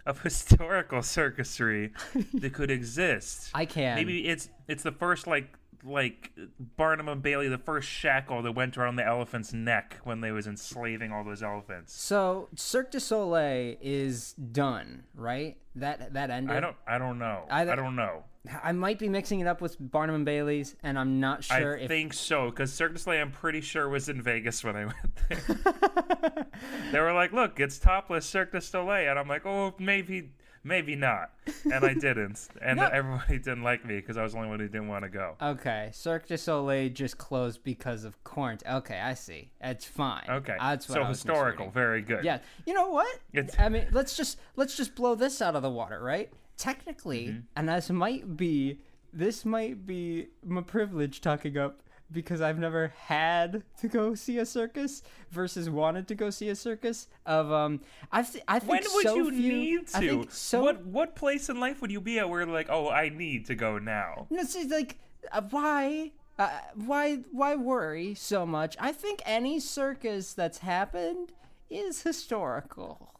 of 0.06 0.22
historical 0.22 1.00
circusry 1.00 1.90
that 2.34 2.54
could 2.54 2.70
exist. 2.70 3.50
I 3.54 3.64
can. 3.66 3.96
Maybe 3.96 4.28
it's 4.28 4.50
it's 4.68 4.84
the 4.84 4.92
first 4.92 5.26
like 5.26 5.58
like 5.82 6.30
Barnum 6.76 7.08
and 7.08 7.20
Bailey, 7.20 7.48
the 7.48 7.58
first 7.58 7.88
shackle 7.88 8.40
that 8.42 8.52
went 8.52 8.78
around 8.78 8.94
the 8.96 9.04
elephant's 9.04 9.52
neck 9.52 9.96
when 10.04 10.20
they 10.20 10.30
was 10.30 10.46
enslaving 10.46 11.10
all 11.10 11.24
those 11.24 11.42
elephants. 11.42 11.92
So 11.92 12.48
Cirque 12.54 12.92
du 12.92 13.00
Soleil 13.00 13.76
is 13.80 14.34
done, 14.34 15.02
right? 15.12 15.56
That 15.74 16.12
that 16.14 16.30
ended. 16.30 16.56
I 16.56 16.60
don't 16.60 16.76
I 16.86 16.98
don't 16.98 17.18
know. 17.18 17.46
I 17.50 17.62
I, 17.62 17.64
don't- 17.64 17.78
don't 17.78 17.96
know. 17.96 18.22
I 18.62 18.72
might 18.72 18.98
be 18.98 19.08
mixing 19.08 19.40
it 19.40 19.46
up 19.46 19.60
with 19.60 19.76
Barnum 19.80 20.14
and 20.16 20.24
Bailey's, 20.24 20.76
and 20.82 20.98
I'm 20.98 21.20
not 21.20 21.44
sure 21.44 21.76
I 21.76 21.80
if. 21.82 21.88
think 21.88 22.12
so 22.14 22.50
because 22.50 22.72
Cirque 22.72 22.92
du 22.94 22.98
Soleil, 22.98 23.20
I'm 23.22 23.30
pretty 23.32 23.60
sure 23.60 23.88
was 23.88 24.08
in 24.08 24.22
Vegas 24.22 24.62
when 24.64 24.76
I 24.76 24.84
went 24.86 24.96
there. 25.28 26.46
they 26.92 27.00
were 27.00 27.12
like, 27.12 27.32
"Look, 27.32 27.60
it's 27.60 27.78
topless 27.78 28.26
Cirque 28.26 28.52
du 28.52 28.60
Soleil," 28.60 29.10
and 29.10 29.18
I'm 29.18 29.28
like, 29.28 29.44
"Oh, 29.46 29.74
maybe, 29.78 30.30
maybe 30.64 30.94
not," 30.96 31.30
and 31.64 31.84
I 31.84 31.94
didn't, 31.94 32.48
and 32.62 32.76
No. 32.80 32.86
everybody 32.86 33.38
didn't 33.38 33.62
like 33.62 33.84
me 33.84 33.96
because 33.96 34.16
I 34.16 34.22
was 34.22 34.32
the 34.32 34.38
only 34.38 34.50
one 34.50 34.60
who 34.60 34.68
didn't 34.68 34.88
want 34.88 35.04
to 35.04 35.10
go. 35.10 35.36
Okay, 35.40 35.90
Cirque 35.92 36.26
du 36.26 36.38
Soleil 36.38 36.88
just 36.90 37.18
closed 37.18 37.62
because 37.62 38.04
of 38.04 38.22
quarantine. 38.24 38.70
Okay, 38.72 38.98
I 39.00 39.14
see. 39.14 39.50
It's 39.60 39.84
fine. 39.84 40.24
Okay, 40.28 40.56
that's 40.58 40.86
so 40.86 41.04
historical, 41.04 41.66
misreading. 41.66 41.72
very 41.72 42.02
good. 42.02 42.24
Yeah, 42.24 42.38
you 42.66 42.74
know 42.74 42.88
what? 42.88 43.18
It's- 43.32 43.54
I 43.58 43.68
mean, 43.68 43.86
let's 43.92 44.16
just 44.16 44.38
let's 44.56 44.76
just 44.76 44.94
blow 44.94 45.14
this 45.14 45.40
out 45.42 45.54
of 45.56 45.62
the 45.62 45.70
water, 45.70 46.00
right? 46.02 46.30
Technically, 46.58 47.26
Mm-hmm. 47.28 47.40
and 47.56 47.68
this 47.68 47.88
might 47.90 48.36
be 48.36 48.80
this 49.12 49.44
might 49.46 49.86
be 49.86 50.26
my 50.44 50.60
privilege 50.60 51.20
talking 51.22 51.56
up 51.56 51.80
because 52.12 52.40
I've 52.40 52.58
never 52.58 52.92
had 52.96 53.62
to 53.80 53.88
go 53.88 54.14
see 54.14 54.38
a 54.38 54.44
circus 54.46 55.02
versus 55.30 55.70
wanted 55.70 56.08
to 56.08 56.14
go 56.14 56.30
see 56.30 56.48
a 56.50 56.54
circus. 56.56 57.06
Of 57.24 57.50
um, 57.52 57.80
I 58.12 58.22
th- 58.22 58.44
I 58.48 58.58
think 58.58 58.70
When 58.70 58.82
would 58.94 59.02
so 59.04 59.16
you 59.16 59.30
few, 59.30 59.52
need 59.52 59.86
to? 59.88 60.26
so 60.30 60.62
What 60.62 60.84
what 60.84 61.14
place 61.16 61.48
in 61.48 61.60
life 61.60 61.80
would 61.80 61.90
you 61.90 62.00
be 62.00 62.18
at 62.18 62.28
where 62.28 62.44
like, 62.44 62.68
oh, 62.70 62.88
I 62.90 63.08
need 63.08 63.46
to 63.46 63.54
go 63.54 63.78
now? 63.78 64.26
No, 64.30 64.42
see, 64.44 64.66
like, 64.68 64.98
uh, 65.32 65.42
why, 65.50 66.12
uh, 66.38 66.50
why, 66.74 67.16
why 67.30 67.56
worry 67.56 68.14
so 68.14 68.44
much? 68.46 68.76
I 68.80 68.92
think 68.92 69.22
any 69.26 69.60
circus 69.60 70.32
that's 70.34 70.58
happened 70.58 71.32
is 71.70 72.02
historical. 72.02 73.14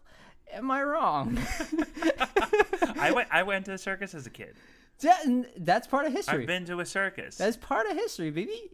Am 0.53 0.71
I 0.71 0.83
wrong? 0.83 1.39
I 2.99 3.13
went 3.13 3.29
I 3.31 3.43
went 3.43 3.67
to 3.67 3.73
a 3.73 3.79
circus 3.79 4.15
as 4.15 4.27
a 4.27 4.31
kid. 4.31 4.55
That- 5.01 5.53
that's 5.65 5.87
part 5.87 6.07
of 6.07 6.13
history. 6.13 6.41
I've 6.41 6.47
been 6.47 6.65
to 6.67 6.81
a 6.81 6.87
circus. 6.87 7.37
That's 7.37 7.57
part 7.57 7.87
of 7.87 7.97
history, 7.97 8.31
baby. 8.31 8.71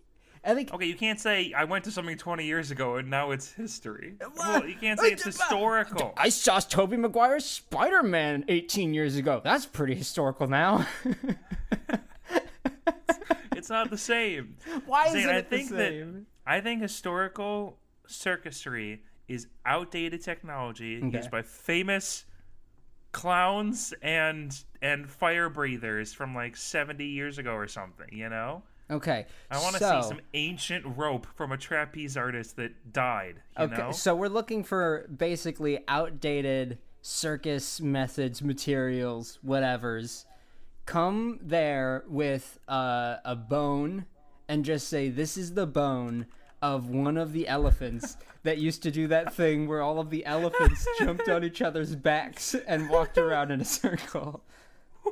I 0.46 0.54
think. 0.54 0.72
Okay, 0.74 0.84
you 0.86 0.94
can't 0.94 1.18
say 1.18 1.52
I 1.56 1.64
went 1.64 1.84
to 1.84 1.90
something 1.90 2.16
20 2.18 2.44
years 2.44 2.70
ago 2.70 2.96
and 2.96 3.08
now 3.10 3.30
it's 3.30 3.52
history. 3.52 4.14
Well, 4.36 4.66
you 4.66 4.76
can't 4.76 5.00
say 5.00 5.08
it's 5.08 5.22
uh, 5.22 5.30
historical. 5.30 6.12
I 6.16 6.28
saw 6.28 6.60
Tobey 6.60 6.96
Maguire's 6.98 7.44
Spider-Man 7.46 8.44
18 8.48 8.92
years 8.94 9.16
ago. 9.16 9.40
That's 9.42 9.64
pretty 9.66 9.94
historical 9.94 10.46
now. 10.46 10.86
it's 13.56 13.70
not 13.70 13.90
the 13.90 13.98
same. 13.98 14.56
Why 14.86 15.08
Zane, 15.08 15.16
isn't 15.18 15.30
I 15.30 15.38
it 15.38 15.50
the 15.50 15.56
think 15.56 15.70
that- 15.70 15.76
same? 15.90 16.26
I 16.46 16.60
think 16.60 16.82
historical 16.82 17.78
circusry 18.06 18.98
is 19.28 19.46
outdated 19.64 20.22
technology 20.22 21.02
Okay. 21.02 21.16
used 21.16 21.30
by 21.30 21.42
famous 21.42 22.24
clowns 23.12 23.94
and 24.02 24.64
and 24.82 25.08
fire 25.08 25.48
breathers 25.48 26.12
from 26.12 26.34
like 26.34 26.56
70 26.56 27.04
years 27.04 27.38
ago 27.38 27.52
or 27.52 27.68
something, 27.68 28.08
you 28.12 28.28
know? 28.28 28.62
Okay. 28.90 29.24
I 29.50 29.62
want 29.62 29.76
to 29.76 29.80
so, 29.80 30.02
see 30.02 30.08
some 30.08 30.20
ancient 30.34 30.84
rope 30.96 31.26
from 31.36 31.52
a 31.52 31.56
trapeze 31.56 32.16
artist 32.16 32.56
that 32.56 32.92
died, 32.92 33.36
you 33.58 33.64
Okay, 33.64 33.76
know? 33.82 33.92
so 33.92 34.14
we're 34.14 34.28
looking 34.28 34.62
for 34.62 35.06
basically 35.16 35.78
outdated 35.88 36.78
circus 37.00 37.80
methods, 37.80 38.42
materials, 38.42 39.38
whatevers. 39.46 40.26
Come 40.84 41.38
there 41.40 42.04
with 42.08 42.58
uh, 42.68 43.16
a 43.24 43.34
bone 43.34 44.04
and 44.48 44.66
just 44.66 44.88
say, 44.88 45.08
This 45.08 45.38
is 45.38 45.54
the 45.54 45.66
bone 45.66 46.26
of 46.64 46.88
one 46.88 47.18
of 47.18 47.34
the 47.34 47.46
elephants 47.46 48.16
that 48.42 48.56
used 48.56 48.82
to 48.82 48.90
do 48.90 49.06
that 49.06 49.34
thing 49.34 49.68
where 49.68 49.82
all 49.82 50.00
of 50.00 50.08
the 50.08 50.24
elephants 50.24 50.86
jumped 50.98 51.28
on 51.28 51.44
each 51.44 51.60
other's 51.60 51.94
backs 51.94 52.54
and 52.54 52.88
walked 52.88 53.18
around 53.18 53.50
in 53.50 53.60
a 53.60 53.64
circle. 53.66 54.42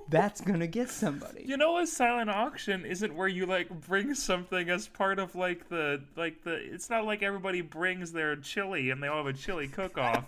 That's 0.08 0.40
gonna 0.40 0.66
get 0.66 0.88
somebody. 0.88 1.44
You 1.44 1.58
know, 1.58 1.76
a 1.76 1.86
silent 1.86 2.30
auction 2.30 2.86
isn't 2.86 3.14
where 3.14 3.28
you 3.28 3.44
like 3.44 3.68
bring 3.68 4.14
something 4.14 4.70
as 4.70 4.88
part 4.88 5.18
of 5.18 5.34
like 5.34 5.68
the 5.68 6.02
like 6.16 6.42
the. 6.42 6.54
It's 6.54 6.88
not 6.88 7.04
like 7.04 7.22
everybody 7.22 7.60
brings 7.60 8.12
their 8.12 8.34
chili 8.36 8.88
and 8.88 9.02
they 9.02 9.08
all 9.08 9.18
have 9.18 9.26
a 9.26 9.34
chili 9.34 9.68
cook 9.68 9.98
off. 9.98 10.24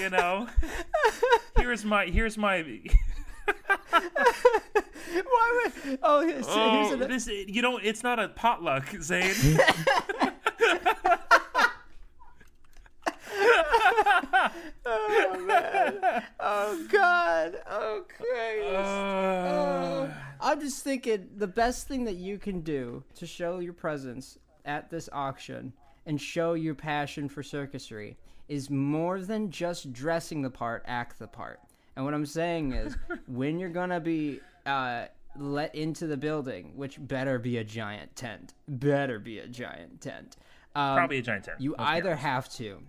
you 0.00 0.10
know, 0.10 0.48
here's 1.56 1.84
my 1.84 2.06
here's 2.06 2.36
my. 2.36 2.64
Why 5.10 5.70
would, 5.86 5.98
oh, 6.02 6.26
here's, 6.26 6.46
Oh, 6.48 6.88
here's 6.88 7.00
an, 7.00 7.08
this 7.08 7.28
you 7.28 7.62
know 7.62 7.78
it's 7.78 8.02
not 8.02 8.18
a 8.18 8.28
potluck, 8.28 8.88
Zane. 9.00 9.32
oh 14.86 15.44
man. 15.46 16.22
Oh 16.40 16.86
God, 16.90 17.58
oh 17.68 18.04
Christ. 18.16 18.74
Uh, 18.74 20.08
I'm 20.40 20.60
just 20.60 20.82
thinking 20.82 21.28
the 21.36 21.46
best 21.46 21.88
thing 21.88 22.04
that 22.04 22.16
you 22.16 22.38
can 22.38 22.60
do 22.60 23.02
to 23.16 23.26
show 23.26 23.58
your 23.58 23.72
presence 23.72 24.38
at 24.64 24.90
this 24.90 25.08
auction 25.12 25.72
and 26.06 26.20
show 26.20 26.54
your 26.54 26.74
passion 26.74 27.28
for 27.28 27.42
circusry 27.42 28.16
is 28.48 28.70
more 28.70 29.20
than 29.20 29.50
just 29.50 29.92
dressing 29.92 30.42
the 30.42 30.50
part, 30.50 30.82
act 30.86 31.18
the 31.18 31.26
part. 31.26 31.60
And 31.96 32.04
what 32.04 32.14
I'm 32.14 32.26
saying 32.26 32.72
is, 32.72 32.96
when 33.26 33.58
you're 33.58 33.68
gonna 33.68 34.00
be 34.00 34.40
uh, 34.64 35.06
let 35.36 35.74
into 35.74 36.06
the 36.06 36.16
building, 36.16 36.72
which 36.74 36.96
better 37.00 37.38
be 37.38 37.58
a 37.58 37.64
giant 37.64 38.14
tent, 38.16 38.54
better 38.66 39.18
be 39.18 39.38
a 39.38 39.46
giant 39.46 40.00
tent. 40.00 40.36
Um, 40.74 40.96
probably 40.96 41.18
a 41.18 41.22
giant 41.22 41.44
tent. 41.44 41.60
you 41.60 41.74
let's 41.78 41.90
either 41.90 42.14
have 42.14 42.48
to 42.54 42.80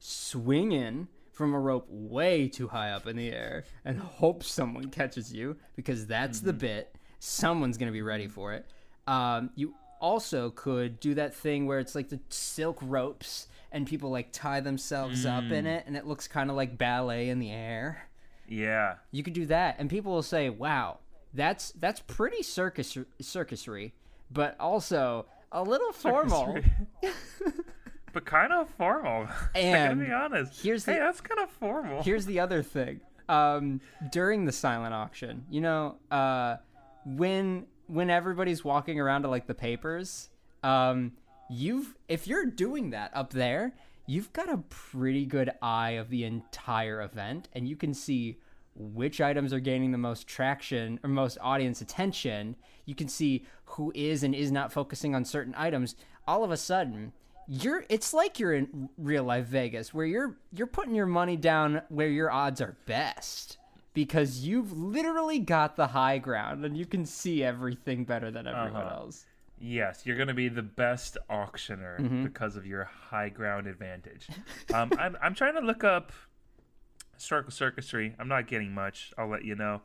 swing 0.00 0.72
in 0.72 1.06
from 1.30 1.54
a 1.54 1.60
rope 1.60 1.86
way 1.88 2.48
too 2.48 2.68
high 2.68 2.90
up 2.90 3.06
in 3.06 3.16
the 3.16 3.30
air 3.30 3.64
and 3.84 3.98
hope 3.98 4.42
someone 4.42 4.90
catches 4.90 5.32
you 5.32 5.56
because 5.76 6.06
that's 6.06 6.40
the 6.40 6.52
bit. 6.52 6.94
Someone's 7.18 7.78
going 7.78 7.86
to 7.86 7.92
be 7.92 8.02
ready 8.02 8.26
for 8.26 8.52
it. 8.52 8.66
Um, 9.06 9.50
you 9.54 9.74
also 10.00 10.50
could 10.50 10.98
do 11.00 11.14
that 11.14 11.34
thing 11.34 11.66
where 11.66 11.78
it's 11.78 11.94
like 11.94 12.08
the 12.08 12.20
silk 12.30 12.78
ropes 12.82 13.46
and 13.72 13.86
people 13.86 14.10
like 14.10 14.32
tie 14.32 14.60
themselves 14.60 15.24
up 15.24 15.44
in 15.44 15.66
it 15.66 15.84
and 15.86 15.96
it 15.96 16.06
looks 16.06 16.26
kind 16.26 16.50
of 16.50 16.56
like 16.56 16.76
ballet 16.76 17.28
in 17.28 17.38
the 17.38 17.50
air. 17.52 18.08
yeah. 18.48 18.96
You 19.10 19.22
could 19.22 19.34
do 19.34 19.46
that 19.46 19.76
and 19.78 19.88
people 19.88 20.12
will 20.12 20.22
say, 20.22 20.50
"Wow, 20.50 20.98
that's 21.34 21.72
that's 21.72 22.00
pretty 22.00 22.42
circus 22.42 22.96
circusry, 23.22 23.92
but 24.30 24.56
also 24.58 25.26
a 25.52 25.62
little 25.62 25.92
formal." 25.92 26.58
but 28.12 28.24
kind 28.24 28.52
of 28.52 28.68
formal. 28.70 29.28
And 29.54 30.00
gotta 30.00 30.08
be 30.08 30.12
honest. 30.12 30.62
here's 30.62 30.84
the- 30.84 30.92
hey, 30.94 30.98
that's 30.98 31.20
kind 31.20 31.40
of 31.40 31.50
formal. 31.50 32.02
Here's 32.02 32.26
the 32.26 32.40
other 32.40 32.62
thing. 32.62 33.00
Um, 33.28 33.80
during 34.10 34.44
the 34.44 34.52
silent 34.52 34.92
auction, 34.92 35.44
you 35.50 35.60
know, 35.60 35.96
uh, 36.10 36.56
when 37.04 37.66
when 37.86 38.10
everybody's 38.10 38.64
walking 38.64 38.98
around 39.00 39.22
to 39.22 39.28
like 39.28 39.46
the 39.46 39.54
papers, 39.54 40.30
um, 40.62 41.12
you've 41.48 41.94
if 42.08 42.26
you're 42.26 42.46
doing 42.46 42.90
that 42.90 43.10
up 43.14 43.32
there, 43.32 43.72
you've 44.06 44.32
got 44.32 44.48
a 44.52 44.58
pretty 44.68 45.24
good 45.26 45.50
eye 45.62 45.90
of 45.92 46.10
the 46.10 46.24
entire 46.24 47.02
event, 47.02 47.48
and 47.52 47.68
you 47.68 47.76
can 47.76 47.94
see 47.94 48.38
which 48.74 49.20
items 49.20 49.52
are 49.52 49.60
gaining 49.60 49.92
the 49.92 49.98
most 49.98 50.26
traction 50.26 50.98
or 51.04 51.10
most 51.10 51.38
audience 51.40 51.80
attention. 51.80 52.56
You 52.84 52.94
can 52.94 53.08
see 53.08 53.44
who 53.64 53.92
is 53.94 54.22
and 54.24 54.34
is 54.34 54.50
not 54.50 54.72
focusing 54.72 55.14
on 55.14 55.24
certain 55.24 55.54
items. 55.56 55.94
All 56.26 56.42
of 56.44 56.50
a 56.50 56.56
sudden, 56.56 57.12
you're 57.52 57.84
it's 57.88 58.14
like 58.14 58.38
you're 58.38 58.54
in 58.54 58.88
real 58.96 59.24
life 59.24 59.46
Vegas 59.46 59.92
where 59.92 60.06
you're 60.06 60.36
you're 60.52 60.68
putting 60.68 60.94
your 60.94 61.06
money 61.06 61.36
down 61.36 61.82
where 61.88 62.06
your 62.08 62.30
odds 62.30 62.60
are 62.60 62.76
best 62.86 63.58
because 63.92 64.46
you've 64.46 64.70
literally 64.72 65.40
got 65.40 65.74
the 65.74 65.88
high 65.88 66.18
ground 66.18 66.64
and 66.64 66.76
you 66.76 66.86
can 66.86 67.04
see 67.04 67.42
everything 67.42 68.04
better 68.04 68.30
than 68.30 68.46
everyone 68.46 68.82
Uh-huh. 68.86 68.94
else. 69.02 69.26
Yes, 69.62 70.02
you're 70.06 70.16
going 70.16 70.28
to 70.28 70.34
be 70.34 70.48
the 70.48 70.62
best 70.62 71.18
auctioneer 71.28 71.98
Mm-hmm. 72.00 72.22
because 72.22 72.54
of 72.54 72.64
your 72.66 72.84
high 72.84 73.28
ground 73.30 73.66
advantage. 73.66 74.28
um, 74.72 74.90
I'm, 74.98 75.16
I'm 75.20 75.34
trying 75.34 75.54
to 75.54 75.60
look 75.60 75.82
up 75.82 76.12
historical 77.14 77.50
circusry. 77.52 78.14
I'm 78.18 78.28
not 78.28 78.46
getting 78.46 78.72
much. 78.72 79.12
I'll 79.18 79.28
let 79.28 79.44
you 79.44 79.54
know. 79.56 79.82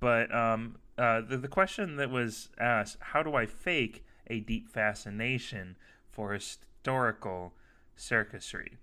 But 0.00 0.34
um, 0.34 0.76
uh, 0.98 1.20
the, 1.20 1.36
the 1.36 1.46
question 1.48 1.96
that 1.96 2.10
was 2.10 2.48
asked 2.58 2.96
how 3.00 3.22
do 3.22 3.34
I 3.34 3.44
fake 3.46 4.04
a 4.28 4.40
deep 4.40 4.68
fascination 4.68 5.76
for 6.10 6.32
historical 6.82 7.52
circusry? 7.96 8.76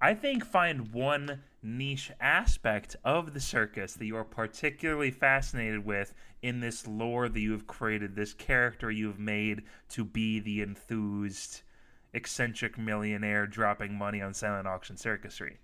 I 0.00 0.14
think 0.14 0.44
find 0.46 0.92
one 0.92 1.42
niche 1.62 2.10
aspect 2.20 2.96
of 3.04 3.34
the 3.34 3.40
circus 3.40 3.94
that 3.94 4.06
you 4.06 4.16
are 4.16 4.24
particularly 4.24 5.10
fascinated 5.10 5.84
with 5.84 6.14
in 6.40 6.60
this 6.60 6.86
lore 6.86 7.28
that 7.28 7.40
you 7.40 7.52
have 7.52 7.66
created, 7.66 8.14
this 8.16 8.32
character 8.32 8.90
you 8.90 9.08
have 9.08 9.18
made 9.18 9.62
to 9.90 10.04
be 10.04 10.40
the 10.40 10.62
enthused, 10.62 11.62
eccentric 12.14 12.78
millionaire 12.78 13.46
dropping 13.46 13.94
money 13.94 14.22
on 14.22 14.32
silent 14.32 14.66
auction 14.66 14.96
circusry. 14.96 15.56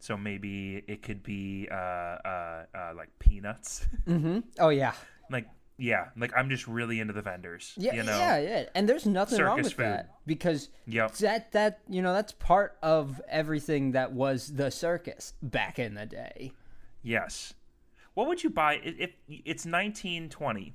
So 0.00 0.16
maybe 0.16 0.82
it 0.88 1.02
could 1.02 1.22
be 1.22 1.68
uh, 1.70 1.74
uh, 1.74 2.64
uh, 2.74 2.92
like 2.96 3.10
peanuts, 3.20 3.86
Oh 4.58 4.70
yeah. 4.70 4.94
like 5.30 5.46
yeah, 5.78 6.08
like 6.16 6.32
I'm 6.36 6.48
just 6.50 6.66
really 6.68 7.00
into 7.00 7.12
the 7.12 7.22
vendors. 7.22 7.72
Yeah, 7.76 7.94
you 7.94 8.02
know? 8.02 8.16
yeah, 8.16 8.38
yeah. 8.38 8.64
And 8.74 8.88
there's 8.88 9.06
nothing 9.06 9.40
wrong 9.40 9.56
Circus 9.58 9.64
with 9.72 9.76
food. 9.78 9.84
that 9.86 10.10
because 10.26 10.68
Yep. 10.86 11.14
that 11.16 11.52
that 11.52 11.80
you 11.88 12.02
know 12.02 12.12
that's 12.12 12.32
part 12.32 12.76
of 12.82 13.20
everything 13.28 13.92
that 13.92 14.12
was 14.12 14.54
the 14.54 14.70
circus 14.70 15.32
back 15.42 15.78
in 15.78 15.94
the 15.94 16.06
day. 16.06 16.52
Yes. 17.02 17.54
What 18.14 18.28
would 18.28 18.44
you 18.44 18.50
buy 18.50 18.74
if, 18.84 19.10
it's 19.28 19.64
1920? 19.66 20.74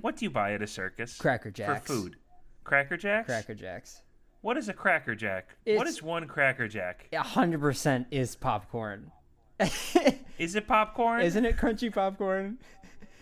What 0.00 0.16
do 0.16 0.24
you 0.24 0.30
buy 0.30 0.52
at 0.54 0.62
a 0.62 0.66
circus? 0.66 1.12
Mm-hmm. 1.14 1.22
Cracker 1.22 1.50
Jacks. 1.50 1.86
for 1.86 1.92
food. 1.92 2.16
Cracker 2.64 2.96
Jacks. 2.96 3.26
Cracker 3.26 3.54
Jacks. 3.54 4.02
What 4.40 4.56
is 4.56 4.68
a 4.68 4.72
Cracker 4.72 5.14
Jack? 5.14 5.48
what 5.64 5.72
It's- 5.74 5.94
is 5.96 6.02
one 6.02 6.26
Cracker 6.26 6.66
Jack? 6.68 7.08
A 7.12 7.22
hundred 7.22 7.60
percent 7.60 8.06
is 8.10 8.36
popcorn. 8.36 9.12
Is 10.38 10.54
it 10.54 10.66
popcorn? 10.66 11.20
Isn't 11.20 11.44
it 11.44 11.58
crunchy 11.58 11.92
popcorn? 11.92 12.56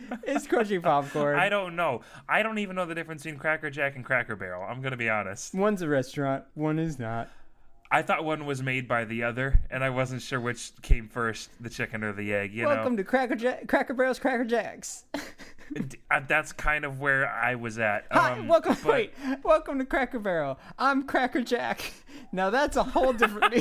it's 0.25 0.47
crunchy 0.47 0.83
popcorn. 0.83 1.39
I 1.39 1.49
don't 1.49 1.77
know. 1.77 2.03
I 2.29 2.43
don't 2.43 2.59
even 2.59 2.77
know 2.77 2.87
the 2.87 2.95
difference 2.95 3.23
between 3.23 3.39
Cracker 3.39 3.71
Jack 3.71 3.97
and 3.97 4.05
Cracker 4.05 4.37
Barrel. 4.37 4.65
I'm 4.69 4.81
gonna 4.81 4.97
be 4.97 5.09
honest. 5.09 5.55
One's 5.55 5.83
a 5.83 5.89
restaurant, 5.89 6.45
one 6.55 6.79
is 6.79 6.99
not. 6.99 7.29
I 7.91 8.03
thought 8.03 8.23
one 8.23 8.45
was 8.45 8.63
made 8.63 8.87
by 8.87 9.07
the 9.07 9.23
other, 9.23 9.61
and 9.71 9.83
I 9.83 9.89
wasn't 9.89 10.21
sure 10.21 10.39
which 10.39 10.73
came 10.83 11.09
first, 11.09 11.49
the 11.63 11.71
chicken 11.71 12.05
or 12.05 12.13
the 12.13 12.35
egg. 12.35 12.53
You 12.53 12.67
Welcome 12.67 12.93
know, 12.93 12.97
to 12.99 13.05
Cracker 13.05 13.35
Jack, 13.35 13.67
Cracker 13.67 13.95
Barrel's 13.95 14.19
Cracker 14.19 14.45
Jacks. 14.45 15.05
Uh, 16.11 16.19
that's 16.27 16.51
kind 16.55 16.87
of 16.87 16.99
where 16.99 17.29
I 17.29 17.55
was 17.55 17.79
at. 17.79 18.07
Hi, 18.11 18.33
Um, 18.33 18.49
welcome. 18.49 18.75
but- 18.83 18.91
Wait, 18.91 19.13
welcome 19.43 19.79
to 19.79 19.85
Cracker 19.85 20.19
Barrel. 20.19 20.59
I'm 20.79 21.03
Cracker 21.03 21.43
Jack. 21.43 21.93
Now 22.33 22.49
that's 22.49 22.79
a 22.79 22.83
whole 22.83 23.13
different. 23.13 23.55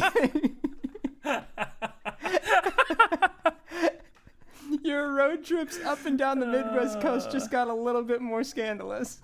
Your 4.87 5.11
road 5.11 5.43
trips 5.43 5.77
up 5.83 6.05
and 6.05 6.17
down 6.17 6.39
the 6.39 6.45
Midwest 6.45 7.01
coast 7.01 7.29
just 7.29 7.51
got 7.51 7.67
a 7.67 7.73
little 7.73 8.03
bit 8.03 8.21
more 8.21 8.41
scandalous. 8.41 9.19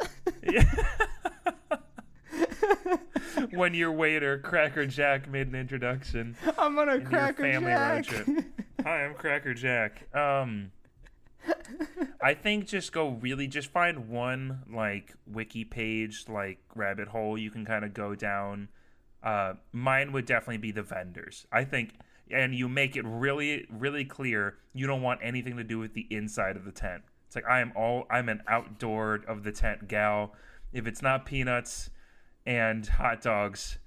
when 3.52 3.74
your 3.74 3.94
waiter 3.94 4.40
Cracker 4.40 4.86
Jack 4.86 5.30
made 5.30 5.48
an 5.48 5.56
introduction. 5.56 6.36
I'm 6.58 6.78
on 6.78 6.90
a 6.90 7.00
Cracker 7.00 7.44
family 7.44 7.72
Jack. 7.72 7.94
road 7.96 8.26
trip. 8.26 8.46
Hi, 8.84 9.06
I'm 9.06 9.14
Cracker 9.14 9.54
Jack. 9.54 10.14
Um, 10.14 10.74
I 12.22 12.34
think 12.34 12.68
just 12.68 12.92
go 12.92 13.12
really 13.22 13.48
just 13.48 13.70
find 13.70 14.10
one 14.10 14.64
like 14.70 15.14
wiki 15.26 15.64
page 15.64 16.26
like 16.28 16.60
rabbit 16.76 17.08
hole 17.08 17.38
you 17.38 17.50
can 17.50 17.64
kind 17.64 17.86
of 17.86 17.94
go 17.94 18.16
down. 18.16 18.68
Uh, 19.24 19.54
mine 19.72 20.12
would 20.12 20.26
definitely 20.26 20.58
be 20.58 20.72
the 20.72 20.84
vendors. 20.84 21.48
I 21.54 21.64
think, 21.64 21.94
and 22.32 22.56
you 22.56 22.68
make 22.70 22.96
it 22.96 23.04
really 23.06 23.66
really 23.70 24.06
clear 24.06 24.56
you 24.74 24.88
don't 24.88 25.02
want 25.02 25.20
anything 25.24 25.58
to 25.58 25.64
do 25.64 25.78
with 25.80 25.94
the 25.94 26.08
inside 26.10 26.56
of 26.56 26.66
the 26.66 26.72
tent. 26.72 27.04
It's 27.28 27.36
like 27.36 27.48
I 27.48 27.60
am 27.62 27.74
all 27.76 28.06
I'm 28.10 28.30
an 28.30 28.42
outdoor 28.48 29.22
of 29.28 29.44
the 29.44 29.52
tent 29.52 29.88
gal. 29.88 30.34
If 30.72 30.88
it's 30.88 31.02
not 31.02 31.26
peanuts 31.26 31.90
and 32.46 32.86
hot 32.88 33.22
dogs, 33.22 33.78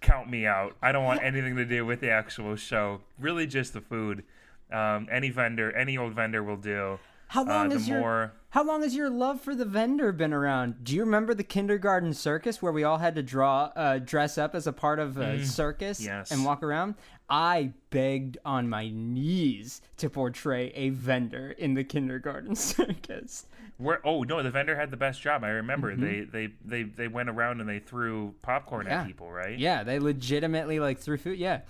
count 0.00 0.28
me 0.30 0.46
out. 0.46 0.76
I 0.82 0.92
don't 0.92 1.04
want 1.04 1.22
anything 1.22 1.56
to 1.56 1.64
do 1.64 1.86
with 1.86 2.00
the 2.00 2.10
actual 2.10 2.56
show. 2.56 3.00
Really, 3.18 3.46
just 3.46 3.72
the 3.72 3.80
food. 3.80 4.24
Um, 4.72 5.08
any 5.10 5.30
vendor, 5.30 5.72
any 5.76 5.96
old 5.96 6.14
vendor 6.14 6.42
will 6.42 6.56
do. 6.56 6.98
How 7.28 7.44
long 7.44 7.68
uh, 7.68 7.70
has 7.74 7.88
your 7.88 7.98
more 8.00 8.32
How 8.50 8.62
long 8.64 8.82
has 8.82 8.94
your 8.94 9.10
love 9.10 9.40
for 9.40 9.54
the 9.54 9.64
vendor 9.64 10.12
been 10.12 10.32
around? 10.32 10.84
Do 10.84 10.94
you 10.94 11.00
remember 11.00 11.34
the 11.34 11.42
kindergarten 11.42 12.12
circus 12.12 12.60
where 12.62 12.70
we 12.70 12.84
all 12.84 12.98
had 12.98 13.14
to 13.16 13.22
draw, 13.22 13.72
uh, 13.74 13.98
dress 13.98 14.36
up 14.38 14.54
as 14.54 14.66
a 14.66 14.72
part 14.72 14.98
of 14.98 15.16
a 15.16 15.44
circus 15.44 16.00
Mm. 16.00 16.04
yes. 16.04 16.30
and 16.30 16.44
walk 16.44 16.62
around? 16.62 16.94
I 17.28 17.72
begged 17.90 18.38
on 18.44 18.68
my 18.68 18.90
knees 18.92 19.80
to 19.96 20.10
portray 20.10 20.68
a 20.74 20.90
vendor 20.90 21.50
in 21.52 21.74
the 21.74 21.84
kindergarten 21.84 22.54
circus. 22.54 23.46
Where 23.78 24.06
oh 24.06 24.22
no, 24.22 24.42
the 24.42 24.50
vendor 24.50 24.76
had 24.76 24.90
the 24.90 24.96
best 24.96 25.20
job. 25.20 25.42
I 25.42 25.48
remember 25.48 25.96
they, 25.96 26.20
they 26.20 26.48
they 26.64 26.82
they 26.84 27.08
went 27.08 27.28
around 27.28 27.60
and 27.60 27.68
they 27.68 27.78
threw 27.80 28.34
popcorn 28.42 28.86
Mm-hmm. 28.86 28.92
Yeah. 28.92 29.00
at 29.00 29.06
people, 29.06 29.30
right? 29.32 29.58
Yeah, 29.58 29.82
they 29.84 29.98
legitimately 29.98 30.78
like 30.80 30.98
threw 30.98 31.16
food. 31.16 31.38
Yeah, 31.38 31.62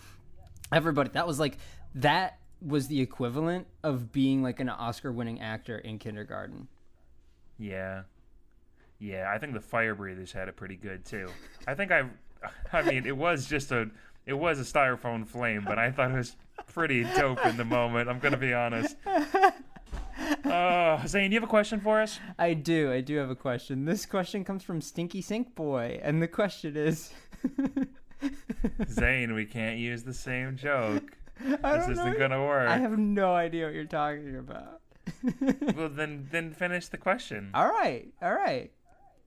everybody. 0.72 1.10
That 1.14 1.26
was 1.26 1.38
like 1.40 1.56
that 1.94 2.38
was 2.60 2.88
the 2.88 3.00
equivalent 3.00 3.66
of 3.82 4.10
being 4.12 4.42
like 4.42 4.58
an 4.60 4.68
Oscar-winning 4.68 5.40
actor 5.40 5.78
in 5.78 5.98
kindergarten. 5.98 6.66
Yeah. 7.58 8.02
Yeah, 8.98 9.30
I 9.34 9.38
think 9.38 9.52
the 9.54 9.60
fire 9.60 9.94
breathers 9.94 10.32
had 10.32 10.48
it 10.48 10.56
pretty 10.56 10.76
good 10.76 11.04
too. 11.04 11.28
I 11.66 11.74
think 11.74 11.90
I 11.92 12.04
I 12.72 12.82
mean, 12.82 13.06
it 13.06 13.16
was 13.16 13.46
just 13.46 13.70
a 13.72 13.88
it 14.26 14.34
was 14.34 14.58
a 14.58 14.62
styrofoam 14.62 15.26
flame, 15.26 15.64
but 15.66 15.78
I 15.78 15.90
thought 15.90 16.10
it 16.10 16.14
was 16.16 16.36
pretty 16.72 17.04
dope 17.16 17.44
in 17.46 17.56
the 17.56 17.64
moment. 17.64 18.08
I'm 18.08 18.18
going 18.18 18.32
to 18.32 18.38
be 18.38 18.52
honest. 18.54 18.96
Uh, 20.44 21.04
Zane, 21.06 21.32
you 21.32 21.36
have 21.40 21.42
a 21.44 21.50
question 21.50 21.80
for 21.80 22.00
us? 22.00 22.20
I 22.38 22.54
do. 22.54 22.92
I 22.92 23.00
do 23.00 23.16
have 23.16 23.30
a 23.30 23.34
question. 23.34 23.84
This 23.84 24.06
question 24.06 24.44
comes 24.44 24.62
from 24.62 24.80
Stinky 24.80 25.20
Sink 25.20 25.54
Boy, 25.56 25.98
and 26.02 26.22
the 26.22 26.28
question 26.28 26.76
is. 26.76 27.12
Zane, 28.88 29.34
we 29.34 29.44
can't 29.44 29.78
use 29.78 30.02
the 30.04 30.14
same 30.14 30.56
joke. 30.56 31.02
I 31.64 31.78
This 31.78 31.88
isn't 31.88 32.12
know. 32.12 32.18
going 32.18 32.30
to 32.30 32.40
work. 32.40 32.68
I 32.68 32.78
have 32.78 32.96
no 32.98 33.34
idea 33.34 33.66
what 33.66 33.74
you're 33.74 33.84
talking 33.84 34.36
about. 34.36 34.80
Well, 35.76 35.88
then 35.88 36.28
then 36.30 36.52
finish 36.52 36.88
the 36.88 36.96
question. 36.98 37.50
all 37.54 37.68
right, 37.68 38.06
all 38.22 38.34
right. 38.34 38.70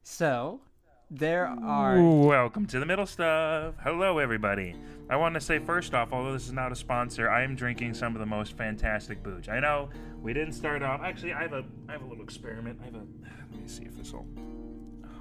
So, 0.04 0.62
there 1.10 1.48
are. 1.64 2.02
Welcome 2.02 2.66
to 2.68 2.80
the 2.80 2.86
middle 2.86 3.06
stuff. 3.06 3.76
Hello, 3.82 4.20
everybody. 4.20 4.76
I 5.10 5.16
want 5.16 5.36
to 5.36 5.42
say 5.42 5.60
first 5.60 5.94
off, 5.94 6.12
although 6.12 6.34
this 6.34 6.46
is 6.46 6.52
not 6.52 6.72
a 6.72 6.76
sponsor, 6.76 7.30
I 7.30 7.44
am 7.44 7.56
drinking 7.56 7.94
some 7.94 8.14
of 8.14 8.20
the 8.20 8.26
most 8.26 8.58
fantastic 8.58 9.24
booze. 9.24 9.48
I 9.48 9.60
know 9.60 9.90
we 10.22 10.34
didn't 10.34 10.54
start 10.54 10.84
off. 10.84 11.02
Actually, 11.02 11.34
I 11.34 11.44
have 11.44 11.54
a 11.54 11.64
I 11.88 11.94
have 11.94 12.02
a 12.02 12.06
little 12.06 12.24
experiment. 12.24 12.80
I 12.82 12.86
have 12.86 12.96
a. 12.96 13.06
Let 13.52 13.62
me 13.62 13.68
see 13.68 13.84
if 13.86 13.98
this 13.98 14.12
will. 14.12 14.28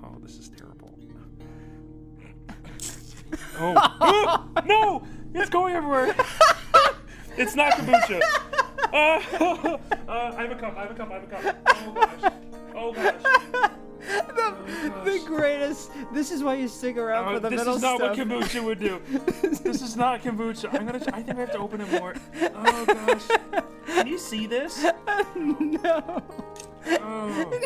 Oh, 0.02 0.16
this 0.20 0.38
is 0.38 0.48
terrible. 0.48 0.92
Oh, 3.58 3.74
oh 4.00 4.62
no! 4.66 5.02
It's 5.34 5.50
going 5.50 5.74
everywhere. 5.74 6.14
it's 7.36 7.56
not 7.56 7.72
kombucha. 7.72 8.20
Uh, 8.92 9.20
uh, 10.08 10.34
I 10.38 10.42
have 10.42 10.52
a 10.52 10.54
cup. 10.54 10.76
I 10.76 10.82
have 10.82 10.90
a 10.90 10.94
cup. 10.94 11.10
I 11.10 11.14
have 11.14 11.24
a 11.24 11.26
cup. 11.26 11.56
Oh 11.74 11.92
gosh. 11.92 12.32
Oh 12.74 12.92
gosh. 12.92 13.70
The, 14.06 14.92
the 15.04 15.22
greatest. 15.26 15.90
This 16.12 16.30
is 16.30 16.42
why 16.42 16.54
you 16.54 16.68
stick 16.68 16.96
around 16.96 17.28
Oh, 17.28 17.34
for 17.34 17.40
the 17.40 17.48
this 17.50 17.58
middle 17.58 17.74
is 17.76 17.82
not 17.82 17.96
stuff. 17.98 18.16
what 18.16 18.28
kombucha 18.28 18.64
would 18.64 18.78
do. 18.78 19.00
this 19.62 19.82
is 19.82 19.96
not 19.96 20.22
kombucha. 20.22 20.72
I'm 20.74 20.86
gonna. 20.86 21.00
I 21.12 21.22
think 21.22 21.36
I 21.36 21.40
have 21.40 21.52
to 21.52 21.58
open 21.58 21.80
it 21.80 21.90
more. 21.92 22.14
Oh 22.54 22.84
gosh. 22.86 23.64
Can 23.86 24.06
you 24.06 24.18
see 24.18 24.46
this? 24.46 24.84
no. 25.36 26.22
Oh, 26.88 27.60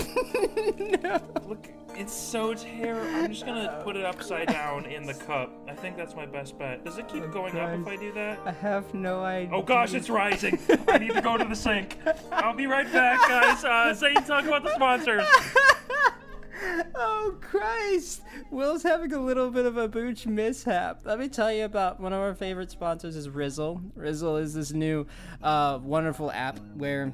no. 1.03 1.21
look, 1.47 1.67
it's 1.95 2.13
so 2.13 2.55
terrible. 2.55 3.15
I'm 3.17 3.31
just 3.31 3.45
gonna 3.45 3.81
put 3.85 3.97
it 3.97 4.05
upside 4.05 4.49
down 4.49 4.87
in 4.87 5.05
the 5.05 5.13
cup. 5.15 5.53
I 5.69 5.75
think 5.75 5.97
that's 5.97 6.15
my 6.17 6.25
best 6.25 6.59
bet. 6.59 6.85
Does 6.85 6.97
it 6.99 7.07
keep 7.09 7.31
going 7.31 7.57
up 7.59 7.79
if 7.79 7.87
I 7.87 7.97
do 7.97 8.13
that? 8.13 8.39
I 8.47 8.53
have 8.53 8.95
no 8.95 9.23
idea. 9.23 9.51
Oh 9.55 9.63
gosh, 9.63 9.93
it's 9.93 10.09
rising. 10.09 10.59
I 10.89 10.97
need 10.99 11.13
to 11.13 11.21
go 11.21 11.37
to 11.37 11.45
the 11.45 11.55
sink. 11.57 11.99
I'll 12.33 12.55
be 12.55 12.67
right 12.67 12.91
back, 12.91 13.21
guys. 13.29 13.63
Uh, 13.65 13.93
Zane, 13.93 14.15
talk 14.25 14.45
about 14.47 14.63
the 14.63 14.75
sponsors. 14.75 15.25
Oh 16.95 17.37
Christ! 17.41 18.23
Will's 18.51 18.83
having 18.83 19.13
a 19.13 19.21
little 19.21 19.51
bit 19.51 19.67
of 19.67 19.77
a 19.77 19.89
booch 19.89 20.27
mishap. 20.27 21.01
Let 21.05 21.19
me 21.19 21.29
tell 21.29 21.53
you 21.53 21.65
about 21.65 22.01
one 22.01 22.13
of 22.13 22.21
our 22.21 22.35
favorite 22.35 22.71
sponsors 22.71 23.17
is 23.17 23.29
Rizzle. 23.29 23.81
Rizzle 23.97 24.37
is 24.37 24.55
this 24.55 24.73
new, 24.73 25.07
uh, 25.43 25.79
wonderful 25.83 26.31
app 26.31 26.59
where 26.75 27.13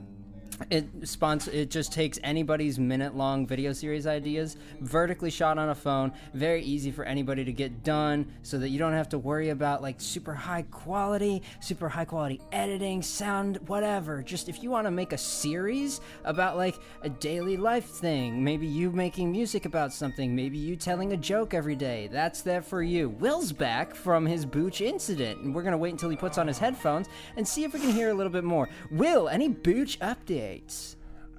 it 0.71 0.87
sponsor 1.07 1.51
it 1.51 1.71
just 1.71 1.93
takes 1.93 2.19
anybody's 2.23 2.79
minute 2.79 3.15
long 3.15 3.47
video 3.47 3.73
series 3.73 4.07
ideas 4.07 4.57
vertically 4.81 5.31
shot 5.31 5.59
on 5.59 5.69
a 5.69 5.75
phone 5.75 6.13
very 6.33 6.63
easy 6.63 6.91
for 6.91 7.05
anybody 7.05 7.45
to 7.45 7.53
get 7.53 7.85
done 7.85 8.27
so 8.43 8.59
that 8.59 8.71
you 8.71 8.79
don't 8.79 8.93
have 8.93 9.09
to 9.09 9.19
worry 9.19 9.51
about 9.51 9.83
like 9.83 9.97
super 9.99 10.33
high 10.33 10.63
quality 10.71 11.43
super 11.61 11.89
high 11.89 12.05
quality 12.05 12.41
editing 12.53 13.03
sound 13.03 13.59
whatever. 13.67 14.23
Just 14.23 14.49
if 14.49 14.63
you 14.63 14.71
want 14.71 14.87
to 14.87 14.91
make 14.91 15.13
a 15.13 15.19
series 15.19 16.01
about 16.25 16.57
like 16.57 16.77
a 17.03 17.09
daily 17.09 17.57
life 17.57 17.87
thing 17.87 18.43
maybe 18.43 18.67
you 18.67 18.91
making 18.91 19.31
music 19.31 19.67
about 19.67 19.93
something 19.93 20.35
maybe 20.35 20.59
you 20.59 20.77
telling 20.77 21.13
a 21.13 21.17
joke 21.17 21.55
every 21.55 21.77
day 21.77 22.09
that's 22.11 22.43
there 22.43 22.63
for 22.63 22.83
you. 22.83 23.11
Will's 23.11 23.53
back 23.53 23.95
from 23.95 24.25
his 24.25 24.47
booch 24.47 24.81
incident 24.81 25.41
and 25.41 25.55
we're 25.55 25.63
gonna 25.63 25.77
wait 25.77 25.93
until 25.93 26.09
he 26.09 26.17
puts 26.17 26.39
on 26.39 26.47
his 26.47 26.59
headphones 26.59 27.09
and 27.37 27.47
see 27.47 27.65
if 27.65 27.75
we 27.75 27.81
can 27.81 27.91
hear 27.91 28.11
a 28.11 28.15
little 28.15 28.33
bit 28.33 28.45
more. 28.45 28.69
Will 28.91 29.29
any 29.29 29.49
booch 29.49 29.99
updates 30.47 30.97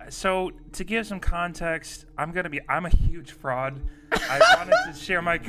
So 0.09 0.51
to 0.73 0.83
give 0.83 1.05
some 1.05 1.19
context, 1.19 2.05
I'm 2.17 2.31
gonna 2.31 2.49
be 2.49 2.61
I'm 2.69 2.85
a 2.85 2.89
huge 2.89 3.31
fraud. 3.31 3.81
I 4.11 4.39
wanted 4.57 4.93
to 4.93 4.97
share 4.97 5.21
my 5.21 5.39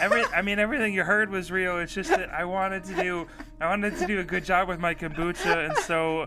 Every, 0.00 0.24
I 0.26 0.42
mean, 0.42 0.58
everything 0.58 0.92
you 0.92 1.04
heard 1.04 1.30
was 1.30 1.50
real. 1.50 1.78
It's 1.78 1.94
just 1.94 2.10
that 2.10 2.30
I 2.30 2.44
wanted 2.44 2.84
to 2.84 2.94
do, 2.96 3.26
I 3.60 3.68
wanted 3.68 3.96
to 3.98 4.06
do 4.06 4.20
a 4.20 4.24
good 4.24 4.44
job 4.44 4.68
with 4.68 4.80
my 4.80 4.94
kombucha, 4.94 5.68
and 5.68 5.78
so 5.78 6.26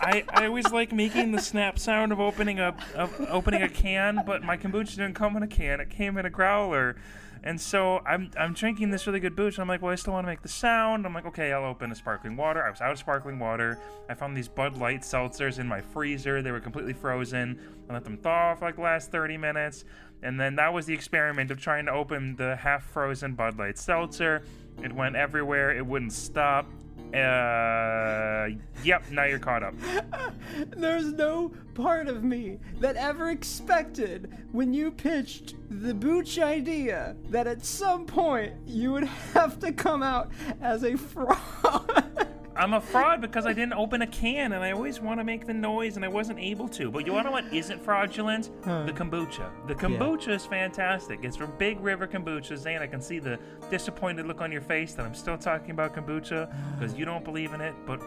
I, 0.00 0.24
I 0.30 0.46
always 0.46 0.72
like 0.72 0.92
making 0.92 1.32
the 1.32 1.40
snap 1.40 1.78
sound 1.78 2.10
of 2.10 2.20
opening 2.20 2.58
a, 2.58 2.74
of 2.94 3.14
opening 3.28 3.62
a 3.62 3.68
can, 3.68 4.22
but 4.26 4.42
my 4.42 4.56
kombucha 4.56 4.96
didn't 4.96 5.14
come 5.14 5.36
in 5.36 5.42
a 5.42 5.46
can; 5.46 5.80
it 5.80 5.90
came 5.90 6.16
in 6.16 6.26
a 6.26 6.30
growler, 6.30 6.96
and 7.42 7.60
so 7.60 7.98
I'm, 8.06 8.30
I'm 8.38 8.54
drinking 8.54 8.90
this 8.90 9.06
really 9.06 9.20
good 9.20 9.36
booze, 9.36 9.56
And 9.56 9.62
I'm 9.62 9.68
like, 9.68 9.82
well, 9.82 9.92
I 9.92 9.96
still 9.96 10.12
want 10.12 10.26
to 10.26 10.30
make 10.30 10.42
the 10.42 10.48
sound. 10.48 11.06
I'm 11.06 11.14
like, 11.14 11.26
okay, 11.26 11.52
I'll 11.52 11.64
open 11.64 11.92
a 11.92 11.94
sparkling 11.94 12.36
water. 12.36 12.62
I 12.64 12.70
was 12.70 12.80
out 12.80 12.92
of 12.92 12.98
sparkling 12.98 13.38
water. 13.38 13.78
I 14.08 14.14
found 14.14 14.36
these 14.36 14.48
Bud 14.48 14.76
Light 14.76 15.02
seltzers 15.02 15.58
in 15.58 15.66
my 15.66 15.80
freezer. 15.80 16.42
They 16.42 16.50
were 16.50 16.60
completely 16.60 16.92
frozen. 16.92 17.58
I 17.88 17.92
let 17.92 18.04
them 18.04 18.16
thaw 18.16 18.54
for 18.54 18.64
like 18.64 18.76
the 18.76 18.82
last 18.82 19.10
30 19.10 19.36
minutes. 19.36 19.84
And 20.22 20.38
then 20.40 20.56
that 20.56 20.72
was 20.72 20.86
the 20.86 20.94
experiment 20.94 21.50
of 21.50 21.60
trying 21.60 21.86
to 21.86 21.92
open 21.92 22.36
the 22.36 22.56
half 22.56 22.84
frozen 22.84 23.34
Bud 23.34 23.58
Light 23.58 23.78
seltzer. 23.78 24.42
It 24.82 24.92
went 24.92 25.16
everywhere. 25.16 25.76
It 25.76 25.86
wouldn't 25.86 26.12
stop. 26.12 26.66
Uh, 27.14 28.48
yep, 28.84 29.02
now 29.10 29.24
you're 29.24 29.38
caught 29.38 29.62
up. 29.62 29.74
There's 30.76 31.12
no 31.12 31.52
part 31.74 32.08
of 32.08 32.22
me 32.22 32.58
that 32.80 32.96
ever 32.96 33.30
expected 33.30 34.32
when 34.52 34.74
you 34.74 34.90
pitched 34.90 35.54
the 35.70 35.94
Booch 35.94 36.38
idea 36.38 37.16
that 37.30 37.46
at 37.46 37.64
some 37.64 38.04
point 38.04 38.54
you 38.66 38.92
would 38.92 39.04
have 39.34 39.58
to 39.60 39.72
come 39.72 40.02
out 40.02 40.30
as 40.60 40.84
a 40.84 40.96
fraud. 40.96 42.28
I'm 42.58 42.74
a 42.74 42.80
fraud 42.80 43.20
because 43.20 43.46
I 43.46 43.52
didn't 43.52 43.74
open 43.74 44.02
a 44.02 44.06
can 44.06 44.52
and 44.52 44.64
I 44.64 44.72
always 44.72 45.00
want 45.00 45.20
to 45.20 45.24
make 45.24 45.46
the 45.46 45.54
noise 45.54 45.94
and 45.94 46.04
I 46.04 46.08
wasn't 46.08 46.40
able 46.40 46.68
to. 46.70 46.90
But 46.90 47.06
you 47.06 47.12
want 47.12 47.26
to 47.26 47.30
know 47.30 47.34
what 47.40 47.52
isn't 47.54 47.80
fraudulent? 47.80 48.50
The 48.64 48.92
kombucha. 48.92 49.48
The 49.68 49.76
kombucha 49.76 50.30
is 50.30 50.44
fantastic. 50.44 51.20
It's 51.22 51.36
from 51.36 51.52
Big 51.56 51.78
River 51.78 52.08
Kombucha. 52.08 52.56
Zane, 52.56 52.80
I 52.82 52.88
can 52.88 53.00
see 53.00 53.20
the 53.20 53.38
disappointed 53.70 54.26
look 54.26 54.40
on 54.40 54.50
your 54.50 54.60
face 54.60 54.94
that 54.94 55.06
I'm 55.06 55.14
still 55.14 55.38
talking 55.38 55.70
about 55.70 55.94
kombucha 55.94 56.52
because 56.78 56.94
you 56.94 57.04
don't 57.04 57.24
believe 57.24 57.52
in 57.54 57.60
it. 57.60 57.74
But 57.86 58.02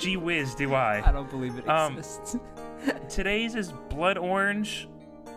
gee 0.00 0.16
whiz, 0.16 0.56
do 0.56 0.74
I. 0.74 1.02
I 1.06 1.12
don't 1.12 1.30
believe 1.30 1.56
it 1.56 1.68
Um, 1.68 1.96
exists. 1.96 2.36
Today's 3.08 3.54
is 3.54 3.72
blood 3.88 4.18
orange, 4.18 4.88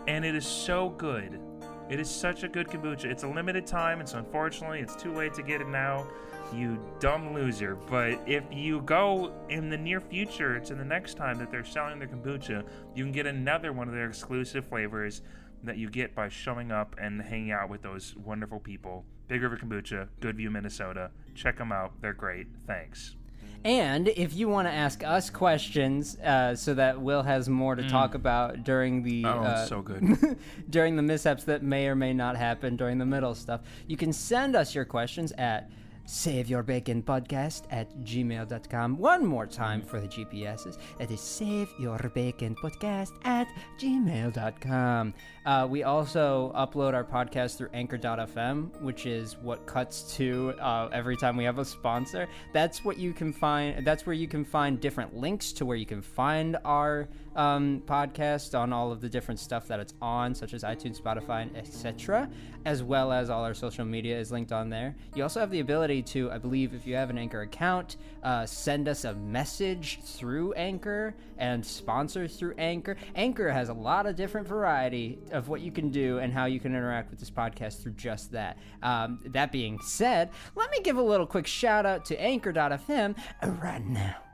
and 0.08 0.24
it 0.24 0.34
is 0.34 0.44
so 0.46 0.88
good. 0.90 1.40
It 1.88 2.00
is 2.00 2.10
such 2.10 2.42
a 2.42 2.48
good 2.48 2.66
kombucha. 2.68 3.04
It's 3.04 3.22
a 3.22 3.28
limited 3.28 3.64
time, 3.66 4.00
and 4.00 4.08
so 4.08 4.18
unfortunately, 4.18 4.80
it's 4.80 4.96
too 4.96 5.12
late 5.14 5.34
to 5.34 5.42
get 5.42 5.60
it 5.60 5.68
now. 5.68 6.06
You 6.52 6.80
dumb 6.98 7.32
loser. 7.34 7.76
But 7.76 8.20
if 8.26 8.44
you 8.50 8.80
go 8.82 9.32
in 9.48 9.70
the 9.70 9.76
near 9.76 10.00
future 10.00 10.58
to 10.60 10.74
the 10.74 10.84
next 10.84 11.14
time 11.14 11.38
that 11.38 11.50
they're 11.50 11.64
selling 11.64 11.98
their 11.98 12.08
kombucha, 12.08 12.64
you 12.94 13.04
can 13.04 13.12
get 13.12 13.26
another 13.26 13.72
one 13.72 13.88
of 13.88 13.94
their 13.94 14.08
exclusive 14.08 14.66
flavors 14.66 15.22
that 15.62 15.76
you 15.76 15.90
get 15.90 16.14
by 16.14 16.28
showing 16.28 16.72
up 16.72 16.96
and 16.98 17.20
hanging 17.20 17.52
out 17.52 17.68
with 17.68 17.82
those 17.82 18.14
wonderful 18.16 18.58
people. 18.58 19.04
Big 19.28 19.42
River 19.42 19.56
Kombucha, 19.56 20.08
Goodview, 20.20 20.50
Minnesota. 20.50 21.10
Check 21.34 21.58
them 21.58 21.70
out. 21.70 21.92
They're 22.00 22.12
great. 22.12 22.46
Thanks. 22.66 23.14
And 23.62 24.08
if 24.08 24.32
you 24.34 24.48
want 24.48 24.68
to 24.68 24.72
ask 24.72 25.04
us 25.04 25.28
questions 25.28 26.18
uh, 26.20 26.56
so 26.56 26.72
that 26.74 26.98
Will 27.00 27.22
has 27.22 27.46
more 27.48 27.74
to 27.74 27.86
talk 27.88 28.14
about 28.14 28.64
during 28.64 29.02
the 29.02 29.22
Mm. 29.22 29.34
Oh, 29.34 29.42
uh, 29.44 29.66
so 29.66 29.82
good. 29.82 30.38
during 30.70 30.96
the 30.96 31.02
mishaps 31.02 31.44
that 31.44 31.62
may 31.62 31.86
or 31.86 31.94
may 31.94 32.14
not 32.14 32.36
happen 32.36 32.76
during 32.76 32.96
the 32.96 33.04
middle 33.04 33.34
stuff, 33.34 33.60
you 33.86 33.98
can 33.98 34.14
send 34.14 34.56
us 34.56 34.74
your 34.74 34.86
questions 34.86 35.30
at 35.32 35.70
saveyourbaconpodcast 36.10 37.62
at 37.70 37.96
gmail.com. 37.98 38.98
One 38.98 39.24
more 39.24 39.46
time 39.46 39.80
for 39.82 40.00
the 40.00 40.08
GPSs. 40.08 40.76
That 40.98 41.10
is 41.10 41.20
saveyourbaconpodcast 41.20 43.12
at 43.24 43.48
gmail.com. 43.78 45.14
Uh, 45.46 45.66
we 45.70 45.84
also 45.84 46.52
upload 46.56 46.94
our 46.94 47.04
podcast 47.04 47.56
through 47.56 47.70
anchor.fm, 47.72 48.82
which 48.82 49.06
is 49.06 49.36
what 49.36 49.66
cuts 49.66 50.14
to 50.16 50.52
uh, 50.60 50.88
every 50.92 51.16
time 51.16 51.36
we 51.36 51.44
have 51.44 51.58
a 51.58 51.64
sponsor. 51.64 52.28
That's 52.52 52.84
what 52.84 52.98
you 52.98 53.12
can 53.12 53.32
find. 53.32 53.86
That's 53.86 54.04
where 54.04 54.14
you 54.14 54.26
can 54.26 54.44
find 54.44 54.80
different 54.80 55.16
links 55.16 55.52
to 55.52 55.64
where 55.64 55.76
you 55.76 55.86
can 55.86 56.02
find 56.02 56.58
our 56.64 57.08
um, 57.36 57.82
podcast 57.86 58.58
on 58.58 58.72
all 58.72 58.92
of 58.92 59.00
the 59.00 59.08
different 59.08 59.40
stuff 59.40 59.68
that 59.68 59.80
it's 59.80 59.94
on, 60.00 60.34
such 60.34 60.54
as 60.54 60.62
iTunes, 60.62 61.00
Spotify, 61.00 61.42
and 61.42 61.56
etc., 61.56 62.28
as 62.64 62.82
well 62.82 63.12
as 63.12 63.30
all 63.30 63.44
our 63.44 63.54
social 63.54 63.84
media 63.84 64.18
is 64.18 64.30
linked 64.30 64.52
on 64.52 64.68
there. 64.68 64.94
You 65.14 65.22
also 65.22 65.40
have 65.40 65.50
the 65.50 65.60
ability 65.60 66.02
to, 66.02 66.30
I 66.30 66.38
believe, 66.38 66.74
if 66.74 66.86
you 66.86 66.94
have 66.94 67.10
an 67.10 67.18
Anchor 67.18 67.42
account, 67.42 67.96
uh, 68.22 68.44
send 68.46 68.88
us 68.88 69.04
a 69.04 69.14
message 69.14 70.00
through 70.02 70.52
Anchor 70.54 71.14
and 71.38 71.64
sponsor 71.64 72.28
through 72.28 72.54
Anchor. 72.58 72.96
Anchor 73.14 73.50
has 73.50 73.68
a 73.68 73.74
lot 73.74 74.06
of 74.06 74.16
different 74.16 74.46
variety 74.46 75.18
of 75.32 75.48
what 75.48 75.60
you 75.60 75.72
can 75.72 75.90
do 75.90 76.18
and 76.18 76.32
how 76.32 76.44
you 76.44 76.60
can 76.60 76.72
interact 76.72 77.10
with 77.10 77.18
this 77.18 77.30
podcast 77.30 77.82
through 77.82 77.92
just 77.92 78.32
that. 78.32 78.58
Um, 78.82 79.20
that 79.26 79.52
being 79.52 79.78
said, 79.80 80.30
let 80.54 80.70
me 80.70 80.80
give 80.80 80.96
a 80.96 81.02
little 81.02 81.26
quick 81.26 81.46
shout 81.46 81.86
out 81.86 82.04
to 82.06 82.20
Anchor.fm 82.20 83.16
right 83.62 83.86
now. 83.86 84.29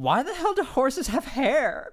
Why 0.00 0.22
the 0.22 0.32
hell 0.32 0.54
do 0.54 0.62
horses 0.62 1.08
have 1.08 1.26
hair? 1.26 1.92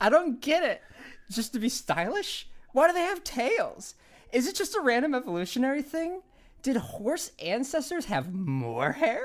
I 0.00 0.08
don't 0.08 0.40
get 0.40 0.64
it. 0.64 0.82
Just 1.30 1.52
to 1.52 1.60
be 1.60 1.68
stylish? 1.68 2.48
Why 2.72 2.88
do 2.88 2.92
they 2.92 3.02
have 3.02 3.22
tails? 3.22 3.94
Is 4.32 4.48
it 4.48 4.56
just 4.56 4.74
a 4.74 4.80
random 4.80 5.14
evolutionary 5.14 5.82
thing? 5.82 6.22
Did 6.62 6.76
horse 6.76 7.30
ancestors 7.40 8.06
have 8.06 8.34
more 8.34 8.90
hair? 8.90 9.24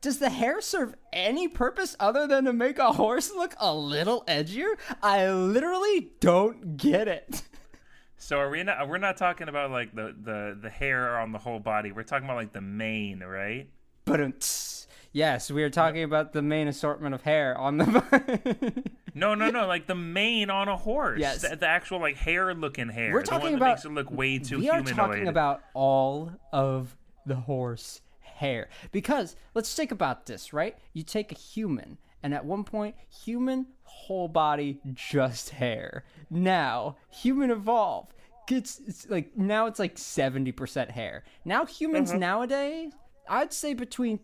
Does 0.00 0.18
the 0.18 0.28
hair 0.28 0.60
serve 0.60 0.96
any 1.12 1.46
purpose 1.46 1.94
other 2.00 2.26
than 2.26 2.46
to 2.46 2.52
make 2.52 2.80
a 2.80 2.92
horse 2.92 3.30
look 3.30 3.54
a 3.60 3.72
little 3.72 4.24
edgier? 4.26 4.74
I 5.04 5.30
literally 5.30 6.10
don't 6.18 6.76
get 6.76 7.06
it. 7.06 7.42
So 8.16 8.38
are 8.38 8.50
we 8.50 8.64
not? 8.64 8.88
We're 8.88 8.98
not 8.98 9.18
talking 9.18 9.48
about 9.48 9.70
like 9.70 9.94
the 9.94 10.16
the 10.20 10.58
the 10.60 10.70
hair 10.70 11.16
on 11.20 11.30
the 11.30 11.38
whole 11.38 11.60
body. 11.60 11.92
We're 11.92 12.02
talking 12.02 12.24
about 12.24 12.38
like 12.38 12.52
the 12.52 12.60
mane, 12.60 13.20
right? 13.20 13.68
But 14.04 14.20
yes, 15.14 15.50
we 15.50 15.62
are 15.62 15.70
talking 15.70 16.02
about 16.02 16.34
the 16.34 16.42
main 16.42 16.68
assortment 16.68 17.14
of 17.14 17.22
hair 17.22 17.56
on 17.56 17.78
the. 17.78 18.82
No, 19.16 19.36
no, 19.36 19.48
no. 19.48 19.68
Like 19.68 19.86
the 19.86 19.94
mane 19.94 20.50
on 20.50 20.66
a 20.66 20.76
horse. 20.76 21.20
Yes. 21.20 21.42
The, 21.48 21.54
the 21.54 21.68
actual 21.68 22.00
like 22.00 22.16
hair 22.16 22.52
looking 22.52 22.88
hair. 22.88 23.12
We're 23.12 23.22
talking 23.22 23.54
about- 23.54 23.68
makes 23.76 23.84
it 23.84 23.92
look 23.92 24.10
way 24.10 24.40
too 24.40 24.58
we 24.58 24.68
are 24.68 24.78
humanoid. 24.82 24.96
talking 24.96 25.28
about 25.28 25.60
all 25.72 26.32
of 26.52 26.96
the 27.24 27.36
horse 27.36 28.00
hair 28.20 28.68
because 28.90 29.36
let's 29.54 29.72
think 29.72 29.92
about 29.92 30.26
this 30.26 30.52
right 30.52 30.76
you 30.92 31.04
take 31.04 31.30
a 31.30 31.36
human 31.36 31.96
and 32.24 32.34
at 32.34 32.44
one 32.44 32.64
point 32.64 32.96
human 33.24 33.66
whole 33.84 34.26
body 34.26 34.80
just 34.92 35.50
hair 35.50 36.02
now 36.28 36.96
human 37.08 37.52
evolve 37.52 38.08
gets 38.48 38.80
it's 38.88 39.08
like 39.08 39.36
now 39.38 39.66
it's 39.66 39.78
like 39.78 39.94
70% 39.94 40.90
hair 40.90 41.22
now 41.44 41.64
humans 41.64 42.10
Uh-huh. 42.10 42.18
nowadays 42.18 42.92
i'd 43.28 43.52
say 43.52 43.72
between 43.72 44.18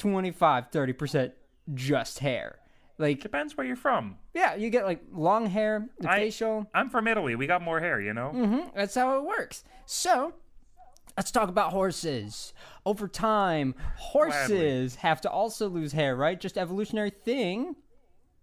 25 0.00 0.70
30% 0.70 1.32
just 1.74 2.18
hair 2.18 2.58
like 2.98 3.20
Depends 3.20 3.56
where 3.56 3.66
you're 3.66 3.76
from. 3.76 4.16
yeah 4.34 4.54
you 4.56 4.68
get 4.70 4.84
like 4.84 5.02
long 5.12 5.46
hair 5.46 5.86
the 6.00 6.10
I- 6.10 6.16
facial 6.18 6.66
I'm 6.74 6.90
from 6.90 7.06
Italy. 7.06 7.34
We 7.36 7.46
got 7.46 7.62
more 7.62 7.78
hair, 7.80 8.00
you 8.00 8.12
know. 8.12 8.32
Mm-hmm, 8.34 8.68
that's 8.76 8.94
how 8.94 9.16
it 9.18 9.24
works. 9.24 9.62
So, 9.86 10.34
let's 11.16 11.30
talk 11.30 11.48
about 11.48 11.72
horses. 11.72 12.52
Over 12.84 13.08
time, 13.08 13.74
horses 13.96 14.96
have 14.96 15.20
to 15.22 15.30
also 15.30 15.68
lose 15.68 15.92
hair, 15.92 16.14
right? 16.16 16.38
Just 16.40 16.56
evolutionary 16.58 17.10
thing. 17.10 17.74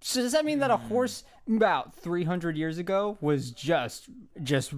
So 0.02 0.22
does 0.22 0.32
that 0.34 0.46
mean 0.46 0.60
that 0.60 0.70
a 0.72 0.78
horse 0.78 1.24
about 1.48 1.96
300 1.96 2.56
years 2.58 2.78
ago 2.78 3.18
was 3.22 3.52
just 3.52 4.10
just 4.44 4.74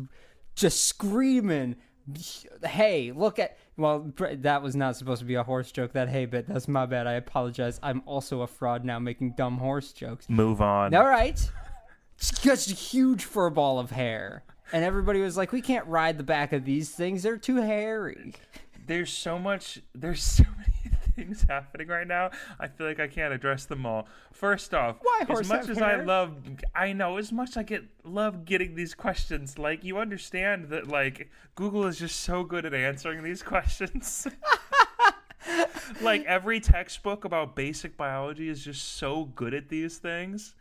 just 0.56 0.84
screaming, 0.86 1.76
"Hey, 2.66 3.12
look 3.14 3.38
at 3.40 3.58
well, 3.80 4.12
that 4.18 4.62
was 4.62 4.76
not 4.76 4.98
supposed 4.98 5.20
to 5.20 5.26
be 5.26 5.36
a 5.36 5.44
horse 5.44 5.72
joke. 5.72 5.94
That 5.94 6.10
hey 6.10 6.26
bit, 6.26 6.48
that's 6.48 6.68
my 6.68 6.86
bad. 6.86 7.08
I 7.08 7.14
apologize. 7.14 7.80
I'm 7.82 8.04
also 8.06 8.42
a 8.42 8.48
fraud 8.48 8.84
now 8.84 9.00
making 9.00 9.32
dumb 9.32 9.58
horse 9.58 9.94
jokes. 9.94 10.30
Move 10.30 10.62
on. 10.62 10.94
All 10.94 11.06
right. 11.06 11.50
It's 12.18 12.32
just 12.42 12.70
a 12.70 12.76
huge 12.76 13.24
fur 13.24 13.50
ball 13.50 13.80
of 13.80 13.92
hair. 13.92 14.44
And 14.74 14.84
everybody 14.84 15.22
was 15.22 15.38
like, 15.38 15.52
we 15.52 15.62
can't 15.62 15.88
ride 15.88 16.18
the 16.18 16.24
back 16.24 16.54
of 16.54 16.66
these 16.66 16.92
things. 16.92 17.24
They're 17.24 17.38
too 17.38 17.56
hairy. 17.56 18.36
There's 18.86 19.12
so 19.12 19.40
much. 19.40 19.82
There's 19.96 20.22
so 20.22 20.44
many 20.58 20.79
things 21.20 21.46
happening 21.50 21.88
right 21.88 22.08
now. 22.08 22.32
I 22.60 22.68
feel 22.68 22.88
like 22.88 23.00
I 23.00 23.08
can't 23.08 23.34
address 23.34 23.66
them 23.66 23.86
all. 23.86 24.08
First 24.32 24.74
off, 24.74 24.98
Why 25.02 25.26
as 25.30 25.48
much 25.50 25.70
as 25.70 25.78
hair? 25.78 26.02
I 26.02 26.04
love, 26.04 26.36
I 26.76 26.94
know 26.94 27.18
as 27.18 27.32
much 27.32 27.50
as 27.52 27.58
I 27.58 27.64
get 27.64 27.84
love 28.04 28.46
getting 28.46 28.76
these 28.76 28.94
questions. 28.94 29.58
Like 29.58 29.84
you 29.84 29.98
understand 29.98 30.70
that 30.70 30.88
like 30.88 31.30
Google 31.56 31.86
is 31.88 31.98
just 32.00 32.22
so 32.22 32.44
good 32.44 32.66
at 32.66 32.74
answering 32.74 33.24
these 33.24 33.44
questions. 33.54 34.28
like 36.02 36.24
every 36.26 36.60
textbook 36.60 37.26
about 37.26 37.56
basic 37.56 37.98
biology 37.98 38.50
is 38.50 38.64
just 38.64 38.96
so 38.98 39.26
good 39.26 39.54
at 39.54 39.70
these 39.70 39.98
things. 39.98 40.56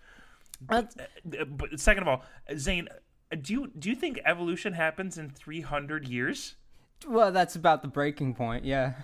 That's- 0.69 0.97
Uh, 1.39 1.45
But 1.45 1.79
second 1.79 2.03
of 2.03 2.09
all, 2.09 2.25
Zane, 2.57 2.89
uh, 3.33 3.37
do 3.41 3.53
you 3.53 3.71
do 3.79 3.89
you 3.91 3.95
think 3.95 4.19
evolution 4.25 4.73
happens 4.73 5.19
in 5.19 5.31
300 5.31 6.09
years? 6.09 6.57
Well, 7.07 7.31
that's 7.33 7.57
about 7.57 7.83
the 7.83 7.89
breaking 7.89 8.35
point, 8.35 8.65
yeah. 8.65 8.95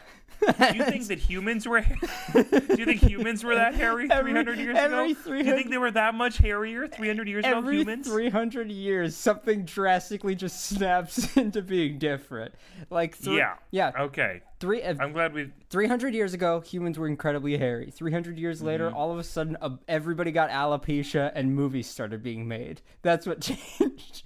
Do 0.41 0.77
you 0.77 0.85
think 0.85 1.07
that 1.09 1.19
humans 1.21 1.67
were? 1.67 1.81
do 1.81 2.77
you 2.77 2.85
think 2.85 3.01
humans 3.01 3.45
were 3.45 3.55
that 3.55 3.75
hairy 3.75 4.09
Every- 4.11 4.33
300 4.33 4.59
years 4.59 4.77
every 4.77 5.13
ago? 5.13 5.21
Do 5.25 5.37
you 5.37 5.45
think 5.45 5.71
they 5.71 5.79
were 5.79 5.93
that 5.93 6.15
much 6.15 6.39
hairier 6.39 6.89
300 6.89 7.29
years 7.29 7.45
ago? 7.47 7.59
Every 7.59 7.79
Humans? 7.79 8.07
300 8.09 8.71
years, 8.71 9.17
something 9.17 9.65
drastically 9.65 10.35
just 10.35 10.65
snaps 10.69 11.35
into 11.37 11.63
being 11.63 11.99
different. 11.99 12.53
Like, 12.91 13.17
three, 13.17 13.37
yeah. 13.39 13.55
Yeah. 13.71 13.93
Okay. 13.99 14.43
Three, 14.61 14.83
uh, 14.83 14.97
I'm 15.01 15.13
glad 15.13 15.33
we. 15.33 15.51
300 15.71 16.15
years 16.15 16.35
ago, 16.35 16.61
humans 16.61 16.99
were 16.99 17.07
incredibly 17.07 17.57
hairy. 17.57 17.91
300 17.91 18.37
years 18.39 18.61
later, 18.61 18.89
Mm-hmm. 18.89 18.97
all 18.97 19.13
of 19.13 19.19
a 19.19 19.25
sudden, 19.25 19.57
uh, 19.63 19.71
everybody 19.89 20.33
got 20.33 20.51
alopecia 20.51 21.31
and 21.35 21.55
movies 21.55 21.87
started 21.89 22.23
being 22.23 22.47
made. 22.49 22.83
That's 23.03 23.27
what 23.27 23.41
changed. 23.79 24.25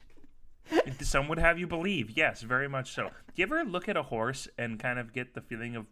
Some 1.01 1.29
would 1.29 1.39
have 1.39 1.59
you 1.59 1.67
believe. 1.67 2.11
Yes, 2.17 2.43
very 2.43 2.69
much 2.69 2.93
so. 2.93 3.05
Do 3.09 3.11
you 3.37 3.45
ever 3.45 3.65
look 3.65 3.89
at 3.89 3.97
a 3.97 4.03
horse 4.03 4.49
and 4.59 4.79
kind 4.79 4.99
of 4.99 5.13
get 5.13 5.35
the 5.35 5.41
feeling 5.41 5.77
of 5.77 5.87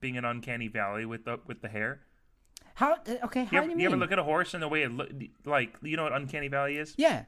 being 0.00 0.16
an 0.16 0.24
uncanny 0.24 0.68
valley 0.68 1.04
with 1.04 1.24
the 1.24 1.40
with 1.46 1.60
the 1.62 1.68
hair? 1.68 2.00
How, 2.76 2.94
uh, 2.94 3.14
okay, 3.24 3.42
You 3.42 3.46
how 3.46 3.58
ever, 3.58 3.66
do 3.68 3.72
you 3.74 3.80
you 3.80 3.86
ever 3.86 3.96
look 3.96 4.10
at 4.12 4.18
a 4.18 4.24
horse 4.24 4.52
and 4.54 4.62
the 4.62 4.68
way 4.68 4.82
it 4.82 4.90
look 4.92 5.10
like 5.44 5.76
you 5.82 5.96
know 5.96 6.04
what 6.04 6.12
uncanny 6.12 6.48
valley 6.48 6.76
is? 6.76 6.94
yeah. 6.96 7.24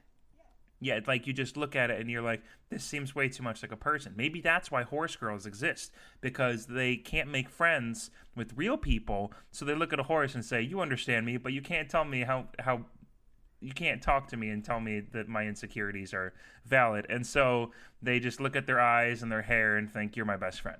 Yeah, 0.78 0.96
it's 0.96 1.08
like 1.08 1.26
you 1.26 1.32
just 1.32 1.56
look 1.56 1.74
at 1.74 1.90
it 1.90 1.98
and 2.02 2.10
you're 2.10 2.20
like, 2.20 2.42
this 2.68 2.84
seems 2.84 3.14
way 3.14 3.30
too 3.30 3.42
much 3.42 3.62
like 3.62 3.72
a 3.72 3.78
person. 3.78 4.12
Maybe 4.14 4.42
that's 4.42 4.70
why 4.70 4.82
horse 4.82 5.16
girls 5.16 5.46
exist 5.46 5.90
because 6.20 6.66
they 6.66 6.96
can't 6.96 7.30
make 7.30 7.48
friends 7.48 8.10
with 8.34 8.52
real 8.54 8.76
people, 8.76 9.32
so 9.50 9.64
they 9.64 9.74
look 9.74 9.94
at 9.94 9.98
a 9.98 10.02
horse 10.02 10.34
and 10.34 10.44
say, 10.44 10.60
"You 10.60 10.80
understand 10.80 11.24
me, 11.24 11.38
but 11.38 11.54
you 11.54 11.62
can't 11.62 11.88
tell 11.88 12.04
me 12.04 12.24
how 12.24 12.48
how 12.58 12.84
you 13.60 13.72
can't 13.72 14.02
talk 14.02 14.28
to 14.28 14.36
me 14.36 14.48
and 14.50 14.64
tell 14.64 14.80
me 14.80 15.00
that 15.12 15.28
my 15.28 15.44
insecurities 15.46 16.12
are 16.14 16.32
valid." 16.64 17.06
And 17.08 17.26
so 17.26 17.72
they 18.02 18.20
just 18.20 18.40
look 18.40 18.56
at 18.56 18.66
their 18.66 18.80
eyes 18.80 19.22
and 19.22 19.30
their 19.32 19.42
hair 19.42 19.76
and 19.76 19.90
think, 19.90 20.16
"You're 20.16 20.26
my 20.26 20.36
best 20.36 20.60
friend." 20.60 20.78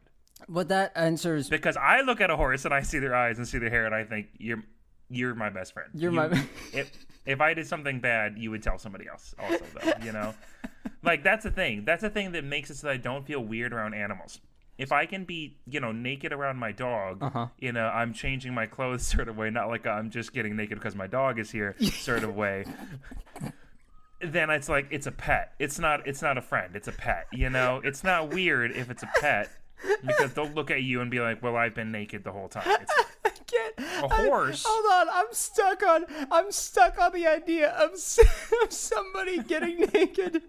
What 0.48 0.68
that 0.68 0.92
answers 0.94 1.48
Because 1.48 1.76
I 1.78 2.02
look 2.02 2.20
at 2.20 2.30
a 2.30 2.36
horse 2.36 2.64
and 2.66 2.74
I 2.74 2.82
see 2.82 2.98
their 2.98 3.14
eyes 3.14 3.38
and 3.38 3.48
see 3.48 3.58
their 3.58 3.70
hair 3.70 3.86
and 3.86 3.94
I 3.94 4.04
think, 4.04 4.28
"You're 4.38 4.62
you're 5.08 5.34
my 5.34 5.50
best 5.50 5.72
friend." 5.72 5.88
You're 5.94 6.10
You- 6.12 6.16
my- 6.16 6.44
if 6.72 6.90
if 7.24 7.40
I 7.40 7.54
did 7.54 7.66
something 7.66 8.00
bad, 8.00 8.38
you 8.38 8.50
would 8.50 8.62
tell 8.62 8.78
somebody 8.78 9.08
else 9.08 9.34
also 9.38 9.64
though, 9.74 9.92
you 10.04 10.12
know? 10.12 10.34
like 11.02 11.22
that's 11.24 11.44
the 11.44 11.50
thing. 11.50 11.84
That's 11.84 12.02
the 12.02 12.10
thing 12.10 12.32
that 12.32 12.44
makes 12.44 12.70
it 12.70 12.76
so 12.76 12.86
that 12.88 12.92
I 12.92 12.96
don't 12.98 13.26
feel 13.26 13.40
weird 13.40 13.72
around 13.72 13.94
animals. 13.94 14.40
If 14.78 14.92
I 14.92 15.06
can 15.06 15.24
be, 15.24 15.56
you 15.66 15.80
know, 15.80 15.92
naked 15.92 16.32
around 16.32 16.58
my 16.58 16.72
dog 16.72 17.22
Uh-huh. 17.22 17.46
in 17.58 17.76
a 17.76 17.84
I'm 17.86 18.12
changing 18.12 18.52
my 18.54 18.66
clothes 18.66 19.06
sort 19.14 19.28
of 19.28 19.36
way, 19.36 19.50
not 19.50 19.68
like 19.68 19.86
I'm 19.86 20.10
just 20.10 20.32
getting 20.32 20.54
naked 20.56 20.78
because 20.78 20.94
my 20.94 21.06
dog 21.06 21.38
is 21.38 21.50
here 21.50 21.74
sort 21.80 22.24
of 22.24 22.34
way. 22.36 22.64
Then 24.20 24.48
it's 24.50 24.68
like 24.68 24.88
it's 24.90 25.06
a 25.06 25.12
pet. 25.12 25.52
It's 25.58 25.78
not 25.78 26.06
it's 26.06 26.22
not 26.22 26.38
a 26.38 26.42
friend. 26.42 26.74
It's 26.74 26.88
a 26.88 26.92
pet, 26.92 27.26
you 27.32 27.50
know? 27.50 27.80
It's 27.84 28.02
not 28.02 28.30
weird 28.30 28.70
if 28.72 28.90
it's 28.90 29.02
a 29.02 29.10
pet 29.20 29.50
because 30.06 30.32
they'll 30.32 30.48
look 30.48 30.70
at 30.70 30.82
you 30.82 31.02
and 31.02 31.10
be 31.10 31.20
like, 31.20 31.42
"Well, 31.42 31.54
I've 31.54 31.74
been 31.74 31.92
naked 31.92 32.24
the 32.24 32.32
whole 32.32 32.48
time." 32.48 32.64
It's 32.66 32.92
I 33.26 33.28
can't. 33.46 33.74
A 34.04 34.08
horse. 34.08 34.64
I, 34.66 34.68
hold 34.70 35.08
on, 35.08 35.14
I'm 35.14 35.32
stuck 35.32 35.82
on. 35.82 36.06
I'm 36.32 36.50
stuck 36.50 36.98
on 36.98 37.12
the 37.12 37.26
idea 37.26 37.68
of, 37.72 37.92
of 37.92 38.72
somebody 38.72 39.38
getting 39.42 39.80
naked 39.92 40.42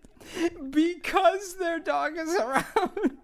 because 0.71 1.55
their 1.57 1.80
dog 1.80 2.13
is 2.17 2.34
around. 2.36 3.17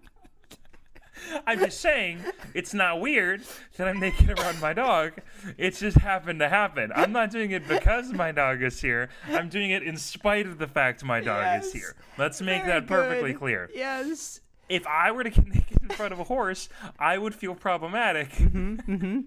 I'm 1.46 1.58
just 1.58 1.80
saying 1.80 2.20
it's 2.54 2.74
not 2.74 3.00
weird 3.00 3.42
that 3.76 3.88
I'm 3.88 4.00
naked 4.00 4.38
around 4.38 4.60
my 4.60 4.72
dog. 4.72 5.14
It's 5.58 5.80
just 5.80 5.98
happened 5.98 6.40
to 6.40 6.48
happen. 6.48 6.92
I'm 6.94 7.12
not 7.12 7.30
doing 7.30 7.50
it 7.50 7.66
because 7.68 8.12
my 8.12 8.32
dog 8.32 8.62
is 8.62 8.80
here. 8.80 9.08
I'm 9.28 9.48
doing 9.48 9.70
it 9.70 9.82
in 9.82 9.96
spite 9.96 10.46
of 10.46 10.58
the 10.58 10.66
fact 10.66 11.04
my 11.04 11.20
dog 11.20 11.62
is 11.62 11.72
here. 11.72 11.94
Let's 12.18 12.40
make 12.40 12.64
Very 12.64 12.80
that 12.80 12.86
perfectly 12.86 13.32
good. 13.32 13.38
clear. 13.38 13.70
Yes. 13.74 14.40
if 14.68 14.86
I 14.86 15.10
were 15.12 15.24
to 15.24 15.30
get 15.30 15.46
naked 15.54 15.78
in 15.82 15.88
front 15.90 16.12
of 16.12 16.20
a 16.20 16.24
horse, 16.24 16.68
I 16.98 17.18
would 17.18 17.34
feel 17.34 17.54
problematic. 17.54 18.30
Mm-hmm, 18.32 18.74
mm-hmm. 18.92 19.20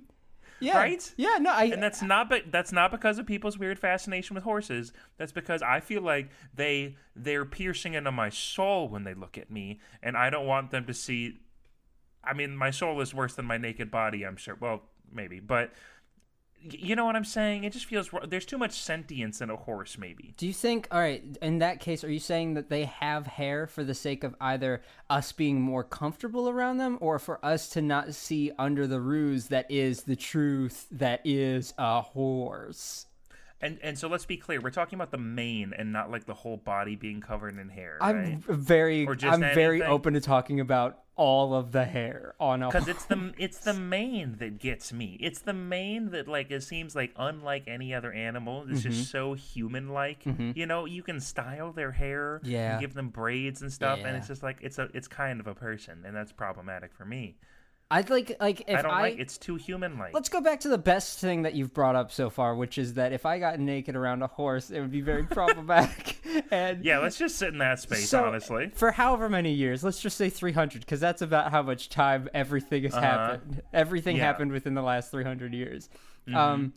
Yeah. 0.59 0.77
Right? 0.77 1.13
Yeah. 1.17 1.37
No. 1.39 1.51
I. 1.51 1.65
And 1.65 1.83
that's 1.83 2.01
not 2.01 2.29
but 2.29 2.51
that's 2.51 2.71
not 2.71 2.89
because 2.89 3.19
of 3.19 3.27
people's 3.27 3.59
weird 3.59 3.77
fascination 3.77 4.33
with 4.33 4.43
horses. 4.43 4.91
That's 5.17 5.31
because 5.31 5.61
I 5.61 5.79
feel 5.81 6.01
like 6.01 6.29
they 6.55 6.95
they're 7.15 7.45
piercing 7.45 7.93
into 7.93 8.11
my 8.11 8.29
soul 8.29 8.89
when 8.89 9.03
they 9.03 9.13
look 9.13 9.37
at 9.37 9.51
me, 9.51 9.79
and 10.01 10.17
I 10.17 10.31
don't 10.31 10.47
want 10.47 10.71
them 10.71 10.85
to 10.85 10.93
see. 10.95 11.37
I 12.27 12.33
mean, 12.33 12.55
my 12.55 12.71
soul 12.71 12.99
is 13.01 13.13
worse 13.13 13.35
than 13.35 13.45
my 13.45 13.57
naked 13.57 13.89
body. 13.91 14.25
I'm 14.25 14.37
sure. 14.37 14.57
Well, 14.59 14.83
maybe, 15.11 15.39
but 15.39 15.71
you 16.61 16.95
know 16.95 17.05
what 17.05 17.15
I'm 17.15 17.25
saying. 17.25 17.63
It 17.63 17.73
just 17.73 17.85
feels 17.85 18.09
there's 18.27 18.45
too 18.45 18.57
much 18.57 18.79
sentience 18.79 19.41
in 19.41 19.49
a 19.49 19.55
horse. 19.55 19.97
Maybe. 19.97 20.33
Do 20.37 20.47
you 20.47 20.53
think, 20.53 20.87
all 20.91 20.99
right, 20.99 21.23
in 21.41 21.59
that 21.59 21.79
case, 21.79 22.03
are 22.03 22.11
you 22.11 22.19
saying 22.19 22.55
that 22.55 22.69
they 22.69 22.85
have 22.85 23.27
hair 23.27 23.67
for 23.67 23.83
the 23.83 23.93
sake 23.93 24.23
of 24.23 24.35
either 24.41 24.81
us 25.09 25.31
being 25.31 25.61
more 25.61 25.83
comfortable 25.83 26.49
around 26.49 26.77
them 26.77 26.97
or 27.01 27.19
for 27.19 27.43
us 27.45 27.69
to 27.69 27.81
not 27.81 28.13
see 28.13 28.51
under 28.57 28.87
the 28.87 28.99
ruse 28.99 29.47
that 29.47 29.69
is 29.69 30.03
the 30.03 30.15
truth 30.15 30.87
that 30.91 31.21
is 31.23 31.73
a 31.77 32.01
horse? 32.01 33.06
And 33.61 33.79
and 33.81 33.97
so 33.97 34.07
let's 34.07 34.25
be 34.25 34.37
clear. 34.37 34.61
We're 34.61 34.69
talking 34.69 34.97
about 34.97 35.11
the 35.11 35.17
mane 35.17 35.73
and 35.77 35.91
not 35.91 36.11
like 36.11 36.25
the 36.25 36.33
whole 36.35 36.57
body 36.57 36.95
being 36.95 37.21
covered 37.21 37.57
in 37.57 37.69
hair. 37.69 37.97
Right? 37.99 38.13
I'm 38.15 38.43
very, 38.47 39.07
I'm 39.07 39.39
very 39.41 39.77
anything? 39.77 39.81
open 39.91 40.13
to 40.13 40.21
talking 40.21 40.59
about 40.59 40.99
all 41.15 41.55
of 41.55 41.71
the 41.71 41.83
hair 41.83 42.35
on 42.39 42.61
a 42.61 42.67
because 42.67 42.87
it's 42.87 43.05
the 43.05 43.33
it's 43.39 43.57
the 43.57 43.73
mane 43.73 44.35
that 44.37 44.59
gets 44.59 44.93
me. 44.93 45.17
It's 45.19 45.39
the 45.39 45.53
mane 45.53 46.11
that 46.11 46.27
like 46.27 46.51
it 46.51 46.61
seems 46.61 46.95
like 46.95 47.11
unlike 47.17 47.63
any 47.67 47.95
other 47.95 48.11
animal. 48.13 48.65
It's 48.69 48.81
Mm-hmm. 48.81 48.89
just 48.91 49.09
so 49.09 49.33
human 49.33 49.89
like. 49.89 50.23
You 50.53 50.67
know, 50.67 50.85
you 50.85 51.01
can 51.01 51.19
style 51.19 51.71
their 51.71 51.91
hair, 51.93 52.41
Yeah. 52.43 52.79
give 52.79 52.93
them 52.93 53.09
braids 53.09 53.63
and 53.63 53.73
stuff, 53.73 54.01
and 54.05 54.15
it's 54.15 54.27
just 54.27 54.43
like 54.43 54.57
it's 54.61 54.77
a 54.77 54.89
it's 54.93 55.07
kind 55.07 55.39
of 55.39 55.47
a 55.47 55.55
person, 55.55 56.03
and 56.05 56.15
that's 56.15 56.31
problematic 56.31 56.93
for 56.93 57.05
me. 57.05 57.37
I'd 57.89 58.09
like, 58.09 58.35
like, 58.41 58.61
if 58.67 58.79
I 58.79 58.81
don't 58.81 58.91
I, 58.91 59.01
like 59.01 59.17
it's 59.19 59.37
too 59.37 59.55
human 59.55 59.97
like. 59.97 60.13
Let's 60.13 60.27
go 60.27 60.41
back 60.41 60.59
to 60.61 60.69
the 60.69 60.77
best 60.77 61.19
thing 61.19 61.43
that 61.43 61.53
you've 61.53 61.73
brought 61.73 61.95
up 61.95 62.11
so 62.11 62.29
far, 62.29 62.53
which 62.55 62.77
is 62.77 62.95
that 62.95 63.13
if 63.13 63.25
I 63.25 63.39
got 63.39 63.59
naked 63.59 63.95
around 63.95 64.21
a 64.23 64.27
horse, 64.27 64.69
it 64.71 64.81
would 64.81 64.91
be 64.91 64.99
very 64.99 65.23
problematic. 65.23 66.17
and 66.51 66.83
Yeah, 66.83 66.99
let's 66.99 67.17
just 67.17 67.37
sit 67.37 67.49
in 67.49 67.59
that 67.59 67.79
space, 67.79 68.09
so, 68.09 68.25
honestly. 68.25 68.71
for 68.75 68.91
however 68.91 69.29
many 69.29 69.53
years, 69.53 69.85
let's 69.85 70.01
just 70.01 70.17
say 70.17 70.29
300, 70.29 70.81
because 70.81 70.99
that's 70.99 71.21
about 71.21 71.51
how 71.51 71.61
much 71.61 71.87
time 71.87 72.27
everything 72.33 72.83
has 72.83 72.93
happened. 72.93 73.61
Everything 73.73 74.15
Uh-huh. 74.15 74.17
Yeah. 74.17 74.23
Mm-hmm. 74.23 74.27
happened 74.27 74.51
within 74.51 74.73
the 74.73 74.81
last 74.81 75.09
300 75.11 75.53
years. 75.53 75.89
Um, 76.33 76.73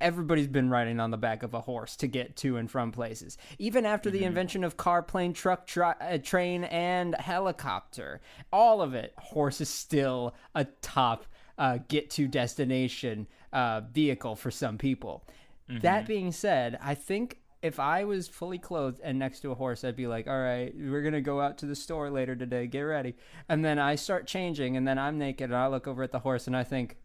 everybody's 0.00 0.46
been 0.48 0.70
riding 0.70 1.00
on 1.00 1.10
the 1.10 1.16
back 1.16 1.42
of 1.42 1.54
a 1.54 1.60
horse 1.60 1.96
to 1.96 2.06
get 2.06 2.36
to 2.36 2.56
and 2.56 2.70
from 2.70 2.92
places. 2.92 3.38
Even 3.58 3.86
after 3.86 4.10
Mm-hmm. 4.10 4.18
the 4.18 4.24
invention 4.24 4.64
of 4.64 4.76
car, 4.76 5.02
plane, 5.02 5.32
truck, 5.32 5.66
tri- 5.66 5.94
uh, 6.00 6.18
train, 6.18 6.64
and 6.64 7.14
helicopter, 7.14 8.20
all 8.52 8.82
of 8.82 8.94
it, 8.94 9.12
horse 9.18 9.60
is 9.60 9.68
still 9.68 10.34
a 10.54 10.64
top 10.82 11.26
uh, 11.58 11.78
get 11.88 12.10
to 12.10 12.26
destination 12.26 13.26
uh, 13.52 13.82
vehicle 13.92 14.36
for 14.36 14.50
some 14.50 14.78
people. 14.78 15.24
Mm-hmm. 15.68 15.80
That 15.80 16.06
being 16.06 16.32
said, 16.32 16.78
I 16.82 16.94
think 16.94 17.36
if 17.62 17.78
I 17.78 18.04
was 18.04 18.26
fully 18.26 18.58
clothed 18.58 19.00
and 19.04 19.18
next 19.18 19.40
to 19.40 19.50
a 19.50 19.54
horse, 19.54 19.84
I'd 19.84 19.94
be 19.94 20.06
like, 20.06 20.26
all 20.26 20.40
right, 20.40 20.72
we're 20.74 21.02
going 21.02 21.12
to 21.12 21.20
go 21.20 21.42
out 21.42 21.58
to 21.58 21.66
the 21.66 21.76
store 21.76 22.10
later 22.10 22.34
today. 22.34 22.66
Get 22.66 22.80
ready. 22.80 23.14
And 23.50 23.62
then 23.62 23.78
I 23.78 23.96
start 23.96 24.26
changing, 24.26 24.78
and 24.78 24.88
then 24.88 24.98
I'm 24.98 25.18
naked, 25.18 25.50
and 25.50 25.56
I 25.56 25.66
look 25.66 25.86
over 25.86 26.02
at 26.02 26.10
the 26.10 26.20
horse, 26.20 26.46
and 26.46 26.56
I 26.56 26.64
think, 26.64 26.96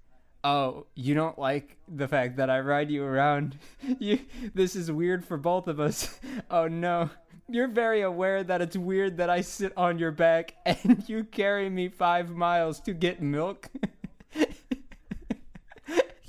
oh, 0.46 0.86
you 0.96 1.14
don't 1.16 1.38
like 1.40 1.76
the 1.88 2.08
fact 2.08 2.38
that 2.38 2.50
I 2.50 2.60
ride 2.60 2.90
you 2.92 3.04
around. 3.04 3.58
You, 4.00 4.20
this 4.54 4.76
is 4.76 4.92
weird 4.92 5.24
for 5.26 5.38
both 5.38 5.68
of 5.68 5.80
us. 5.80 6.20
Oh 6.50 6.68
no. 6.68 7.10
You're 7.50 7.68
very 7.68 8.02
aware 8.02 8.44
that 8.44 8.62
it's 8.62 8.76
weird 8.78 9.18
that 9.18 9.30
I 9.30 9.42
sit 9.42 9.74
on 9.78 10.00
your 10.00 10.12
back 10.12 10.56
and 10.66 11.04
you 11.08 11.24
carry 11.24 11.70
me 11.70 11.90
five 11.90 12.30
miles 12.30 12.80
to 12.82 12.94
get 12.94 13.22
milk. 13.22 13.70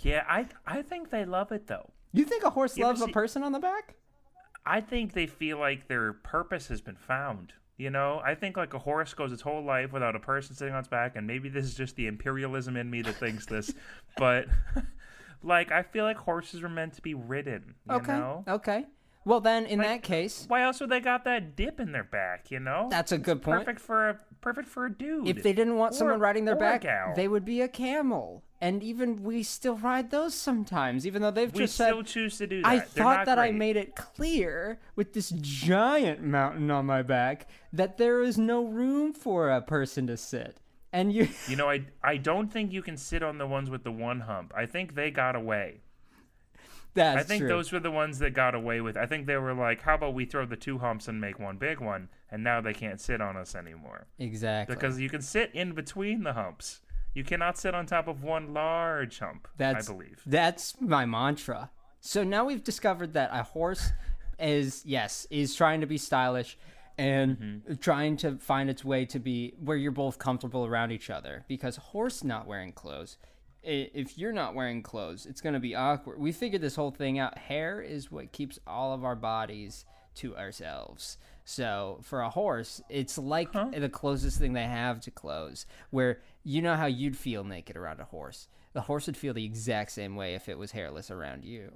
Yeah, 0.03 0.25
I 0.29 0.47
I 0.67 0.83
think 0.83 1.11
they 1.11 1.25
love 1.25 1.51
it 1.53 1.67
though. 1.67 1.91
you 2.13 2.25
think 2.25 2.45
a 2.45 2.51
horse 2.51 2.79
loves 2.79 3.01
a 3.01 3.09
person 3.09 3.43
on 3.43 3.53
the 3.53 3.59
back? 3.59 3.95
I 4.65 4.81
think 4.81 5.13
they 5.13 5.27
feel 5.27 5.59
like 5.59 5.89
their 5.89 6.13
purpose 6.13 6.69
has 6.69 6.81
been 6.81 6.97
found. 6.97 7.53
You 7.79 7.91
know, 7.91 8.23
I 8.25 8.35
think 8.35 8.57
like 8.57 8.73
a 8.73 8.79
horse 8.79 9.13
goes 9.13 9.33
its 9.33 9.43
whole 9.43 9.63
life 9.63 9.93
without 9.93 10.17
a 10.17 10.21
person 10.21 10.55
sitting 10.57 10.73
on 10.73 10.81
its 10.81 10.89
back, 10.89 11.15
and 11.15 11.27
maybe 11.27 11.49
this 11.51 11.65
is 11.67 11.75
just 11.75 11.97
the 11.97 12.07
imperialism 12.07 12.77
in 12.77 12.89
me 12.91 13.03
that 13.03 13.19
thinks 13.19 13.47
this, 13.47 13.75
but 14.19 14.47
like 15.43 15.71
I 15.71 15.83
feel 15.83 16.05
like 16.05 16.17
horses 16.17 16.63
were 16.63 16.69
meant 16.71 16.95
to 16.95 17.03
be 17.03 17.15
ridden. 17.15 17.75
You 17.85 17.97
Okay. 17.97 18.13
know, 18.13 18.45
Okay. 18.49 18.87
Well, 19.27 19.41
then, 19.41 19.67
in 19.67 19.81
that 19.81 20.03
case, 20.05 20.45
why 20.49 20.63
else 20.63 20.81
would 20.81 20.89
they 20.89 21.01
got 21.01 21.25
that 21.25 21.57
dip 21.57 21.81
in 21.81 21.91
their 21.93 22.05
back? 22.05 22.51
You 22.51 22.61
know, 22.61 22.87
that's 22.91 23.11
a 23.13 23.19
good 23.19 23.43
point. 23.43 23.59
perfect 23.59 23.81
for 23.81 24.09
a 24.09 24.19
perfect 24.41 24.69
for 24.69 24.87
a 24.87 24.93
dude. 24.93 25.27
If 25.29 25.43
they 25.43 25.53
didn't 25.53 25.77
want 25.77 25.95
Or- 25.95 25.97
someone 25.99 26.21
riding 26.21 26.45
their 26.45 26.55
back, 26.57 26.87
they 27.17 27.27
would 27.29 27.45
be 27.45 27.61
a 27.61 27.69
camel. 27.69 28.45
And 28.61 28.83
even 28.83 29.23
we 29.23 29.43
still 29.43 29.77
ride 29.77 30.11
those 30.11 30.33
sometimes, 30.35 31.07
even 31.07 31.21
though 31.21 31.31
they've 31.31 31.53
we 31.53 31.59
just 31.63 31.75
still 31.75 31.99
said. 31.99 32.07
choose 32.07 32.39
to 32.39 32.47
do 32.47 32.63
that. 32.63 32.69
I 32.69 32.77
They're 32.79 32.87
thought 32.87 33.27
that 33.27 33.39
I 33.39 33.51
made 33.51 33.77
it 33.77 33.95
clear 33.97 34.79
with 34.95 35.13
this 35.13 35.29
giant 35.31 36.23
mountain 36.23 36.71
on 36.71 36.87
my 36.87 37.03
back 37.03 37.49
that 37.73 37.99
there 37.99 38.23
is 38.23 38.39
no 38.39 38.65
room 38.65 39.13
for 39.13 39.51
a 39.51 39.61
person 39.61 40.07
to 40.07 40.17
sit. 40.17 40.57
And 40.93 41.13
you. 41.13 41.29
You 41.49 41.57
know, 41.57 41.69
I 41.69 41.85
I 42.03 42.17
don't 42.17 42.49
think 42.51 42.73
you 42.73 42.81
can 42.81 42.97
sit 42.97 43.23
on 43.23 43.37
the 43.39 43.47
ones 43.47 43.69
with 43.69 43.83
the 43.85 43.93
one 43.93 44.21
hump. 44.21 44.55
I 44.57 44.65
think 44.65 44.95
they 44.95 45.11
got 45.11 45.37
away. 45.37 45.81
That's 46.97 47.21
I 47.21 47.23
think 47.23 47.43
true. 47.43 47.49
those 47.49 47.71
were 47.71 47.79
the 47.81 47.91
ones 47.93 48.19
that 48.19 48.31
got 48.35 48.55
away 48.55 48.81
with. 48.81 48.97
I 48.97 49.07
think 49.07 49.27
they 49.27 49.37
were 49.37 49.55
like, 49.55 49.83
"How 49.83 49.95
about 49.95 50.15
we 50.15 50.25
throw 50.25 50.45
the 50.47 50.57
two 50.57 50.79
humps 50.79 51.07
and 51.09 51.21
make 51.21 51.39
one 51.39 51.57
big 51.59 51.79
one?" 51.81 52.09
And 52.31 52.43
now 52.43 52.61
they 52.61 52.75
can't 52.75 53.01
sit 53.01 53.21
on 53.21 53.37
us 53.37 53.55
anymore 53.55 54.07
Exactly. 54.19 54.75
because 54.75 54.99
you 55.01 55.09
can 55.09 55.23
sit 55.23 55.51
in 55.55 55.73
between 55.73 56.25
the 56.25 56.33
humps. 56.33 56.81
You 57.15 57.23
cannot 57.25 57.57
sit 57.57 57.75
on 57.75 57.87
top 57.87 58.09
of 58.09 58.23
one 58.25 58.53
large 58.53 59.21
hump. 59.21 59.47
That's 59.57 59.89
I 59.89 59.93
believe. 59.93 60.21
That's 60.27 60.79
my 60.81 61.07
mantra. 61.07 61.71
So 62.01 62.25
now 62.25 62.45
we've 62.45 62.65
discovered 62.65 63.13
that 63.15 63.31
a 63.33 63.43
horse 63.43 63.93
is 64.39 64.83
yes 64.85 65.27
is 65.31 65.55
trying 65.55 65.81
to 65.81 65.87
be 65.87 65.97
stylish 65.99 66.59
and 66.99 67.37
Mm-hmm. 67.39 67.75
trying 67.75 68.17
to 68.19 68.37
find 68.39 68.71
its 68.71 68.85
way 68.85 69.05
to 69.07 69.19
be 69.19 69.55
where 69.63 69.77
you're 69.77 69.93
both 69.93 70.19
comfortable 70.19 70.65
around 70.67 70.93
each 70.93 71.11
other 71.11 71.45
because 71.47 71.77
horse 71.77 72.25
not 72.25 72.47
wearing 72.47 72.73
clothes 72.73 73.19
if 73.67 74.17
you're 74.17 74.33
not 74.33 74.55
wearing 74.55 74.83
clothes 74.83 75.27
it's 75.27 75.41
going 75.41 75.53
to 75.53 75.61
be 75.61 75.75
awkward 75.75 76.19
we 76.19 76.33
figured 76.33 76.63
this 76.63 76.77
whole 76.77 76.91
thing 76.91 77.19
out 77.19 77.37
hair 77.37 77.81
is 77.81 78.11
what 78.11 78.33
keeps 78.33 78.59
all 78.67 78.95
of 78.95 79.05
our 79.05 79.17
bodies 79.17 79.85
to 80.15 80.37
ourselves 80.37 81.19
so 81.45 81.99
for 82.03 82.21
a 82.21 82.31
horse 82.31 82.81
it's 82.89 83.19
like 83.19 83.53
the 83.53 83.89
closest 83.89 84.39
thing 84.39 84.53
they 84.53 84.65
have 84.65 85.01
to 85.01 85.11
clothes 85.11 85.67
where 85.91 86.21
you 86.45 86.63
know 86.63 86.77
how 86.77 86.87
you'd 86.87 87.17
feel 87.17 87.45
naked 87.45 87.77
around 87.77 88.01
a 88.01 88.05
horse 88.05 88.49
the 88.73 88.83
horse 88.83 89.07
would 89.07 89.17
feel 89.17 89.35
the 89.35 89.45
exact 89.45 89.91
same 89.91 90.17
way 90.17 90.35
if 90.35 90.49
it 90.49 90.59
was 90.59 90.73
hairless 90.73 91.11
around 91.11 91.45
you 91.45 91.73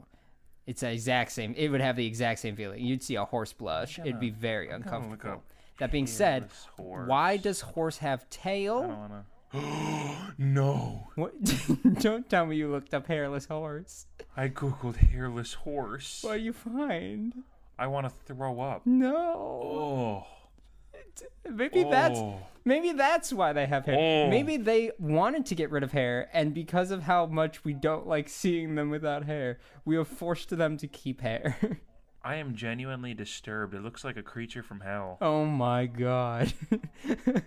it's 0.71 0.83
the 0.83 0.93
exact 0.93 1.33
same. 1.33 1.53
It 1.57 1.69
would 1.69 1.81
have 1.81 1.97
the 1.97 2.07
exact 2.07 2.39
same 2.39 2.55
feeling. 2.55 2.85
You'd 2.85 3.03
see 3.03 3.17
a 3.17 3.25
horse 3.25 3.53
blush. 3.53 3.99
It'd 3.99 4.21
be 4.21 4.31
very 4.31 4.69
look 4.69 4.77
uncomfortable. 4.77 5.43
That 5.81 5.91
being 5.91 6.07
said, 6.07 6.49
horse. 6.77 7.09
why 7.09 7.39
does 7.39 7.61
horse 7.61 7.99
have 7.99 8.21
I 8.21 8.27
tail? 8.31 9.25
no. 10.39 11.09
What? 11.15 11.33
don't 12.01 12.29
tell 12.29 12.47
me 12.47 12.57
you 12.57 12.71
looked 12.71 12.95
up 12.95 13.07
hairless 13.07 13.47
horse. 13.47 14.07
I 14.37 14.49
googled 14.49 14.97
hairless 14.97 15.55
horse. 15.55 16.21
What 16.23 16.35
do 16.35 16.41
you 16.41 16.53
find? 16.53 17.35
I 17.79 17.87
want 17.87 18.07
to 18.07 18.11
throw 18.35 18.61
up. 18.61 18.83
No. 18.87 19.17
Oh. 19.17 20.27
Maybe 21.51 21.83
that's 21.85 22.19
Oh. 22.19 22.39
maybe 22.65 22.93
that's 22.93 23.33
why 23.33 23.53
they 23.53 23.67
have 23.67 23.85
hair. 23.87 23.97
Oh. 23.99 24.31
Maybe 24.31 24.57
they 24.57 24.93
wanted 24.99 25.47
to 25.47 25.55
get 25.55 25.71
rid 25.71 25.83
of 25.83 25.93
hair, 25.93 26.29
and 26.33 26.55
because 26.55 26.91
of 26.91 27.03
how 27.03 27.27
much 27.27 27.65
we 27.65 27.73
don't 27.75 28.07
like 28.07 28.29
seeing 28.29 28.75
them 28.77 28.91
without 28.91 29.25
hair, 29.25 29.59
we 29.85 29.97
have 29.97 30.09
forced 30.09 30.51
them 30.57 30.77
to 30.79 30.87
keep 30.87 31.21
hair. 31.23 31.57
I 32.23 32.37
am 32.37 32.55
genuinely 32.55 33.15
disturbed. 33.15 33.75
It 33.75 33.83
looks 33.83 34.05
like 34.05 34.17
a 34.19 34.23
creature 34.23 34.63
from 34.63 34.81
hell. 34.81 35.19
oh 35.21 35.45
my 35.47 35.87
god. 35.87 36.53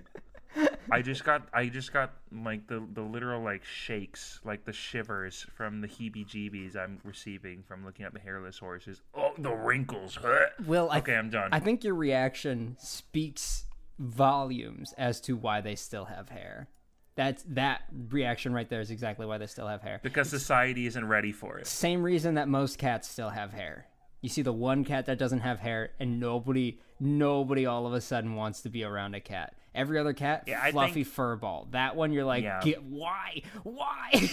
I 0.92 1.02
just 1.02 1.24
got 1.24 1.48
I 1.54 1.68
just 1.68 1.94
got 1.94 2.14
like 2.32 2.68
the 2.68 2.84
the 2.94 3.02
literal 3.02 3.42
like 3.42 3.64
shakes, 3.64 4.40
like 4.44 4.66
the 4.66 4.74
shivers 4.74 5.46
from 5.56 5.82
the 5.82 5.88
heebie-jeebies 5.88 6.76
I'm 6.76 7.00
receiving 7.04 7.64
from 7.64 7.86
looking 7.86 8.06
at 8.06 8.14
the 8.14 8.20
hairless 8.20 8.60
horses. 8.60 9.02
Oh, 9.16 9.32
the 9.38 9.54
wrinkles. 9.54 10.18
Will, 10.66 10.90
I 10.92 11.00
okay, 11.00 11.16
I'm 11.16 11.30
done. 11.30 11.50
I 11.52 11.60
think 11.60 11.84
your 11.84 11.96
reaction 11.96 12.76
speaks 12.80 13.66
volumes 14.00 14.94
as 14.98 15.22
to 15.22 15.36
why 15.36 15.62
they 15.62 15.76
still 15.76 16.06
have 16.06 16.30
hair. 16.30 16.68
That's 17.16 17.44
that 17.50 17.82
reaction 18.10 18.54
right 18.54 18.68
there 18.68 18.82
is 18.82 18.90
exactly 18.90 19.26
why 19.26 19.38
they 19.38 19.46
still 19.48 19.68
have 19.68 19.82
hair. 19.84 20.00
because 20.02 20.30
society 20.30 20.88
isn't 20.88 21.08
ready 21.08 21.32
for 21.32 21.60
it. 21.60 21.68
Same 21.68 22.02
reason 22.04 22.36
that 22.36 22.48
most 22.48 22.78
cats 22.80 23.08
still 23.08 23.30
have 23.30 23.54
hair. 23.54 23.86
You 24.24 24.30
see 24.30 24.42
the 24.42 24.52
one 24.54 24.84
cat 24.86 25.06
that 25.06 25.20
doesn't 25.20 25.42
have 25.42 25.60
hair 25.60 25.92
and 26.00 26.20
nobody 26.20 26.80
nobody 27.00 27.66
all 27.66 27.86
of 27.86 27.94
a 27.94 28.00
sudden 28.02 28.36
wants 28.36 28.62
to 28.62 28.70
be 28.70 28.84
around 28.84 29.14
a 29.16 29.20
cat. 29.20 29.54
Every 29.76 30.00
other 30.00 30.14
cat 30.14 30.46
Yeah, 30.48 30.72
fluffy 30.72 31.04
think- 31.04 31.08
fur 31.08 31.36
ball. 31.36 31.68
That 31.72 31.96
one 31.98 32.14
you're 32.14 32.24
like, 32.24 32.44
Yeah. 32.44 32.62
get 32.64 32.84
why? 32.84 33.42
Why? 33.64 34.12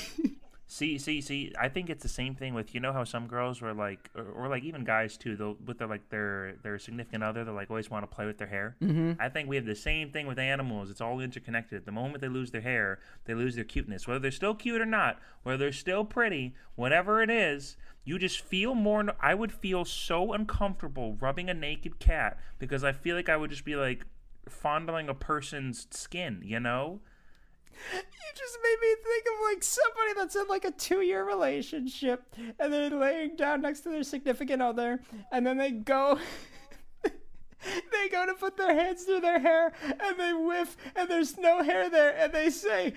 See, 0.73 0.99
see, 0.99 1.21
see. 1.21 1.53
I 1.61 1.69
think 1.69 1.91
it's 1.91 2.05
the 2.05 2.09
same 2.09 2.37
thing 2.37 2.55
with 2.55 2.77
you 2.77 2.81
know 2.81 2.93
how 2.93 3.03
some 3.03 3.27
girls 3.27 3.61
were 3.61 3.75
like, 3.75 4.09
or, 4.15 4.23
or 4.23 4.49
like 4.49 4.63
even 4.63 4.85
guys 4.85 5.17
too. 5.17 5.35
They'll 5.35 5.57
with 5.67 5.79
their 5.79 5.89
like 5.89 6.09
their 6.11 6.55
their 6.63 6.79
significant 6.79 7.25
other, 7.25 7.43
they 7.43 7.51
like 7.51 7.71
always 7.71 7.91
want 7.91 8.09
to 8.09 8.15
play 8.15 8.25
with 8.25 8.39
their 8.39 8.47
hair. 8.47 8.77
Mm-hmm. 8.81 9.21
I 9.21 9.29
think 9.31 9.49
we 9.49 9.57
have 9.57 9.67
the 9.67 9.75
same 9.75 10.13
thing 10.13 10.29
with 10.29 10.39
animals. 10.39 10.89
It's 10.89 11.01
all 11.01 11.19
interconnected. 11.19 11.87
The 11.87 11.91
moment 11.91 12.21
they 12.21 12.29
lose 12.29 12.53
their 12.53 12.61
hair, 12.61 13.01
they 13.25 13.35
lose 13.35 13.57
their 13.57 13.65
cuteness. 13.65 14.07
Whether 14.07 14.21
they're 14.21 14.31
still 14.31 14.55
cute 14.55 14.81
or 14.81 14.87
not, 14.87 15.19
whether 15.43 15.59
they're 15.59 15.73
still 15.73 16.05
pretty, 16.05 16.55
whatever 16.77 17.21
it 17.21 17.31
is, 17.31 17.77
you 18.11 18.19
just 18.19 18.41
feel 18.41 18.75
more. 18.75 19.05
I 19.21 19.35
would 19.35 19.53
feel 19.53 19.85
so 19.85 20.33
uncomfortable 20.33 21.17
rubbing 21.21 21.49
a 21.49 21.55
naked 21.55 22.01
cat 22.01 22.41
because 22.59 22.83
I 22.83 22.91
feel 22.91 23.15
like 23.15 23.29
I 23.29 23.37
would 23.37 23.51
just 23.51 23.65
be 23.65 23.77
like 23.77 24.05
fondling 24.49 25.09
a 25.09 25.15
person's 25.15 25.87
skin. 25.93 26.43
You 26.45 26.59
know. 26.59 26.99
You 27.95 28.33
just 28.35 28.59
made 28.65 28.77
me 28.83 28.95
think 29.05 29.25
of 29.27 29.45
like 29.53 29.63
somebody 29.63 30.15
that's 30.17 30.35
in 30.35 30.49
like 30.49 30.65
a 30.65 30.73
two 30.73 31.03
year 31.03 31.25
relationship 31.25 32.25
and 32.59 32.73
they're 32.73 32.91
laying 32.91 33.37
down 33.37 33.63
next 33.63 33.83
to 33.83 33.91
their 33.91 34.03
significant 34.03 34.61
other 34.61 35.01
and 35.31 35.47
then 35.47 35.57
they 35.57 35.71
go 35.71 36.19
they 37.93 38.09
go 38.09 38.27
to 38.27 38.35
put 38.35 38.57
their 38.57 38.75
hands 38.75 39.05
through 39.05 39.21
their 39.21 39.39
hair 39.39 39.73
and 39.83 40.19
they 40.19 40.33
whiff 40.33 40.77
and 40.97 41.09
there's 41.09 41.37
no 41.39 41.63
hair 41.63 41.89
there 41.91 42.15
and 42.17 42.33
they 42.33 42.51
say 42.51 42.93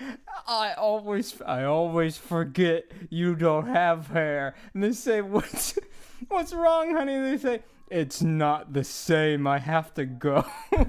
I 0.46 0.72
always 0.74 1.40
I 1.42 1.64
always 1.64 2.16
forget 2.16 2.84
you 3.10 3.34
don't 3.34 3.66
have 3.66 4.08
hair 4.08 4.54
and 4.72 4.82
they 4.82 4.92
say 4.92 5.20
what's 5.20 5.78
what's 6.28 6.52
wrong 6.52 6.94
honey 6.94 7.14
and 7.14 7.26
they 7.26 7.38
say 7.38 7.62
it's 7.90 8.22
not 8.22 8.72
the 8.72 8.84
same 8.84 9.46
I 9.46 9.58
have 9.58 9.92
to 9.94 10.04
go 10.06 10.44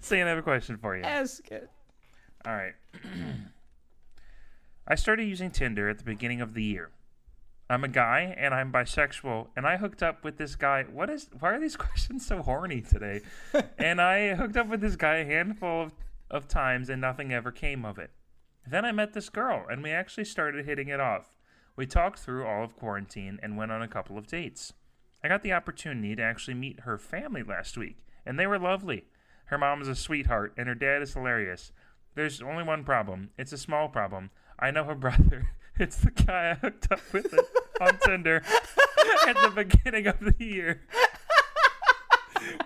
Saying 0.00 0.24
I 0.24 0.28
have 0.28 0.38
a 0.38 0.42
question 0.42 0.76
for 0.76 0.96
you. 0.96 1.02
ask 1.02 1.48
it 1.50 1.68
All 2.46 2.54
right. 2.54 2.74
I 4.88 4.94
started 4.94 5.24
using 5.24 5.50
Tinder 5.50 5.88
at 5.88 5.98
the 5.98 6.04
beginning 6.04 6.40
of 6.40 6.54
the 6.54 6.62
year. 6.62 6.90
I'm 7.68 7.82
a 7.82 7.88
guy 7.88 8.34
and 8.38 8.54
I'm 8.54 8.70
bisexual, 8.70 9.48
and 9.56 9.66
I 9.66 9.76
hooked 9.76 10.02
up 10.02 10.22
with 10.22 10.36
this 10.36 10.54
guy. 10.54 10.84
What 10.84 11.10
is? 11.10 11.28
Why 11.38 11.54
are 11.54 11.60
these 11.60 11.76
questions 11.76 12.26
so 12.26 12.42
horny 12.42 12.80
today? 12.80 13.22
and 13.78 14.00
I 14.00 14.34
hooked 14.34 14.56
up 14.56 14.68
with 14.68 14.80
this 14.80 14.96
guy 14.96 15.16
a 15.16 15.24
handful 15.24 15.82
of, 15.82 15.92
of 16.30 16.48
times, 16.48 16.88
and 16.88 17.00
nothing 17.00 17.32
ever 17.32 17.50
came 17.50 17.84
of 17.84 17.98
it. 17.98 18.10
Then 18.68 18.84
I 18.84 18.92
met 18.92 19.14
this 19.14 19.28
girl, 19.28 19.64
and 19.70 19.82
we 19.82 19.90
actually 19.90 20.24
started 20.24 20.64
hitting 20.64 20.88
it 20.88 21.00
off. 21.00 21.36
We 21.76 21.86
talked 21.86 22.18
through 22.18 22.46
all 22.46 22.64
of 22.64 22.76
quarantine 22.76 23.38
and 23.42 23.56
went 23.56 23.72
on 23.72 23.82
a 23.82 23.88
couple 23.88 24.16
of 24.16 24.26
dates. 24.26 24.72
I 25.22 25.28
got 25.28 25.42
the 25.42 25.52
opportunity 25.52 26.14
to 26.16 26.22
actually 26.22 26.54
meet 26.54 26.80
her 26.80 26.98
family 26.98 27.42
last 27.42 27.76
week, 27.76 27.98
and 28.24 28.38
they 28.38 28.46
were 28.46 28.58
lovely. 28.58 29.04
Her 29.46 29.58
mom 29.58 29.82
is 29.82 29.88
a 29.88 29.94
sweetheart, 29.94 30.54
and 30.56 30.68
her 30.68 30.74
dad 30.74 31.02
is 31.02 31.14
hilarious. 31.14 31.72
There's 32.14 32.40
only 32.40 32.62
one 32.62 32.84
problem. 32.84 33.30
It's 33.36 33.52
a 33.52 33.58
small 33.58 33.88
problem. 33.88 34.30
I 34.58 34.70
know 34.70 34.84
her 34.84 34.94
brother. 35.06 35.50
It's 35.78 35.98
the 35.98 36.10
guy 36.10 36.50
I 36.50 36.54
hooked 36.54 36.90
up 36.90 37.00
with 37.12 37.32
it 37.34 37.44
on 37.80 37.98
Tinder 38.04 38.42
at 39.26 39.34
the 39.34 39.52
beginning 39.54 40.06
of 40.06 40.18
the 40.20 40.34
year. 40.38 40.82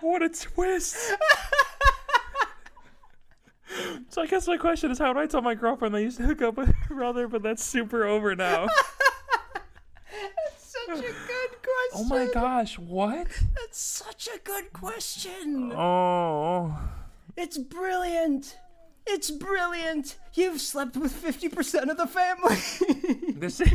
What 0.00 0.22
a 0.22 0.28
twist! 0.28 1.12
So 4.08 4.22
I 4.22 4.26
guess 4.26 4.48
my 4.48 4.56
question 4.56 4.90
is, 4.90 4.98
how 4.98 5.12
do 5.12 5.20
I 5.20 5.26
tell 5.26 5.42
my 5.42 5.54
girlfriend 5.54 5.94
that 5.94 5.98
I 5.98 6.02
used 6.02 6.16
to 6.18 6.24
hook 6.24 6.42
up 6.42 6.56
with 6.56 6.68
her 6.68 6.94
brother, 6.94 7.28
but 7.28 7.42
that's 7.42 7.64
super 7.64 8.04
over 8.04 8.34
now? 8.34 8.66
That's 10.12 10.76
such 10.86 10.98
a 10.98 11.02
good 11.02 11.50
question 11.62 11.94
Oh 11.94 12.04
my 12.04 12.26
gosh, 12.32 12.78
what? 12.78 13.28
That's 13.56 13.78
such 13.78 14.28
a 14.34 14.38
good 14.40 14.72
question. 14.72 15.72
Oh. 15.72 16.76
It's 17.36 17.58
brilliant. 17.58 18.58
It's 19.06 19.30
brilliant. 19.30 20.16
You've 20.34 20.60
slept 20.60 20.96
with 20.96 21.12
50% 21.12 21.90
of 21.90 21.96
the 21.96 22.06
family. 22.06 23.26
This 23.40 23.58
is 23.62 23.70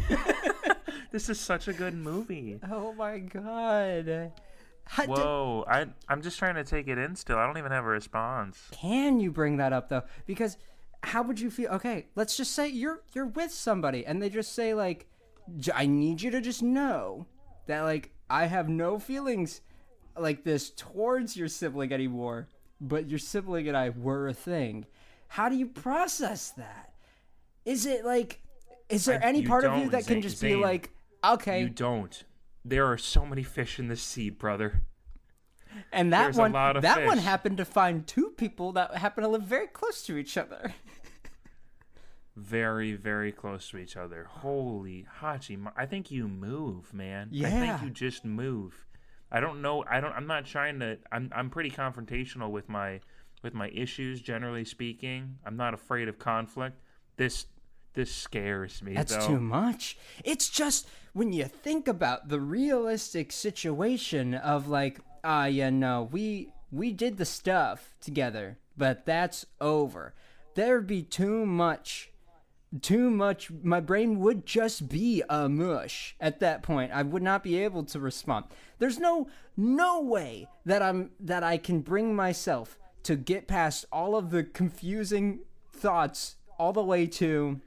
this 1.11 1.27
is 1.29 1.39
such 1.39 1.67
a 1.67 1.73
good 1.73 1.95
movie. 1.95 2.59
oh 2.69 2.93
my 2.93 3.17
god. 3.17 4.31
How- 4.85 5.05
Whoa, 5.07 5.65
I 5.67 5.87
I'm 6.07 6.21
just 6.21 6.37
trying 6.37 6.53
to 6.55 6.63
take 6.63 6.87
it 6.87 6.99
in 6.99 7.15
still. 7.15 7.37
I 7.39 7.47
don't 7.47 7.57
even 7.57 7.71
have 7.71 7.83
a 7.85 7.87
response. 7.87 8.61
can 8.71 9.19
you 9.19 9.31
bring 9.31 9.57
that 9.57 9.73
up 9.73 9.89
though? 9.89 10.03
Because 10.27 10.57
how 11.01 11.23
would 11.23 11.39
you 11.39 11.49
feel? 11.49 11.71
Okay, 11.71 12.05
let's 12.15 12.37
just 12.37 12.51
say 12.51 12.67
you're 12.67 13.01
you're 13.13 13.25
with 13.25 13.51
somebody 13.51 14.05
and 14.05 14.21
they 14.21 14.29
just 14.29 14.53
say 14.53 14.75
like 14.75 15.07
I 15.73 15.87
need 15.87 16.21
you 16.21 16.29
to 16.29 16.41
just 16.41 16.61
know 16.61 17.25
that 17.65 17.81
like 17.81 18.11
I 18.29 18.45
have 18.45 18.69
no 18.69 18.99
feelings 18.99 19.61
like 20.15 20.43
this 20.43 20.69
towards 20.69 21.35
your 21.35 21.47
sibling 21.47 21.91
anymore, 21.91 22.49
but 22.79 23.09
your 23.09 23.19
sibling 23.19 23.67
and 23.67 23.75
I 23.75 23.89
were 23.89 24.27
a 24.27 24.33
thing. 24.33 24.85
How 25.27 25.49
do 25.49 25.55
you 25.55 25.67
process 25.67 26.51
that? 26.51 26.93
Is 27.65 27.85
it 27.85 28.05
like 28.05 28.41
is 28.89 29.05
there 29.05 29.19
I- 29.21 29.25
any 29.27 29.43
part 29.45 29.65
of 29.65 29.77
you 29.77 29.89
that 29.89 30.05
can 30.05 30.15
Zane- 30.15 30.21
just 30.21 30.41
be 30.41 30.55
like 30.55 30.91
okay, 31.23 31.61
You 31.61 31.69
don't. 31.69 32.23
There 32.63 32.85
are 32.91 32.97
so 32.97 33.25
many 33.25 33.43
fish 33.43 33.79
in 33.79 33.87
the 33.87 33.95
sea, 33.95 34.29
brother. 34.29 34.81
and 35.91 36.13
that 36.13 36.23
there's 36.23 36.37
one 36.37 36.51
that 36.51 37.05
one 37.05 37.17
happened 37.17 37.57
to 37.57 37.65
find 37.65 38.07
two 38.07 38.33
people 38.37 38.71
that 38.73 38.95
happen 38.95 39.23
to 39.23 39.29
live 39.29 39.43
very 39.43 39.67
close 39.67 40.03
to 40.03 40.17
each 40.17 40.37
other. 40.37 40.73
Very, 42.37 42.95
very 42.95 43.31
close 43.31 43.69
to 43.69 43.77
each 43.77 43.95
other. 43.95 44.25
Holy 44.29 45.05
Hachi, 45.21 45.57
I 45.77 45.85
think 45.85 46.11
you 46.11 46.27
move, 46.27 46.93
man. 46.93 47.29
Yeah. 47.31 47.47
I 47.47 47.51
think 47.51 47.81
you 47.81 47.89
just 47.89 48.25
move. 48.25 48.85
I 49.31 49.39
don't 49.39 49.61
know. 49.61 49.85
I 49.89 50.01
don't. 50.01 50.11
I'm 50.11 50.27
not 50.27 50.45
trying 50.45 50.79
to. 50.79 50.97
I'm. 51.13 51.31
I'm 51.33 51.49
pretty 51.49 51.71
confrontational 51.71 52.51
with 52.51 52.67
my 52.67 52.99
with 53.45 53.53
my 53.53 53.69
issues. 53.69 54.21
Generally 54.21 54.65
speaking, 54.65 55.37
I'm 55.45 55.55
not 55.55 55.73
afraid 55.73 56.09
of 56.09 56.19
conflict. 56.19 56.81
This 57.15 57.45
this 57.93 58.13
scares 58.13 58.83
me. 58.83 58.93
That's 58.93 59.15
though. 59.15 59.27
too 59.27 59.39
much. 59.39 59.97
It's 60.25 60.49
just 60.49 60.89
when 61.13 61.31
you 61.31 61.45
think 61.45 61.87
about 61.87 62.27
the 62.27 62.41
realistic 62.41 63.31
situation 63.31 64.33
of 64.33 64.67
like, 64.67 64.99
ah, 65.23 65.45
yeah, 65.45 65.69
no, 65.69 66.09
we 66.11 66.49
we 66.71 66.91
did 66.91 67.17
the 67.17 67.25
stuff 67.25 67.95
together, 68.01 68.57
but 68.75 69.05
that's 69.05 69.45
over. 69.61 70.13
There'd 70.55 70.87
be 70.87 71.03
too 71.03 71.45
much, 71.45 72.11
too 72.81 73.09
much. 73.09 73.51
My 73.51 73.79
brain 73.79 74.19
would 74.19 74.45
just 74.45 74.89
be 74.89 75.21
a 75.29 75.47
mush 75.47 76.15
at 76.19 76.39
that 76.39 76.63
point. 76.63 76.91
I 76.91 77.03
would 77.03 77.23
not 77.23 77.43
be 77.43 77.63
able 77.63 77.83
to 77.85 77.99
respond. 77.99 78.45
There's 78.79 78.99
no 78.99 79.27
no 79.55 80.01
way 80.01 80.47
that 80.65 80.81
I'm 80.81 81.11
that 81.19 81.43
I 81.43 81.57
can 81.57 81.81
bring 81.81 82.15
myself 82.15 82.79
to 83.05 83.15
get 83.15 83.47
past 83.47 83.85
all 83.91 84.15
of 84.15 84.31
the 84.31 84.43
confusing 84.43 85.39
thoughts 85.71 86.35
all 86.57 86.73
the 86.73 86.83
way 86.83 87.05
to 87.05 87.61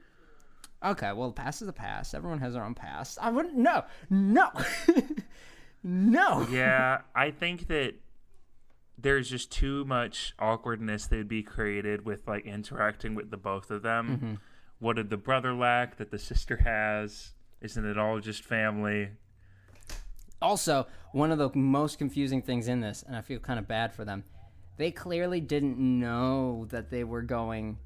Okay, 0.83 1.11
well, 1.11 1.27
the 1.27 1.33
past 1.33 1.61
is 1.61 1.65
the 1.65 1.73
past 1.73 2.15
Everyone 2.15 2.39
has 2.39 2.53
their 2.53 2.63
own 2.63 2.75
past. 2.75 3.17
I 3.21 3.31
wouldn't. 3.31 3.55
No, 3.55 3.83
no, 4.09 4.49
no. 5.83 6.47
yeah, 6.49 7.01
I 7.15 7.31
think 7.31 7.67
that 7.67 7.95
there's 8.97 9.29
just 9.29 9.51
too 9.51 9.85
much 9.85 10.33
awkwardness 10.39 11.07
that 11.07 11.17
would 11.17 11.27
be 11.27 11.43
created 11.43 12.05
with 12.05 12.27
like 12.27 12.45
interacting 12.45 13.15
with 13.15 13.31
the 13.31 13.37
both 13.37 13.71
of 13.71 13.81
them. 13.81 14.07
Mm-hmm. 14.07 14.33
What 14.79 14.95
did 14.95 15.09
the 15.09 15.17
brother 15.17 15.53
lack 15.53 15.97
that 15.97 16.11
the 16.11 16.19
sister 16.19 16.57
has? 16.57 17.33
Isn't 17.61 17.85
it 17.85 17.97
all 17.97 18.19
just 18.19 18.43
family? 18.43 19.09
Also, 20.41 20.87
one 21.11 21.31
of 21.31 21.37
the 21.37 21.49
most 21.53 21.97
confusing 21.97 22.41
things 22.41 22.69
in 22.69 22.79
this, 22.79 23.03
and 23.05 23.15
I 23.15 23.21
feel 23.21 23.39
kind 23.39 23.59
of 23.59 23.67
bad 23.67 23.93
for 23.93 24.05
them, 24.05 24.23
they 24.79 24.91
clearly 24.91 25.41
didn't 25.41 25.77
know 25.77 26.65
that 26.69 26.89
they 26.89 27.03
were 27.03 27.21
going 27.21 27.77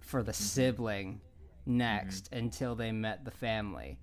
for 0.00 0.22
the 0.22 0.32
sibling 0.32 1.20
next 1.66 2.32
until 2.32 2.74
they 2.74 2.90
met 2.90 3.22
the 3.26 3.30
family. 3.30 3.98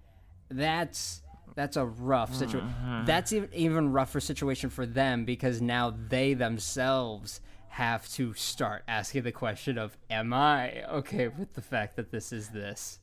That's 0.50 1.24
that's 1.56 1.76
a 1.76 1.86
rough 1.86 2.36
situation. 2.36 2.72
That's 3.06 3.34
even 3.34 3.52
even 3.52 3.92
rougher 3.92 4.20
situation 4.20 4.70
for 4.70 4.86
them 4.86 5.26
because 5.26 5.60
now 5.60 5.96
they 6.10 6.36
themselves 6.36 7.42
have 7.70 8.08
to 8.10 8.36
start 8.36 8.84
asking 8.88 9.24
the 9.24 9.32
question 9.32 9.80
of, 9.80 9.98
"Am 10.12 10.32
I 10.32 10.84
okay 10.84 11.28
with 11.30 11.56
the 11.56 11.64
fact 11.64 11.96
that 11.96 12.12
this 12.12 12.32
is 12.32 12.50
this?" 12.50 13.00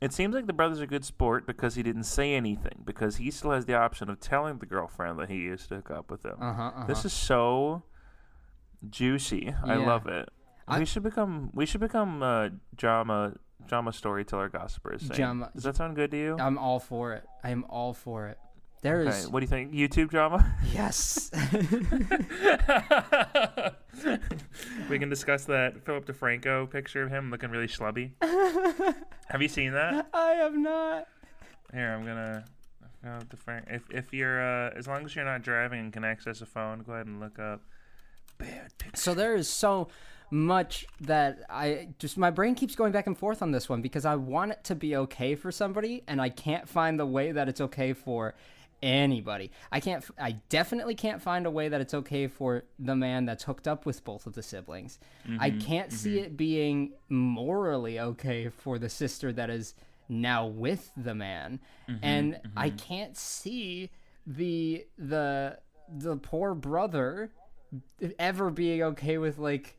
It 0.00 0.14
seems 0.14 0.34
like 0.34 0.46
the 0.46 0.54
brother's 0.54 0.80
a 0.80 0.86
good 0.86 1.04
sport 1.04 1.46
because 1.46 1.74
he 1.74 1.82
didn't 1.82 2.04
say 2.04 2.32
anything 2.32 2.80
because 2.86 3.16
he 3.16 3.30
still 3.30 3.50
has 3.50 3.66
the 3.66 3.74
option 3.74 4.08
of 4.08 4.20
telling 4.20 4.56
the 4.56 4.64
girlfriend 4.64 5.18
that 5.18 5.28
he 5.28 5.36
used 5.36 5.68
to 5.68 5.76
hook 5.76 5.90
up 5.90 6.10
with 6.10 6.24
him. 6.24 6.36
Uh 6.40 6.54
huh. 6.54 6.62
Uh-huh. 6.62 6.86
This 6.86 7.04
is 7.04 7.12
so 7.12 7.82
juicy. 8.88 9.54
I 9.64 9.74
love 9.76 10.06
it. 10.06 10.28
I- 10.68 10.78
we 10.78 10.84
should 10.84 11.02
become 11.02 11.50
we 11.52 11.66
should 11.66 11.80
become 11.80 12.22
uh, 12.22 12.50
drama 12.76 13.34
drama 13.66 13.92
storyteller 13.92 14.48
gossipers. 14.48 15.02
Drama- 15.08 15.50
Does 15.54 15.64
that 15.64 15.76
sound 15.76 15.96
good 15.96 16.10
to 16.12 16.16
you? 16.16 16.36
I'm 16.38 16.58
all 16.58 16.78
for 16.80 17.12
it. 17.14 17.24
I 17.44 17.50
am 17.50 17.64
all 17.68 17.92
for 17.92 18.28
it. 18.28 18.38
There 18.82 19.02
is 19.02 19.24
Okay, 19.24 19.26
what 19.32 19.40
do 19.40 19.44
you 19.44 19.48
think? 19.48 19.72
YouTube 19.72 20.08
drama? 20.08 20.54
yes. 20.72 21.30
we 24.88 24.98
can 24.98 25.08
discuss 25.08 25.44
that 25.46 25.84
Philip 25.84 26.06
DeFranco 26.06 26.70
picture 26.70 27.02
of 27.02 27.10
him 27.10 27.30
looking 27.30 27.50
really 27.50 27.66
schlubby. 27.66 28.12
Have 29.28 29.42
you 29.42 29.48
seen 29.48 29.72
that? 29.72 30.08
I 30.14 30.30
have 30.32 30.54
not. 30.54 31.06
Here, 31.72 31.92
I'm 31.92 32.04
gonna. 32.04 32.44
Philip 33.02 33.28
DeFranco. 33.28 33.74
If 33.74 33.82
if 33.90 34.12
you're 34.12 34.40
uh, 34.42 34.70
as 34.76 34.86
long 34.88 35.04
as 35.04 35.14
you're 35.14 35.24
not 35.24 35.42
driving 35.42 35.80
and 35.80 35.92
can 35.92 36.04
access 36.04 36.40
a 36.40 36.46
phone, 36.46 36.80
go 36.80 36.92
ahead 36.92 37.06
and 37.06 37.20
look 37.20 37.38
up. 37.38 37.60
Bad 38.40 38.78
picture. 38.78 39.00
So 39.00 39.14
there 39.14 39.34
is 39.36 39.48
so 39.48 39.88
much 40.30 40.86
that 41.00 41.40
I 41.50 41.88
just 41.98 42.16
my 42.16 42.30
brain 42.30 42.54
keeps 42.54 42.74
going 42.76 42.92
back 42.92 43.06
and 43.06 43.18
forth 43.18 43.42
on 43.42 43.50
this 43.50 43.68
one 43.68 43.82
because 43.82 44.04
I 44.04 44.14
want 44.14 44.52
it 44.52 44.64
to 44.64 44.74
be 44.74 44.96
okay 44.96 45.34
for 45.34 45.50
somebody 45.50 46.04
and 46.06 46.20
I 46.20 46.28
can't 46.28 46.68
find 46.68 46.98
the 46.98 47.06
way 47.06 47.32
that 47.32 47.48
it's 47.48 47.60
okay 47.60 47.92
for 47.92 48.34
anybody. 48.82 49.50
I 49.72 49.80
can't 49.80 50.04
I 50.18 50.32
definitely 50.48 50.94
can't 50.94 51.20
find 51.20 51.46
a 51.46 51.50
way 51.50 51.68
that 51.68 51.80
it's 51.80 51.94
okay 51.94 52.28
for 52.28 52.64
the 52.78 52.94
man 52.94 53.24
that's 53.24 53.44
hooked 53.44 53.66
up 53.66 53.86
with 53.86 54.04
both 54.04 54.26
of 54.26 54.34
the 54.34 54.42
siblings. 54.42 54.98
I 55.38 55.50
mm-hmm, 55.50 55.58
can't 55.60 55.92
see 55.92 56.16
mm-hmm. 56.16 56.24
it 56.24 56.36
being 56.36 56.92
morally 57.08 57.98
okay 57.98 58.48
for 58.48 58.78
the 58.78 58.88
sister 58.88 59.32
that 59.32 59.50
is 59.50 59.74
now 60.08 60.46
with 60.46 60.90
the 60.96 61.14
man. 61.14 61.60
Mm-hmm, 61.88 62.04
and 62.04 62.40
I 62.56 62.70
can't 62.70 63.16
see 63.16 63.90
the 64.26 64.86
the 64.96 65.58
the 65.88 66.16
poor 66.16 66.54
brother 66.54 67.32
ever 68.18 68.50
being 68.50 68.82
okay 68.82 69.18
with 69.18 69.38
like 69.38 69.76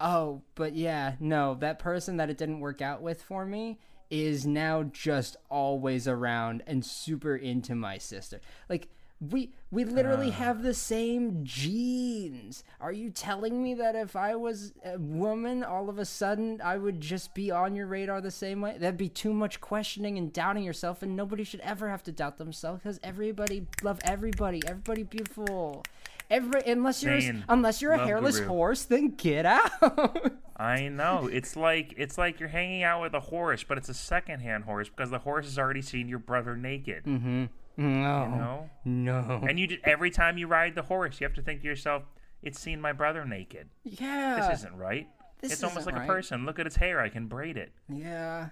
oh 0.00 0.42
but 0.54 0.74
yeah 0.74 1.14
no 1.20 1.54
that 1.54 1.78
person 1.78 2.16
that 2.16 2.30
it 2.30 2.38
didn't 2.38 2.60
work 2.60 2.80
out 2.80 3.02
with 3.02 3.22
for 3.22 3.44
me 3.44 3.78
is 4.12 4.46
now 4.46 4.82
just 4.82 5.38
always 5.48 6.06
around 6.06 6.62
and 6.66 6.84
super 6.84 7.34
into 7.34 7.74
my 7.74 7.96
sister. 7.96 8.42
Like 8.68 8.88
we 9.30 9.54
we 9.70 9.84
literally 9.86 10.28
ah. 10.28 10.32
have 10.32 10.62
the 10.62 10.74
same 10.74 11.40
genes. 11.44 12.62
Are 12.78 12.92
you 12.92 13.08
telling 13.08 13.62
me 13.62 13.72
that 13.74 13.96
if 13.96 14.14
i 14.14 14.34
was 14.34 14.74
a 14.84 14.98
woman 14.98 15.64
all 15.64 15.88
of 15.88 15.98
a 15.98 16.04
sudden 16.04 16.60
i 16.62 16.76
would 16.76 17.00
just 17.00 17.32
be 17.32 17.50
on 17.50 17.74
your 17.74 17.86
radar 17.86 18.20
the 18.20 18.30
same 18.30 18.60
way? 18.60 18.76
That'd 18.78 18.98
be 18.98 19.08
too 19.08 19.32
much 19.32 19.62
questioning 19.62 20.18
and 20.18 20.30
doubting 20.30 20.64
yourself 20.64 21.02
and 21.02 21.16
nobody 21.16 21.42
should 21.42 21.60
ever 21.60 21.88
have 21.88 22.02
to 22.02 22.12
doubt 22.12 22.36
themselves 22.36 22.82
because 22.82 23.00
everybody 23.02 23.66
love 23.82 23.98
everybody 24.04 24.60
everybody 24.66 25.04
beautiful 25.04 25.84
Every, 26.32 26.62
unless 26.66 27.02
you're 27.02 27.20
Zane, 27.20 27.44
unless 27.48 27.82
you're 27.82 27.92
a 27.92 27.98
love 27.98 28.06
hairless 28.06 28.38
guru. 28.38 28.48
horse, 28.48 28.84
then 28.84 29.10
get 29.16 29.44
out. 29.46 30.32
I 30.56 30.88
know. 30.88 31.28
It's 31.30 31.56
like 31.56 31.92
it's 31.96 32.16
like 32.16 32.40
you're 32.40 32.48
hanging 32.48 32.82
out 32.82 33.02
with 33.02 33.12
a 33.14 33.20
horse, 33.20 33.62
but 33.64 33.76
it's 33.78 33.88
a 33.90 33.94
secondhand 33.94 34.64
horse 34.64 34.88
because 34.88 35.10
the 35.10 35.18
horse 35.18 35.44
has 35.44 35.58
already 35.58 35.82
seen 35.82 36.08
your 36.08 36.18
brother 36.20 36.56
naked. 36.56 37.04
Mm-hmm. 37.04 37.44
Mm-hmm. 37.78 38.02
no, 38.38 38.70
You 38.84 38.90
know? 38.92 39.20
no. 39.40 39.46
And 39.48 39.58
you 39.58 39.66
just, 39.66 39.80
every 39.84 40.10
time 40.10 40.38
you 40.38 40.46
ride 40.46 40.74
the 40.74 40.82
horse, 40.82 41.20
you 41.20 41.26
have 41.26 41.34
to 41.36 41.42
think 41.42 41.60
to 41.62 41.66
yourself, 41.66 42.04
"It's 42.42 42.58
seen 42.60 42.80
my 42.80 42.92
brother 42.92 43.24
naked. 43.24 43.68
yeah, 43.84 44.36
This 44.48 44.60
isn't 44.60 44.76
right. 44.76 45.08
this 45.40 45.52
it's 45.52 45.62
almost 45.64 45.86
like 45.86 45.96
right. 45.96 46.04
a 46.04 46.06
person. 46.06 46.46
Look 46.46 46.58
at 46.58 46.66
its 46.66 46.76
hair. 46.76 47.00
I 47.00 47.08
can 47.10 47.26
braid 47.26 47.56
it. 47.56 47.72
yeah, 47.88 48.48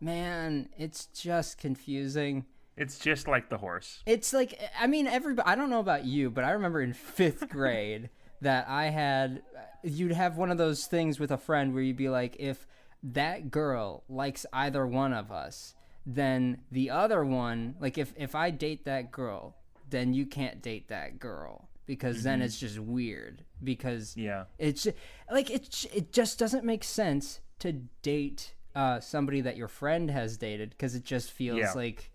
man, 0.00 0.68
it's 0.76 1.06
just 1.06 1.58
confusing. 1.58 2.44
It's 2.76 2.98
just 2.98 3.28
like 3.28 3.48
the 3.48 3.58
horse. 3.58 4.02
It's 4.06 4.32
like 4.32 4.58
I 4.80 4.86
mean, 4.86 5.06
everybody. 5.06 5.48
I 5.48 5.54
don't 5.54 5.70
know 5.70 5.80
about 5.80 6.04
you, 6.04 6.30
but 6.30 6.44
I 6.44 6.50
remember 6.52 6.80
in 6.82 6.92
fifth 6.92 7.48
grade 7.50 8.10
that 8.40 8.66
I 8.68 8.86
had. 8.86 9.42
You'd 9.82 10.12
have 10.12 10.36
one 10.38 10.50
of 10.50 10.58
those 10.58 10.86
things 10.86 11.20
with 11.20 11.30
a 11.30 11.36
friend 11.36 11.74
where 11.74 11.82
you'd 11.82 11.96
be 11.96 12.08
like, 12.08 12.36
if 12.38 12.66
that 13.02 13.50
girl 13.50 14.02
likes 14.08 14.46
either 14.52 14.86
one 14.86 15.12
of 15.12 15.30
us, 15.30 15.74
then 16.06 16.62
the 16.72 16.88
other 16.90 17.24
one, 17.24 17.74
like 17.80 17.98
if 17.98 18.12
if 18.16 18.34
I 18.34 18.50
date 18.50 18.86
that 18.86 19.12
girl, 19.12 19.56
then 19.90 20.14
you 20.14 20.24
can't 20.26 20.62
date 20.62 20.88
that 20.88 21.18
girl 21.18 21.68
because 21.86 22.22
then 22.22 22.40
it's 22.40 22.58
just 22.58 22.78
weird 22.78 23.44
because 23.62 24.16
Yeah. 24.16 24.44
it's 24.58 24.86
like 25.30 25.50
it 25.50 25.84
it 25.92 26.12
just 26.12 26.38
doesn't 26.38 26.64
make 26.64 26.82
sense 26.82 27.40
to 27.58 27.72
date 28.00 28.54
uh 28.74 29.00
somebody 29.00 29.42
that 29.42 29.58
your 29.58 29.68
friend 29.68 30.10
has 30.10 30.38
dated 30.38 30.70
because 30.70 30.94
it 30.94 31.04
just 31.04 31.30
feels 31.30 31.58
Yeah. 31.58 31.72
like 31.74 32.10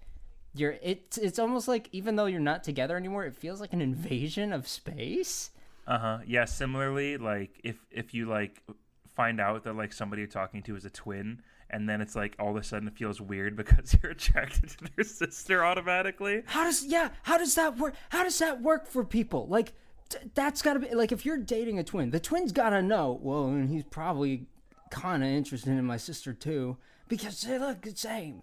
you're 0.53 0.75
it's 0.81 1.17
it's 1.17 1.39
almost 1.39 1.67
like 1.67 1.89
even 1.91 2.15
though 2.15 2.25
you're 2.25 2.39
not 2.39 2.63
together 2.63 2.97
anymore 2.97 3.25
it 3.25 3.35
feels 3.35 3.61
like 3.61 3.71
an 3.73 3.81
invasion 3.81 4.51
of 4.53 4.67
space 4.67 5.51
Uh 5.87 5.97
huh. 5.99 6.17
Yeah. 6.25 6.45
Similarly, 6.45 7.17
like 7.17 7.59
if 7.63 7.77
if 7.91 8.13
you 8.13 8.27
like 8.27 8.61
find 9.15 9.39
out 9.41 9.63
that 9.63 9.75
like 9.75 9.91
somebody 9.93 10.21
you're 10.21 10.29
talking 10.29 10.61
to 10.63 10.75
is 10.75 10.85
a 10.85 10.89
twin, 10.89 11.41
and 11.71 11.89
then 11.89 11.99
it's 12.01 12.15
like 12.15 12.35
all 12.39 12.51
of 12.51 12.55
a 12.55 12.63
sudden 12.63 12.87
it 12.87 12.95
feels 12.95 13.19
weird 13.19 13.55
because 13.61 13.95
you're 14.01 14.11
attracted 14.11 14.69
to 14.69 14.77
their 14.95 15.03
sister 15.05 15.65
automatically. 15.65 16.43
how 16.45 16.63
does 16.63 16.85
yeah 16.85 17.09
how 17.23 17.37
does 17.37 17.55
that 17.55 17.77
work 17.77 17.95
how 18.09 18.23
does 18.23 18.37
that 18.39 18.61
work 18.61 18.87
for 18.87 19.03
people 19.03 19.47
like 19.47 19.73
t- 20.09 20.17
that's 20.35 20.61
gotta 20.61 20.79
be 20.79 20.93
like 20.93 21.11
if 21.11 21.25
you're 21.25 21.37
dating 21.37 21.77
a 21.79 21.83
twin 21.83 22.11
the 22.11 22.19
twin's 22.19 22.51
gotta 22.51 22.81
know 22.81 23.19
well 23.21 23.45
and 23.47 23.69
he's 23.69 23.83
probably 23.83 24.45
kind 24.91 25.23
of 25.23 25.29
interested 25.29 25.69
in 25.71 25.85
my 25.85 25.97
sister 25.97 26.33
too 26.33 26.77
because 27.07 27.41
they 27.41 27.57
look 27.59 27.81
the 27.81 27.95
same 27.95 28.41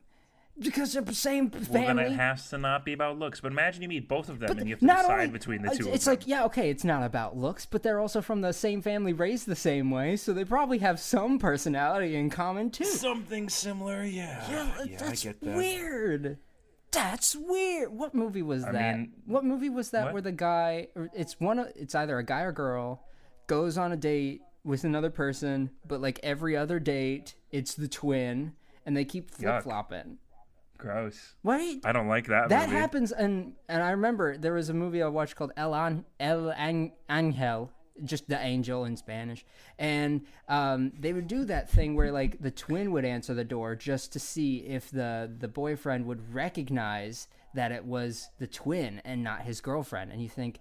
because 0.59 0.93
they're 0.93 1.03
the 1.03 1.15
same 1.15 1.51
family. 1.51 1.81
Well, 1.87 1.97
then 1.97 1.99
it 1.99 2.13
has 2.17 2.49
to 2.51 2.59
not 2.59 2.85
be 2.85 2.93
about 2.93 3.19
looks. 3.19 3.41
But 3.41 3.53
imagine 3.53 3.83
you 3.83 3.89
meet 3.89 4.09
both 4.09 4.29
of 4.29 4.39
them 4.39 4.57
and 4.59 4.67
you 4.69 4.75
have 4.75 4.81
to 4.81 4.87
not 4.87 5.03
decide 5.03 5.13
only- 5.21 5.27
between 5.33 5.63
the 5.63 5.71
two. 5.71 5.89
It's 5.91 6.07
of 6.07 6.13
like, 6.13 6.27
yeah, 6.27 6.45
okay, 6.45 6.71
it's 6.71 6.85
not 6.85 7.03
about 7.03 7.37
looks, 7.37 7.67
but 7.67 7.83
they're 7.83 8.01
also 8.01 8.21
from 8.23 8.41
the 8.41 8.53
same 8.53 8.83
family, 8.83 9.13
raised 9.13 9.47
the 9.47 9.57
same 9.57 9.91
way, 9.91 10.17
so 10.17 10.33
they 10.33 10.45
probably 10.45 10.79
have 10.79 10.99
some 11.01 11.39
personality 11.39 12.17
in 12.17 12.31
common 12.31 12.71
too. 12.71 12.85
something 12.85 13.49
similar. 13.49 14.03
Yeah. 14.05 14.45
Yeah, 14.87 14.97
that's 14.99 15.27
weird. 15.43 16.39
That's 16.93 17.37
weird. 17.37 17.93
What 17.93 18.15
movie 18.15 18.43
was 18.43 18.65
that? 18.65 18.75
mean, 18.97 19.13
what 19.27 19.45
movie 19.45 19.69
was 19.69 19.91
that 19.91 20.05
what? 20.07 20.13
where 20.15 20.23
the 20.23 20.33
guy 20.33 20.89
it's 21.15 21.39
one 21.39 21.59
of 21.59 21.69
it's 21.77 21.95
either 21.95 22.17
a 22.19 22.25
guy 22.25 22.41
or 22.43 22.53
girl 22.53 23.03
goes 23.49 23.77
on 23.77 23.93
a 23.93 23.97
date 23.97 24.41
with 24.65 24.85
another 24.85 25.11
person, 25.11 25.71
but 25.87 26.01
like 26.01 26.19
every 26.23 26.57
other 26.57 26.79
date, 26.81 27.35
it's 27.51 27.75
the 27.75 27.89
twin 27.89 28.53
and 28.87 28.97
they 28.97 29.05
keep 29.05 29.31
flip-flopping. 29.31 30.19
Gross. 30.79 31.35
What? 31.43 31.79
I 31.85 31.93
don't 31.93 32.09
like 32.09 32.27
that. 32.27 32.49
That 32.49 32.69
movie. 32.69 32.81
happens, 32.81 33.13
and 33.13 33.55
and 33.69 33.83
I 33.83 33.91
remember 33.91 34.37
there 34.37 34.53
was 34.55 34.69
a 34.69 34.75
movie 34.75 35.03
I 35.03 35.09
watched 35.09 35.37
called 35.37 35.53
El, 35.57 35.75
An- 35.75 36.05
El 36.21 36.51
An- 36.51 36.93
Angel, 37.11 37.71
just 38.05 38.29
the 38.29 38.39
angel 38.39 38.85
in 38.85 38.97
Spanish, 38.97 39.45
and 39.79 40.23
um, 40.49 40.93
they 40.99 41.13
would 41.13 41.29
do 41.29 41.45
that 41.47 41.71
thing 41.71 41.95
where 41.95 42.13
like 42.13 42.41
the 42.41 42.51
twin 42.51 42.93
would 42.93 43.05
answer 43.05 43.35
the 43.35 43.45
door 43.45 43.75
just 43.75 44.13
to 44.13 44.19
see 44.21 44.59
if 44.59 44.91
the 44.91 45.33
the 45.39 45.49
boyfriend 45.49 46.07
would 46.07 46.35
recognize 46.35 47.29
that 47.55 47.73
it 47.73 47.85
was 47.85 48.29
the 48.39 48.47
twin 48.47 49.01
and 49.05 49.23
not 49.23 49.43
his 49.43 49.61
girlfriend, 49.61 50.13
and 50.13 50.23
you 50.23 50.29
think, 50.29 50.59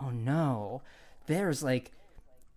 oh 0.00 0.10
no, 0.10 0.82
there's 1.26 1.62
like, 1.62 1.90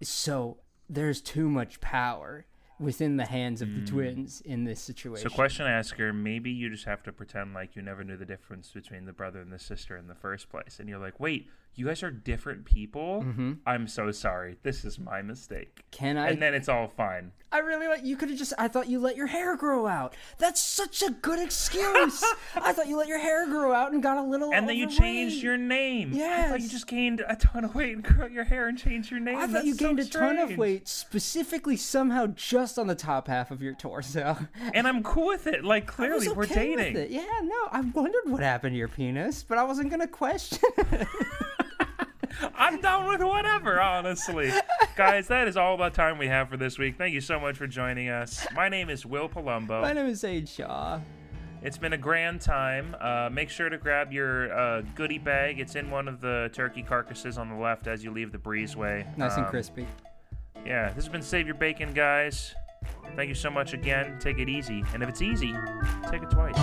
so 0.01 0.57
there's 0.89 1.21
too 1.21 1.49
much 1.49 1.79
power 1.81 2.45
within 2.79 3.17
the 3.17 3.25
hands 3.25 3.61
of 3.61 3.73
the 3.73 3.81
hmm. 3.81 3.85
twins 3.85 4.41
in 4.41 4.63
this 4.63 4.79
situation. 4.79 5.29
So, 5.29 5.35
question 5.35 5.67
asker, 5.67 6.13
maybe 6.13 6.49
you 6.49 6.69
just 6.69 6.85
have 6.85 7.03
to 7.03 7.11
pretend 7.11 7.53
like 7.53 7.75
you 7.75 7.81
never 7.81 8.03
knew 8.03 8.17
the 8.17 8.25
difference 8.25 8.71
between 8.71 9.05
the 9.05 9.13
brother 9.13 9.41
and 9.41 9.51
the 9.51 9.59
sister 9.59 9.97
in 9.97 10.07
the 10.07 10.15
first 10.15 10.49
place. 10.49 10.79
And 10.79 10.87
you're 10.87 10.99
like, 10.99 11.19
wait, 11.19 11.49
you 11.75 11.85
guys 11.85 12.03
are 12.03 12.11
different 12.11 12.65
people? 12.65 13.23
Mm-hmm. 13.25 13.53
I'm 13.65 13.87
so 13.87 14.11
sorry. 14.11 14.57
This 14.63 14.83
is 14.83 14.99
my 14.99 15.21
mistake. 15.21 15.83
Can 15.91 16.17
I 16.17 16.29
And 16.29 16.41
then 16.41 16.53
it's 16.53 16.67
all 16.69 16.87
fine. 16.87 17.31
I 17.51 17.59
really 17.59 17.87
like 17.87 18.05
you 18.05 18.15
could 18.15 18.29
have 18.29 18.37
just 18.37 18.53
I 18.59 18.67
thought 18.67 18.89
you 18.89 18.99
let 18.99 19.15
your 19.15 19.25
hair 19.25 19.55
grow 19.57 19.87
out. 19.87 20.15
That's 20.37 20.61
such 20.61 21.01
a 21.01 21.09
good 21.09 21.39
excuse. 21.39 22.23
I 22.55 22.73
thought 22.73 22.87
you 22.87 22.97
let 22.97 23.07
your 23.07 23.17
hair 23.17 23.47
grow 23.47 23.73
out 23.73 23.91
and 23.91 24.03
got 24.03 24.17
a 24.17 24.21
little 24.21 24.53
And 24.53 24.69
then 24.69 24.75
you 24.75 24.87
changed 24.87 25.41
your 25.41 25.57
name. 25.57 26.11
Yeah. 26.13 26.43
I 26.45 26.49
thought 26.49 26.61
you 26.61 26.69
just 26.69 26.85
gained 26.85 27.23
a 27.27 27.35
ton 27.35 27.63
of 27.65 27.73
weight 27.73 27.93
and 27.93 28.03
grew 28.03 28.23
out 28.23 28.31
your 28.31 28.43
hair 28.43 28.67
and 28.67 28.77
changed 28.77 29.09
your 29.09 29.19
name. 29.19 29.37
I 29.37 29.41
thought 29.47 29.53
That's 29.53 29.65
you 29.65 29.75
gained 29.75 29.99
so 30.03 30.05
a 30.05 30.21
ton 30.21 30.37
of 30.37 30.57
weight 30.57 30.87
specifically 30.87 31.75
somehow 31.77 32.27
just 32.27 32.77
on 32.77 32.85
the 32.87 32.95
top 32.95 33.27
half 33.27 33.49
of 33.51 33.61
your 33.61 33.73
torso. 33.73 34.37
And 34.73 34.87
I'm 34.87 35.01
cool 35.01 35.27
with 35.27 35.47
it. 35.47 35.63
Like, 35.63 35.87
clearly, 35.87 36.27
we're 36.29 36.43
okay 36.43 36.75
with 36.75 36.79
dating. 36.79 36.97
it. 36.97 37.09
Yeah, 37.09 37.25
no, 37.43 37.67
I 37.71 37.81
wondered 37.81 38.21
what 38.25 38.41
happened 38.41 38.73
to 38.73 38.77
your 38.77 38.87
penis, 38.87 39.43
but 39.43 39.57
I 39.57 39.63
wasn't 39.63 39.89
gonna 39.89 40.07
question 40.07 40.59
it. 40.77 41.07
I'm 42.55 42.79
down 42.81 43.07
with 43.07 43.21
whatever, 43.21 43.81
honestly. 43.81 44.51
Guys, 44.95 45.27
that 45.27 45.47
is 45.47 45.57
all 45.57 45.77
the 45.77 45.89
time 45.89 46.17
we 46.17 46.27
have 46.27 46.49
for 46.49 46.57
this 46.57 46.77
week. 46.77 46.97
Thank 46.97 47.13
you 47.13 47.21
so 47.21 47.39
much 47.39 47.57
for 47.57 47.67
joining 47.67 48.09
us. 48.09 48.45
My 48.53 48.69
name 48.69 48.89
is 48.89 49.05
Will 49.05 49.29
Palumbo. 49.29 49.81
My 49.81 49.93
name 49.93 50.05
is 50.07 50.23
Aid 50.23 50.47
Shaw. 50.47 50.99
It's 51.61 51.77
been 51.77 51.91
a 51.93 51.97
grand 51.97 52.39
time. 52.41 52.95
Uh, 53.01 53.29
make 53.31 53.49
sure 53.49 53.67
to 53.69 53.77
grab 53.77 54.13
your 54.13 54.53
uh, 54.57 54.81
goodie 54.95 55.17
bag. 55.17 55.59
It's 55.59 55.75
in 55.75 55.91
one 55.91 56.07
of 56.07 56.21
the 56.21 56.49
turkey 56.53 56.83
carcasses 56.83 57.37
on 57.37 57.49
the 57.49 57.55
left 57.55 57.87
as 57.87 58.03
you 58.03 58.11
leave 58.11 58.31
the 58.31 58.37
breezeway. 58.37 59.05
Nice 59.17 59.35
and 59.35 59.45
Um, 59.45 59.49
crispy. 59.51 59.85
Yeah, 60.65 60.87
this 60.87 61.03
has 61.05 61.09
been 61.09 61.21
Save 61.21 61.45
Your 61.47 61.55
Bacon, 61.55 61.93
guys. 61.93 62.53
Thank 63.15 63.27
you 63.27 63.35
so 63.35 63.49
much 63.49 63.73
again. 63.73 64.17
Take 64.19 64.39
it 64.39 64.47
easy. 64.47 64.83
And 64.93 65.03
if 65.03 65.09
it's 65.09 65.21
easy, 65.21 65.53
take 66.09 66.23
it 66.23 66.29
twice. 66.29 66.55